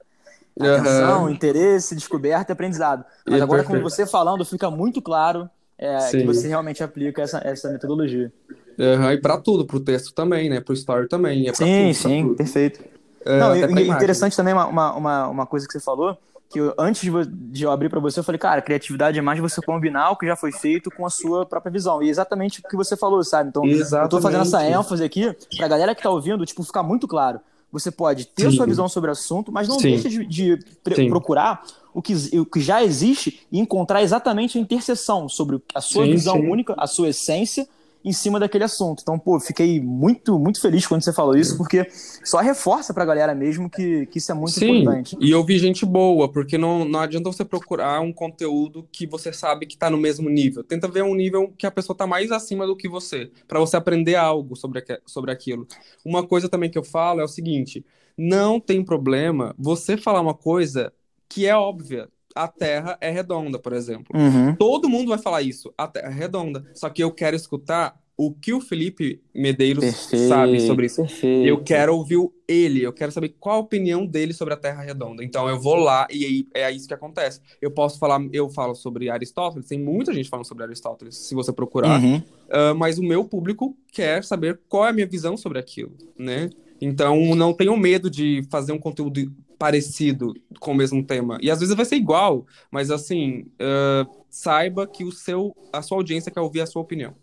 Atenção, 0.60 1.28
Aham. 1.28 1.30
interesse, 1.30 1.94
descoberta 1.94 2.52
e 2.52 2.54
aprendizado. 2.54 3.04
Mas 3.26 3.40
agora 3.40 3.64
com 3.64 3.72
perfeito. 3.72 3.90
você 3.90 4.06
falando, 4.06 4.44
fica 4.44 4.70
muito 4.70 5.02
claro 5.02 5.50
é, 5.78 6.14
que 6.14 6.24
você 6.24 6.48
realmente 6.48 6.82
aplica 6.84 7.22
essa, 7.22 7.38
essa 7.44 7.70
metodologia. 7.70 8.32
Aham, 8.78 9.12
E 9.14 9.20
para 9.20 9.38
tudo, 9.40 9.66
para 9.66 9.76
o 9.76 9.80
texto 9.80 10.12
também, 10.14 10.48
né? 10.50 10.60
Para 10.60 10.72
o 10.72 10.74
story 10.74 11.08
também, 11.08 11.48
é 11.48 11.52
Sim, 11.52 11.92
tudo, 11.92 11.94
sim, 11.94 12.34
perfeito. 12.36 12.84
É, 13.26 13.38
Não, 13.38 13.54
e- 13.56 13.88
interessante 13.88 14.36
também 14.36 14.54
uma, 14.54 14.94
uma, 14.96 15.28
uma 15.28 15.46
coisa 15.46 15.66
que 15.66 15.72
você 15.72 15.80
falou, 15.80 16.16
que 16.50 16.58
eu- 16.58 16.74
antes 16.78 17.00
de, 17.02 17.10
de 17.26 17.62
eu 17.64 17.70
abrir 17.70 17.88
para 17.88 18.00
você, 18.00 18.18
eu 18.20 18.24
falei, 18.24 18.38
cara, 18.38 18.60
criatividade 18.60 19.18
é 19.18 19.22
mais 19.22 19.38
você 19.38 19.62
combinar 19.62 20.10
o 20.10 20.16
que 20.16 20.26
já 20.26 20.34
foi 20.36 20.50
feito 20.52 20.90
com 20.90 21.06
a 21.06 21.10
sua 21.10 21.46
própria 21.46 21.70
visão. 21.70 22.02
E 22.02 22.08
é 22.08 22.10
exatamente 22.10 22.60
o 22.60 22.68
que 22.68 22.76
você 22.76 22.96
falou, 22.96 23.22
sabe? 23.22 23.48
Então, 23.48 23.64
eu 23.64 24.08
tô 24.08 24.20
fazendo 24.20 24.42
essa 24.42 24.58
Exatamente. 24.58 24.78
ênfase 24.78 25.04
aqui 25.04 25.36
pra 25.56 25.68
galera 25.68 25.94
que 25.94 26.02
tá 26.02 26.10
ouvindo, 26.10 26.44
tipo, 26.44 26.62
ficar 26.64 26.82
muito 26.82 27.06
claro. 27.06 27.40
Você 27.72 27.90
pode 27.92 28.26
ter 28.26 28.46
a 28.48 28.50
Sim. 28.50 28.56
sua 28.56 28.66
visão 28.66 28.88
sobre 28.88 29.10
o 29.10 29.12
assunto, 29.12 29.52
mas 29.52 29.68
não 29.68 29.78
Sim. 29.78 29.90
deixa 29.90 30.08
de, 30.08 30.26
de 30.26 30.58
Sim. 30.92 31.08
procurar 31.08 31.62
o 31.94 32.02
que, 32.02 32.14
o 32.38 32.44
que 32.44 32.60
já 32.60 32.82
existe 32.82 33.46
e 33.50 33.60
encontrar 33.60 34.02
exatamente 34.02 34.58
a 34.58 34.60
interseção 34.60 35.28
sobre 35.28 35.62
a 35.72 35.80
sua 35.80 36.04
visão 36.04 36.36
única, 36.40 36.74
a 36.76 36.88
sua 36.88 37.10
essência 37.10 37.68
em 38.04 38.12
cima 38.12 38.40
daquele 38.40 38.64
assunto. 38.64 39.00
Então, 39.02 39.18
pô, 39.18 39.38
fiquei 39.38 39.80
muito, 39.80 40.38
muito 40.38 40.60
feliz 40.60 40.86
quando 40.86 41.02
você 41.02 41.12
falou 41.12 41.36
isso, 41.36 41.56
porque 41.56 41.86
só 42.24 42.38
reforça 42.38 42.94
pra 42.94 43.04
galera 43.04 43.34
mesmo 43.34 43.68
que, 43.68 44.06
que 44.06 44.18
isso 44.18 44.32
é 44.32 44.34
muito 44.34 44.58
Sim, 44.58 44.80
importante. 44.80 45.16
e 45.20 45.30
eu 45.30 45.44
vi 45.44 45.58
gente 45.58 45.84
boa, 45.84 46.30
porque 46.30 46.56
não, 46.56 46.84
não 46.84 47.00
adianta 47.00 47.30
você 47.30 47.44
procurar 47.44 48.00
um 48.00 48.12
conteúdo 48.12 48.88
que 48.90 49.06
você 49.06 49.32
sabe 49.32 49.66
que 49.66 49.76
tá 49.76 49.90
no 49.90 49.98
mesmo 49.98 50.28
nível. 50.30 50.64
Tenta 50.64 50.88
ver 50.88 51.02
um 51.02 51.14
nível 51.14 51.52
que 51.56 51.66
a 51.66 51.70
pessoa 51.70 51.96
tá 51.96 52.06
mais 52.06 52.30
acima 52.32 52.66
do 52.66 52.76
que 52.76 52.88
você, 52.88 53.30
para 53.46 53.60
você 53.60 53.76
aprender 53.76 54.14
algo 54.16 54.56
sobre, 54.56 54.84
sobre 55.06 55.30
aquilo. 55.30 55.66
Uma 56.04 56.26
coisa 56.26 56.48
também 56.48 56.70
que 56.70 56.78
eu 56.78 56.84
falo 56.84 57.20
é 57.20 57.24
o 57.24 57.28
seguinte: 57.28 57.84
não 58.16 58.60
tem 58.60 58.84
problema 58.84 59.54
você 59.58 59.96
falar 59.96 60.20
uma 60.20 60.34
coisa 60.34 60.92
que 61.28 61.46
é 61.46 61.54
óbvia. 61.56 62.08
A 62.34 62.48
Terra 62.48 62.96
é 63.00 63.10
redonda, 63.10 63.58
por 63.58 63.72
exemplo. 63.72 64.18
Uhum. 64.18 64.54
Todo 64.56 64.88
mundo 64.88 65.08
vai 65.08 65.18
falar 65.18 65.42
isso, 65.42 65.72
a 65.76 65.86
Terra 65.86 66.10
é 66.10 66.14
redonda. 66.14 66.64
Só 66.74 66.88
que 66.88 67.02
eu 67.02 67.10
quero 67.10 67.36
escutar 67.36 67.98
o 68.16 68.34
que 68.34 68.52
o 68.52 68.60
Felipe 68.60 69.22
Medeiros 69.34 69.82
Perfeito. 69.82 70.28
sabe 70.28 70.60
sobre 70.60 70.84
isso. 70.84 71.00
Perfeito. 71.00 71.48
Eu 71.48 71.62
quero 71.62 71.96
ouvir 71.96 72.18
ele, 72.46 72.82
eu 72.82 72.92
quero 72.92 73.10
saber 73.10 73.34
qual 73.40 73.56
a 73.56 73.60
opinião 73.60 74.04
dele 74.04 74.34
sobre 74.34 74.52
a 74.52 74.58
Terra 74.58 74.82
redonda. 74.82 75.24
Então 75.24 75.48
eu 75.48 75.58
vou 75.58 75.76
lá 75.76 76.06
e 76.10 76.26
aí 76.26 76.46
é 76.52 76.70
isso 76.70 76.86
que 76.86 76.92
acontece. 76.92 77.40
Eu 77.62 77.70
posso 77.70 77.98
falar, 77.98 78.20
eu 78.30 78.50
falo 78.50 78.74
sobre 78.74 79.08
Aristóteles, 79.08 79.66
tem 79.66 79.80
muita 79.80 80.12
gente 80.12 80.28
falando 80.28 80.44
sobre 80.44 80.64
Aristóteles, 80.64 81.16
se 81.16 81.34
você 81.34 81.50
procurar, 81.50 81.98
Uhum. 82.00 82.22
Ah, 82.50 82.74
mas 82.74 82.98
o 82.98 83.02
meu 83.02 83.24
público 83.24 83.76
quer 83.90 84.22
saber 84.24 84.60
qual 84.68 84.84
é 84.84 84.90
a 84.90 84.92
minha 84.92 85.06
visão 85.06 85.36
sobre 85.36 85.58
aquilo, 85.58 85.92
né? 86.18 86.50
Então, 86.80 87.34
não 87.34 87.52
tenham 87.52 87.76
medo 87.76 88.08
de 88.08 88.42
fazer 88.50 88.72
um 88.72 88.78
conteúdo 88.78 89.30
parecido 89.58 90.34
com 90.58 90.72
o 90.72 90.74
mesmo 90.74 91.04
tema. 91.04 91.38
E 91.42 91.50
às 91.50 91.60
vezes 91.60 91.74
vai 91.74 91.84
ser 91.84 91.96
igual, 91.96 92.46
mas 92.70 92.90
assim, 92.90 93.46
uh, 93.60 94.10
saiba 94.30 94.86
que 94.86 95.04
o 95.04 95.12
seu, 95.12 95.54
a 95.70 95.82
sua 95.82 95.98
audiência 95.98 96.32
quer 96.32 96.40
ouvir 96.40 96.62
a 96.62 96.66
sua 96.66 96.80
opinião. 96.80 97.14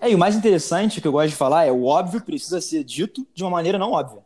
É, 0.00 0.10
e 0.10 0.14
o 0.14 0.18
mais 0.18 0.36
interessante 0.36 1.00
que 1.00 1.08
eu 1.08 1.12
gosto 1.12 1.30
de 1.30 1.36
falar 1.36 1.64
é 1.64 1.72
o 1.72 1.84
óbvio 1.84 2.20
precisa 2.20 2.60
ser 2.60 2.84
dito 2.84 3.26
de 3.34 3.42
uma 3.42 3.50
maneira 3.50 3.78
não 3.78 3.92
óbvia. 3.92 4.22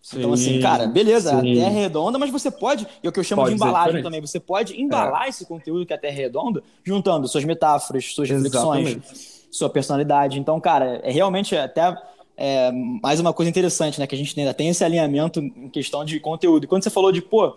Sim, 0.00 0.18
então, 0.18 0.32
assim, 0.32 0.60
cara, 0.60 0.86
beleza, 0.86 1.30
sim. 1.30 1.36
a 1.36 1.42
Terra 1.42 1.70
é 1.78 1.82
redonda, 1.82 2.18
mas 2.18 2.30
você 2.30 2.50
pode, 2.50 2.86
e 3.02 3.06
é 3.06 3.08
o 3.08 3.12
que 3.12 3.20
eu 3.20 3.24
chamo 3.24 3.42
pode 3.42 3.54
de 3.54 3.56
embalagem 3.56 4.02
também, 4.02 4.20
você 4.20 4.40
pode 4.40 4.80
embalar 4.80 5.26
é. 5.26 5.28
esse 5.28 5.46
conteúdo 5.46 5.86
que 5.86 5.92
a 5.92 5.98
Terra 5.98 6.14
é 6.14 6.22
redonda, 6.22 6.62
juntando 6.82 7.28
suas 7.28 7.44
metáforas, 7.44 8.12
suas 8.12 8.28
Exatamente. 8.28 8.94
reflexões, 8.94 9.46
sua 9.50 9.70
personalidade. 9.70 10.40
Então, 10.40 10.58
cara, 10.60 11.00
é 11.04 11.12
realmente 11.12 11.54
até 11.54 11.96
é, 12.36 12.70
mais 13.02 13.20
uma 13.20 13.32
coisa 13.32 13.50
interessante, 13.50 13.98
né? 14.00 14.06
Que 14.06 14.14
a 14.14 14.18
gente 14.18 14.38
ainda 14.38 14.54
tem 14.54 14.68
esse 14.68 14.84
alinhamento 14.84 15.40
em 15.40 15.68
questão 15.68 16.04
de 16.04 16.18
conteúdo. 16.20 16.64
E 16.64 16.66
quando 16.66 16.82
você 16.82 16.90
falou 16.90 17.12
de, 17.12 17.22
pô, 17.22 17.56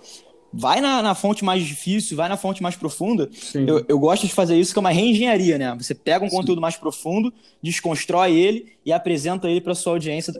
vai 0.54 0.80
na, 0.80 1.02
na 1.02 1.16
fonte 1.16 1.44
mais 1.44 1.64
difícil, 1.64 2.16
vai 2.16 2.30
na 2.30 2.38
fonte 2.38 2.64
mais 2.64 2.76
profunda, 2.76 3.30
eu, 3.54 3.86
eu, 3.88 4.00
gosto 4.00 4.26
de 4.26 4.34
fazer 4.34 4.58
isso 4.58 4.74
que 4.74 4.80
é 4.80 4.82
uma 4.82 4.92
reengenharia, 4.92 5.58
né? 5.58 5.76
Você 5.78 5.94
pega 5.94 6.24
um 6.24 6.30
Sim. 6.30 6.36
conteúdo 6.38 6.62
mais 6.62 6.78
profundo, 6.78 7.34
desconstrói 7.62 8.34
ele 8.34 8.74
e 8.86 8.94
apresenta 8.94 9.50
ele 9.50 9.60
para 9.60 9.76
sua 9.76 9.94
audiência 9.94 10.34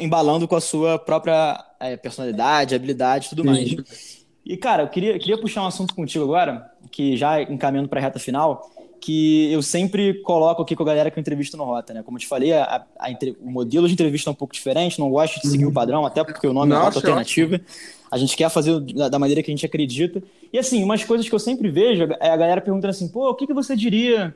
embalando 0.00 0.48
com 0.48 0.56
a 0.56 0.60
sua 0.60 0.98
própria 0.98 1.64
é, 1.80 1.96
personalidade, 1.96 2.74
habilidade 2.74 3.26
e 3.26 3.28
tudo 3.30 3.42
Sim. 3.42 3.48
mais. 3.48 4.26
E, 4.44 4.56
cara, 4.56 4.84
eu 4.84 4.88
queria, 4.88 5.18
queria 5.18 5.40
puxar 5.40 5.62
um 5.62 5.66
assunto 5.66 5.94
contigo 5.94 6.24
agora, 6.24 6.70
que 6.92 7.16
já 7.16 7.42
encaminhando 7.42 7.88
para 7.88 7.98
a 7.98 8.02
reta 8.02 8.20
final, 8.20 8.70
que 9.00 9.52
eu 9.52 9.62
sempre 9.62 10.14
coloco 10.22 10.62
aqui 10.62 10.74
com 10.74 10.82
a 10.82 10.86
galera 10.86 11.10
que 11.10 11.18
eu 11.18 11.20
entrevisto 11.20 11.56
no 11.56 11.64
Rota, 11.64 11.94
né? 11.94 12.02
Como 12.02 12.16
eu 12.16 12.20
te 12.20 12.26
falei, 12.26 12.52
a, 12.52 12.84
a, 12.98 13.08
o 13.40 13.50
modelo 13.50 13.86
de 13.86 13.94
entrevista 13.94 14.30
é 14.30 14.32
um 14.32 14.34
pouco 14.34 14.54
diferente, 14.54 14.98
não 14.98 15.10
gosto 15.10 15.40
de 15.40 15.48
seguir 15.48 15.64
uhum. 15.64 15.70
o 15.70 15.74
padrão, 15.74 16.06
até 16.06 16.24
porque 16.24 16.46
o 16.46 16.52
nome 16.52 16.72
é 16.72 16.74
Nossa, 16.74 16.84
é 16.84 16.94
Rota 16.94 16.98
Alternativa. 16.98 17.60
A 18.10 18.18
gente 18.18 18.36
quer 18.36 18.48
fazer 18.50 18.78
da, 18.80 19.08
da, 19.08 19.18
maneira 19.18 19.42
que 19.42 19.50
a 19.50 19.54
gente 19.54 19.66
acredita. 19.66 20.22
E, 20.52 20.58
assim, 20.58 20.82
umas 20.82 21.04
coisas 21.04 21.28
que 21.28 21.34
eu 21.34 21.38
sempre 21.38 21.68
vejo 21.70 22.04
é 22.20 22.30
a 22.30 22.36
galera 22.36 22.60
perguntando 22.60 22.90
assim, 22.90 23.08
pô, 23.08 23.30
o 23.30 23.34
que, 23.34 23.46
que 23.46 23.54
você 23.54 23.76
diria... 23.76 24.34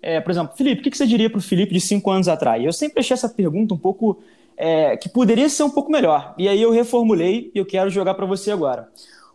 É, 0.00 0.20
por 0.20 0.32
exemplo, 0.32 0.56
Felipe, 0.56 0.80
o 0.80 0.84
que, 0.84 0.90
que 0.90 0.96
você 0.96 1.06
diria 1.06 1.30
para 1.30 1.38
o 1.38 1.42
Felipe 1.42 1.72
de 1.72 1.80
cinco 1.80 2.10
anos 2.10 2.26
atrás? 2.26 2.64
Eu 2.64 2.72
sempre 2.72 3.00
achei 3.00 3.14
essa 3.14 3.28
pergunta 3.28 3.72
um 3.72 3.78
pouco 3.78 4.20
é, 4.56 4.96
que 4.96 5.08
poderia 5.08 5.48
ser 5.48 5.62
um 5.62 5.70
pouco 5.70 5.90
melhor. 5.90 6.34
E 6.36 6.48
aí 6.48 6.60
eu 6.60 6.72
reformulei 6.72 7.50
e 7.54 7.58
eu 7.58 7.64
quero 7.64 7.88
jogar 7.88 8.14
para 8.14 8.26
você 8.26 8.50
agora. 8.50 8.88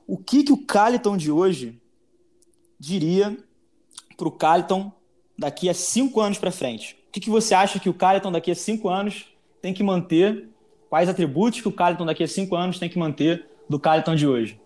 O 0.06 0.18
que, 0.18 0.44
que 0.44 0.52
o 0.52 0.58
Caliton 0.58 1.16
de 1.16 1.32
hoje 1.32 1.80
diria 2.80 3.38
para 4.18 4.28
o 4.28 4.32
Caliton 4.32 4.92
daqui 5.38 5.70
a 5.70 5.74
cinco 5.74 6.20
anos 6.20 6.38
para 6.38 6.52
frente? 6.52 6.98
O 7.08 7.12
que, 7.12 7.20
que 7.20 7.30
você 7.30 7.54
acha 7.54 7.80
que 7.80 7.90
o 7.90 7.94
Caliton 7.94 8.32
daqui 8.32 8.52
a 8.52 8.56
cinco 8.56 8.90
anos 8.90 9.28
tem 9.62 9.74
que 9.74 9.84
manter? 9.84 10.50
Quais 10.90 11.08
atributos 11.08 11.62
que 11.62 11.68
o 11.68 11.72
Caliton 11.72 12.06
daqui 12.06 12.24
a 12.24 12.28
cinco 12.28 12.56
anos 12.56 12.80
tem 12.80 12.90
que 12.90 13.00
manter 13.00 13.48
do 13.70 13.80
Caliton 13.80 14.16
de 14.16 14.28
hoje? 14.28 14.60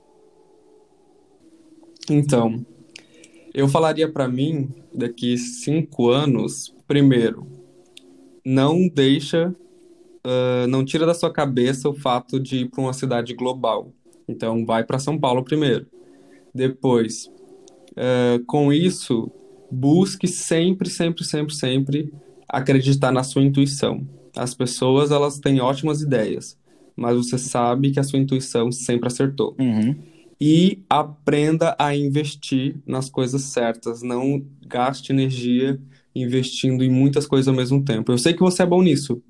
Então, 2.09 2.65
eu 3.53 3.67
falaria 3.67 4.11
para 4.11 4.27
mim 4.27 4.69
daqui 4.93 5.37
cinco 5.37 6.09
anos, 6.09 6.75
primeiro, 6.87 7.47
não 8.43 8.87
deixa 8.87 9.55
uh, 10.25 10.67
não 10.67 10.85
tira 10.85 11.05
da 11.05 11.13
sua 11.13 11.31
cabeça 11.31 11.89
o 11.89 11.93
fato 11.93 12.39
de 12.39 12.61
ir 12.61 12.69
para 12.69 12.81
uma 12.81 12.93
cidade 12.93 13.33
global. 13.33 13.91
Então, 14.27 14.65
vai 14.65 14.83
para 14.83 14.99
São 14.99 15.17
Paulo 15.19 15.43
primeiro. 15.43 15.87
Depois, 16.53 17.29
uh, 17.91 18.43
com 18.45 18.71
isso, 18.71 19.31
busque 19.71 20.27
sempre, 20.27 20.89
sempre, 20.89 21.23
sempre, 21.23 21.53
sempre 21.53 22.13
acreditar 22.47 23.11
na 23.11 23.23
sua 23.23 23.41
intuição. 23.41 24.05
As 24.35 24.53
pessoas, 24.53 25.11
elas 25.11 25.39
têm 25.39 25.61
ótimas 25.61 26.01
ideias, 26.01 26.57
mas 26.95 27.15
você 27.15 27.37
sabe 27.37 27.91
que 27.91 27.99
a 27.99 28.03
sua 28.03 28.19
intuição 28.19 28.71
sempre 28.71 29.07
acertou. 29.07 29.55
Uhum. 29.59 29.95
E 30.39 30.83
aprenda 30.89 31.75
a 31.77 31.95
investir 31.95 32.75
nas 32.85 33.09
coisas 33.09 33.43
certas. 33.43 34.01
Não 34.01 34.43
gaste 34.65 35.11
energia 35.11 35.79
investindo 36.15 36.83
em 36.83 36.89
muitas 36.89 37.27
coisas 37.27 37.47
ao 37.47 37.53
mesmo 37.53 37.83
tempo. 37.83 38.11
Eu 38.11 38.17
sei 38.17 38.33
que 38.33 38.39
você 38.39 38.63
é 38.63 38.65
bom 38.65 38.81
nisso, 38.81 39.21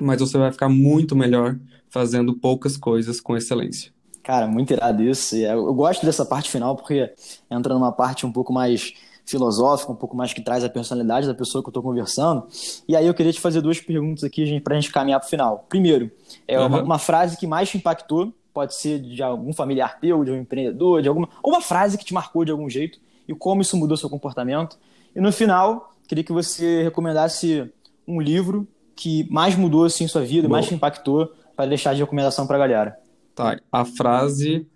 mas 0.00 0.20
você 0.20 0.38
vai 0.38 0.52
ficar 0.52 0.68
muito 0.68 1.16
melhor 1.16 1.58
fazendo 1.90 2.34
poucas 2.34 2.76
coisas 2.76 3.20
com 3.20 3.36
excelência. 3.36 3.92
Cara, 4.22 4.46
muito 4.46 4.72
irado 4.72 5.02
isso. 5.02 5.34
Eu 5.36 5.74
gosto 5.74 6.06
dessa 6.06 6.24
parte 6.24 6.48
final 6.48 6.76
porque 6.76 7.12
entra 7.50 7.74
numa 7.74 7.92
parte 7.92 8.24
um 8.24 8.32
pouco 8.32 8.52
mais 8.52 8.94
filosófica, 9.24 9.92
um 9.92 9.96
pouco 9.96 10.16
mais 10.16 10.32
que 10.32 10.40
traz 10.40 10.64
a 10.64 10.68
personalidade 10.68 11.26
da 11.26 11.34
pessoa 11.34 11.62
que 11.62 11.68
eu 11.68 11.70
estou 11.70 11.82
conversando. 11.82 12.46
E 12.86 12.96
aí 12.96 13.06
eu 13.06 13.14
queria 13.14 13.32
te 13.32 13.40
fazer 13.40 13.60
duas 13.60 13.80
perguntas 13.80 14.24
aqui 14.24 14.60
para 14.60 14.76
a 14.76 14.80
gente 14.80 14.92
caminhar 14.92 15.20
para 15.20 15.26
o 15.26 15.30
final. 15.30 15.66
Primeiro, 15.68 16.10
é 16.46 16.58
uhum. 16.58 16.66
uma, 16.66 16.82
uma, 16.82 16.98
frase 16.98 17.36
que 17.36 17.46
mais 17.46 17.70
te 17.70 17.76
impactou, 17.76 18.32
pode 18.52 18.74
ser 18.74 19.00
de 19.00 19.22
algum 19.22 19.52
familiar 19.52 19.98
teu, 20.00 20.24
de 20.24 20.30
um 20.30 20.36
empreendedor, 20.36 21.02
de 21.02 21.08
alguma, 21.08 21.28
ou 21.42 21.52
uma 21.52 21.62
frase 21.62 21.96
que 21.96 22.04
te 22.04 22.12
marcou 22.12 22.44
de 22.44 22.50
algum 22.50 22.68
jeito 22.68 22.98
e 23.26 23.34
como 23.34 23.62
isso 23.62 23.76
mudou 23.76 23.96
seu 23.96 24.10
comportamento. 24.10 24.78
E 25.14 25.20
no 25.20 25.32
final, 25.32 25.92
queria 26.08 26.24
que 26.24 26.32
você 26.32 26.82
recomendasse 26.82 27.70
um 28.06 28.20
livro 28.20 28.66
que 28.94 29.26
mais 29.30 29.56
mudou 29.56 29.84
assim 29.84 30.06
sua 30.06 30.22
vida, 30.22 30.48
Boa. 30.48 30.58
mais 30.58 30.66
te 30.66 30.74
impactou 30.74 31.32
para 31.56 31.66
deixar 31.66 31.94
de 31.94 32.00
recomendação 32.00 32.46
para 32.46 32.56
a 32.56 32.58
galera? 32.58 32.98
Tá, 33.34 33.56
a 33.70 33.84
frase 33.84 34.66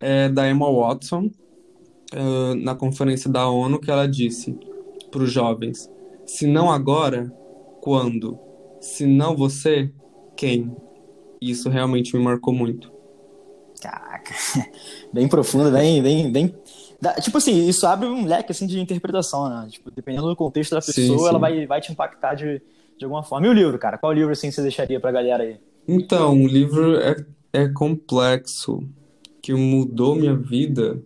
é 0.00 0.28
da 0.28 0.48
Emma 0.48 0.70
Watson 0.70 1.30
uh, 2.14 2.54
na 2.54 2.74
conferência 2.74 3.30
da 3.30 3.48
ONU 3.48 3.80
que 3.80 3.90
ela 3.90 4.06
disse 4.06 4.58
para 5.10 5.22
os 5.22 5.30
jovens: 5.30 5.90
se 6.26 6.46
não 6.46 6.70
agora, 6.70 7.32
quando? 7.80 8.38
Se 8.80 9.06
não 9.06 9.36
você, 9.36 9.92
quem? 10.36 10.74
Isso 11.40 11.68
realmente 11.68 12.16
me 12.16 12.22
marcou 12.22 12.52
muito. 12.52 12.92
Caraca, 13.80 14.32
bem 15.12 15.28
profundo, 15.28 15.70
bem, 15.70 16.02
bem, 16.02 16.30
bem. 16.30 16.54
Tipo 17.20 17.38
assim, 17.38 17.66
isso 17.68 17.84
abre 17.84 18.06
um 18.06 18.24
leque 18.24 18.52
assim 18.52 18.66
de 18.66 18.78
interpretação, 18.78 19.48
né? 19.48 19.66
Tipo, 19.68 19.90
dependendo 19.90 20.28
do 20.28 20.36
contexto 20.36 20.70
da 20.70 20.80
pessoa, 20.80 20.94
sim, 20.94 21.18
sim. 21.18 21.28
ela 21.28 21.38
vai, 21.38 21.66
vai 21.66 21.80
te 21.80 21.90
impactar 21.90 22.34
de, 22.34 22.62
de 22.96 23.04
alguma 23.04 23.24
forma. 23.24 23.46
E 23.46 23.50
o 23.50 23.52
livro, 23.52 23.76
cara? 23.78 23.98
Qual 23.98 24.12
livro 24.12 24.30
assim 24.30 24.52
você 24.52 24.62
deixaria 24.62 25.00
pra 25.00 25.10
galera 25.10 25.42
aí? 25.42 25.56
Então, 25.86 26.40
o 26.40 26.46
livro 26.46 26.96
é, 27.00 27.16
é 27.52 27.68
complexo, 27.68 28.84
que 29.42 29.52
mudou 29.52 30.14
minha 30.14 30.36
vida. 30.36 31.02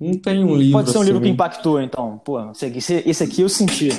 Não 0.00 0.14
tem 0.14 0.42
um 0.42 0.56
livro. 0.56 0.72
Pode 0.72 0.90
ser 0.90 0.98
um 0.98 1.00
assim... 1.02 1.10
livro 1.10 1.22
que 1.22 1.28
impactou, 1.28 1.80
então. 1.80 2.18
Pô, 2.24 2.38
esse, 2.52 3.02
esse 3.06 3.22
aqui 3.22 3.42
eu 3.42 3.48
senti. 3.48 3.90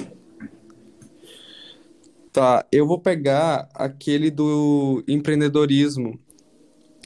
Tá, 2.34 2.66
eu 2.72 2.88
vou 2.88 2.98
pegar 2.98 3.70
aquele 3.76 4.32
do 4.32 5.04
empreendedorismo. 5.08 6.20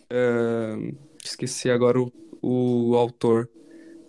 É... 0.09 0.93
Esqueci 1.23 1.69
agora 1.69 1.99
o, 1.99 2.11
o 2.41 2.95
autor. 2.95 3.49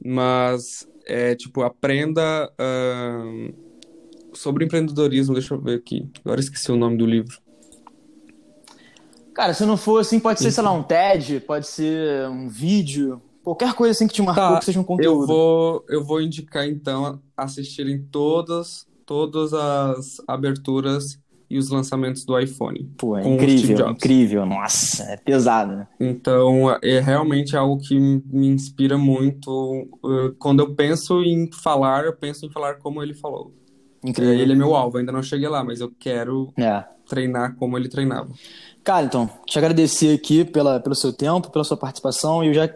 Mas 0.05 0.87
é 1.07 1.35
tipo, 1.35 1.63
aprenda. 1.63 2.53
Uh 2.53 3.67
sobre 4.37 4.65
empreendedorismo, 4.65 5.35
deixa 5.35 5.55
eu 5.55 5.61
ver 5.61 5.79
aqui. 5.79 6.09
Agora 6.25 6.41
esqueci 6.41 6.71
o 6.71 6.77
nome 6.77 6.97
do 6.97 7.07
livro. 7.07 7.39
Cara, 9.35 9.53
se 9.53 9.67
não 9.67 9.77
for 9.77 10.01
assim, 10.01 10.21
pode 10.21 10.41
ser, 10.41 10.51
sei 10.51 10.63
lá, 10.63 10.73
um 10.73 10.83
TED, 10.83 11.41
pode 11.41 11.67
ser 11.67 12.29
um 12.29 12.49
vídeo, 12.49 13.21
qualquer 13.47 13.75
coisa 13.75 13.93
assim 13.93 14.09
que 14.09 14.15
te 14.15 14.23
marcou, 14.23 14.43
tá, 14.43 14.59
que 14.59 14.65
seja 14.65 14.81
um 14.81 14.85
conteúdo. 14.85 15.23
Eu 15.23 15.27
vou, 15.27 15.85
eu 15.89 16.05
vou 16.05 16.21
indicar, 16.21 16.67
então, 16.67 17.21
assistirem 17.37 18.03
todas, 18.11 18.89
todas 19.07 19.55
as 19.55 20.17
aberturas 20.27 21.17
e 21.49 21.57
os 21.57 21.71
lançamentos 21.71 22.25
do 22.25 22.37
iPhone. 22.37 22.91
Pô, 22.99 23.17
é 23.17 23.25
incrível, 23.27 23.91
incrível. 23.91 24.45
Nossa, 24.45 25.05
é 25.05 25.17
pesado, 25.17 25.77
né? 25.77 25.87
Então, 26.01 26.77
é 26.83 26.99
realmente 26.99 27.57
algo 27.57 27.81
que 27.81 27.97
me 27.97 28.49
inspira 28.49 28.99
muito. 28.99 29.89
Quando 30.41 30.59
eu 30.59 30.75
penso 30.75 31.23
em 31.23 31.49
falar, 31.53 32.05
eu 32.05 32.17
penso 32.17 32.45
em 32.45 32.51
falar 32.51 32.79
como 32.79 33.01
ele 33.01 33.15
falou. 33.15 33.55
Incrível. 34.05 34.35
Ele 34.35 34.55
é 34.55 34.57
meu 34.57 34.75
alvo, 34.75 34.99
ainda 34.99 35.13
não 35.13 35.23
cheguei 35.23 35.49
lá, 35.49 35.63
mas 35.63 35.81
eu 35.81 35.93
quero 36.01 36.53
é. 36.59 36.85
treinar 37.09 37.55
como 37.55 37.79
ele 37.79 37.89
treinava. 37.89 38.29
Cara, 38.83 39.07
então, 39.07 39.31
te 39.47 39.57
agradecer 39.57 40.15
aqui 40.15 40.45
pela, 40.45 40.81
pelo 40.81 40.97
seu 40.97 41.13
tempo, 41.13 41.51
pela 41.51 41.65
sua 41.65 41.77
participação, 41.77 42.43
e 42.43 42.49
eu 42.49 42.55
já, 42.55 42.69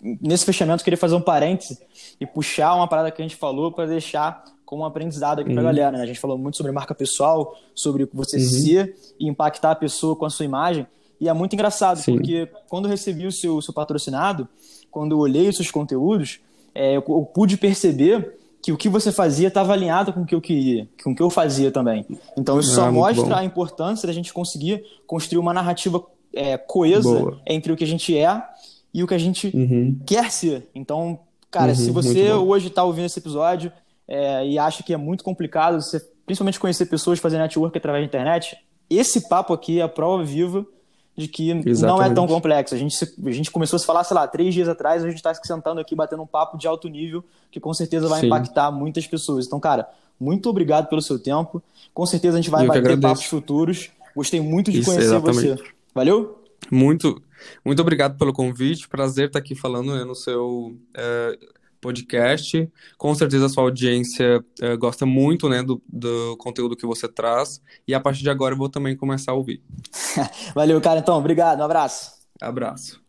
nesse 0.00 0.44
fechamento, 0.44 0.82
queria 0.84 0.96
fazer 0.96 1.14
um 1.14 1.20
parêntese 1.20 1.78
e 2.20 2.26
puxar 2.26 2.74
uma 2.74 2.88
parada 2.88 3.10
que 3.10 3.20
a 3.20 3.24
gente 3.24 3.36
falou 3.36 3.72
para 3.72 3.86
deixar 3.86 4.44
como 4.64 4.82
um 4.82 4.86
aprendizado 4.86 5.40
aqui 5.40 5.50
uhum. 5.50 5.54
pra 5.54 5.64
galera, 5.64 5.98
né? 5.98 6.02
A 6.02 6.06
gente 6.06 6.18
falou 6.18 6.38
muito 6.38 6.56
sobre 6.56 6.72
marca 6.72 6.94
pessoal, 6.94 7.54
sobre 7.74 8.08
você 8.12 8.38
uhum. 8.38 8.42
ser 8.42 8.96
e 9.20 9.28
impactar 9.28 9.72
a 9.72 9.76
pessoa 9.76 10.16
com 10.16 10.24
a 10.24 10.30
sua 10.30 10.44
imagem, 10.44 10.86
e 11.20 11.28
é 11.28 11.32
muito 11.32 11.54
engraçado, 11.54 11.98
Sim. 11.98 12.16
porque 12.16 12.48
quando 12.68 12.86
eu 12.86 12.90
recebi 12.90 13.26
o 13.26 13.32
seu, 13.32 13.60
seu 13.62 13.72
patrocinado, 13.72 14.48
quando 14.90 15.12
eu 15.12 15.18
olhei 15.18 15.48
os 15.48 15.56
seus 15.56 15.70
conteúdos, 15.70 16.40
é, 16.74 16.96
eu, 16.96 17.04
eu 17.08 17.30
pude 17.32 17.56
perceber 17.56 18.36
que 18.62 18.72
o 18.72 18.76
que 18.76 18.88
você 18.88 19.12
fazia 19.12 19.48
estava 19.48 19.72
alinhado 19.72 20.12
com 20.12 20.22
o 20.22 20.26
que 20.26 20.34
eu 20.34 20.40
queria, 20.40 20.88
com 21.02 21.12
o 21.12 21.14
que 21.14 21.22
eu 21.22 21.30
fazia 21.30 21.70
também. 21.70 22.06
Então 22.36 22.58
isso 22.58 22.72
ah, 22.72 22.84
só 22.86 22.92
mostra 22.92 23.38
a 23.38 23.44
importância 23.44 24.06
da 24.06 24.12
gente 24.12 24.32
conseguir 24.32 24.82
construir 25.06 25.38
uma 25.38 25.52
narrativa 25.52 26.02
é, 26.32 26.56
coesa 26.56 27.08
Boa. 27.08 27.40
entre 27.46 27.72
o 27.72 27.76
que 27.76 27.84
a 27.84 27.86
gente 27.86 28.16
é 28.16 28.42
e 28.94 29.02
o 29.02 29.06
que 29.08 29.14
a 29.14 29.18
gente 29.18 29.50
uhum. 29.52 29.98
quer 30.06 30.30
ser. 30.30 30.68
Então, 30.72 31.18
cara, 31.50 31.72
uhum, 31.72 31.74
se 31.74 31.90
você 31.90 32.32
hoje 32.32 32.68
está 32.68 32.84
ouvindo 32.84 33.06
esse 33.06 33.18
episódio 33.18 33.72
é, 34.06 34.46
e 34.46 34.56
acha 34.56 34.84
que 34.84 34.94
é 34.94 34.96
muito 34.96 35.24
complicado, 35.24 35.82
você 35.82 36.00
principalmente 36.24 36.60
conhecer 36.60 36.86
pessoas, 36.86 37.18
fazer 37.18 37.36
network 37.38 37.76
através 37.76 38.02
da 38.02 38.06
internet, 38.06 38.56
esse 38.88 39.28
papo 39.28 39.52
aqui 39.52 39.80
é 39.80 39.82
a 39.82 39.88
prova 39.88 40.22
viva 40.22 40.64
de 41.16 41.28
que 41.28 41.50
Exatamente. 41.50 41.82
não 41.82 42.02
é 42.02 42.14
tão 42.14 42.26
complexo. 42.26 42.74
A 42.74 42.78
gente, 42.78 42.96
a 43.26 43.30
gente 43.30 43.50
começou 43.50 43.76
a 43.76 43.80
se 43.80 43.86
falar, 43.86 44.04
sei 44.04 44.14
lá, 44.14 44.26
três 44.26 44.54
dias 44.54 44.68
atrás, 44.68 45.02
a 45.02 45.08
gente 45.08 45.16
está 45.16 45.34
sentando 45.34 45.80
aqui 45.80 45.94
batendo 45.94 46.22
um 46.22 46.26
papo 46.26 46.56
de 46.56 46.66
alto 46.66 46.88
nível 46.88 47.22
que 47.50 47.60
com 47.60 47.74
certeza 47.74 48.08
vai 48.08 48.20
Sim. 48.20 48.26
impactar 48.26 48.70
muitas 48.70 49.06
pessoas. 49.06 49.46
Então, 49.46 49.60
cara, 49.60 49.88
muito 50.18 50.48
obrigado 50.48 50.88
pelo 50.88 51.02
seu 51.02 51.18
tempo. 51.18 51.62
Com 51.92 52.06
certeza 52.06 52.38
a 52.38 52.40
gente 52.40 52.50
vai 52.50 52.66
bater 52.66 52.98
papos 53.00 53.24
futuros. 53.24 53.90
Gostei 54.14 54.40
muito 54.40 54.70
de 54.70 54.78
Isso, 54.78 54.90
conhecer 54.90 55.06
exatamente. 55.06 55.62
você. 55.62 55.70
Valeu? 55.94 56.43
Muito, 56.70 57.22
muito 57.64 57.80
obrigado 57.80 58.16
pelo 58.16 58.32
convite. 58.32 58.88
Prazer 58.88 59.26
estar 59.26 59.38
aqui 59.38 59.54
falando 59.54 59.94
né, 59.94 60.04
no 60.04 60.14
seu 60.14 60.76
é, 60.96 61.38
podcast. 61.80 62.68
Com 62.96 63.14
certeza 63.14 63.46
a 63.46 63.48
sua 63.48 63.64
audiência 63.64 64.42
é, 64.60 64.76
gosta 64.76 65.04
muito 65.04 65.48
né, 65.48 65.62
do, 65.62 65.82
do 65.86 66.36
conteúdo 66.38 66.76
que 66.76 66.86
você 66.86 67.06
traz. 67.06 67.60
E 67.86 67.94
a 67.94 68.00
partir 68.00 68.22
de 68.22 68.30
agora 68.30 68.54
eu 68.54 68.58
vou 68.58 68.68
também 68.68 68.96
começar 68.96 69.32
a 69.32 69.34
ouvir. 69.34 69.62
Valeu, 70.54 70.80
cara. 70.80 71.00
Então, 71.00 71.18
obrigado. 71.18 71.60
Um 71.60 71.64
abraço. 71.64 72.12
Abraço. 72.40 73.04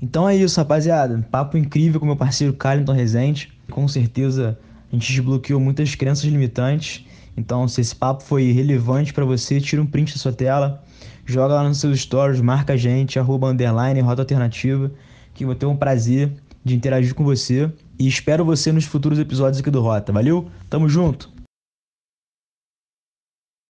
Então 0.00 0.28
é 0.28 0.36
isso, 0.36 0.58
rapaziada. 0.58 1.26
Papo 1.30 1.58
incrível 1.58 2.00
com 2.00 2.06
meu 2.06 2.16
parceiro 2.16 2.54
Carlton 2.54 2.92
Rezende. 2.92 3.52
Com 3.70 3.86
certeza 3.86 4.58
a 4.90 4.94
gente 4.94 5.12
desbloqueou 5.12 5.60
muitas 5.60 5.94
crenças 5.94 6.24
limitantes. 6.24 7.04
Então, 7.36 7.66
se 7.68 7.80
esse 7.80 7.94
papo 7.94 8.22
foi 8.22 8.50
relevante 8.52 9.12
para 9.12 9.24
você, 9.24 9.60
tira 9.60 9.80
um 9.80 9.86
print 9.86 10.12
da 10.12 10.18
sua 10.18 10.32
tela, 10.32 10.82
joga 11.30 11.54
lá 11.54 11.64
nos 11.64 11.78
seus 11.78 12.00
stories, 12.00 12.40
marca 12.40 12.74
a 12.74 12.76
gente, 12.76 13.18
arroba 13.18 13.48
underline, 13.48 14.00
rota 14.00 14.22
alternativa, 14.22 14.90
que 15.32 15.44
eu 15.44 15.48
vou 15.48 15.56
ter 15.56 15.66
um 15.66 15.76
prazer 15.76 16.32
de 16.64 16.74
interagir 16.74 17.14
com 17.14 17.24
você. 17.24 17.70
E 17.98 18.08
espero 18.08 18.44
você 18.44 18.72
nos 18.72 18.84
futuros 18.84 19.18
episódios 19.18 19.60
aqui 19.60 19.70
do 19.70 19.80
Rota. 19.80 20.12
Valeu? 20.12 20.48
Tamo 20.68 20.88
junto! 20.88 21.39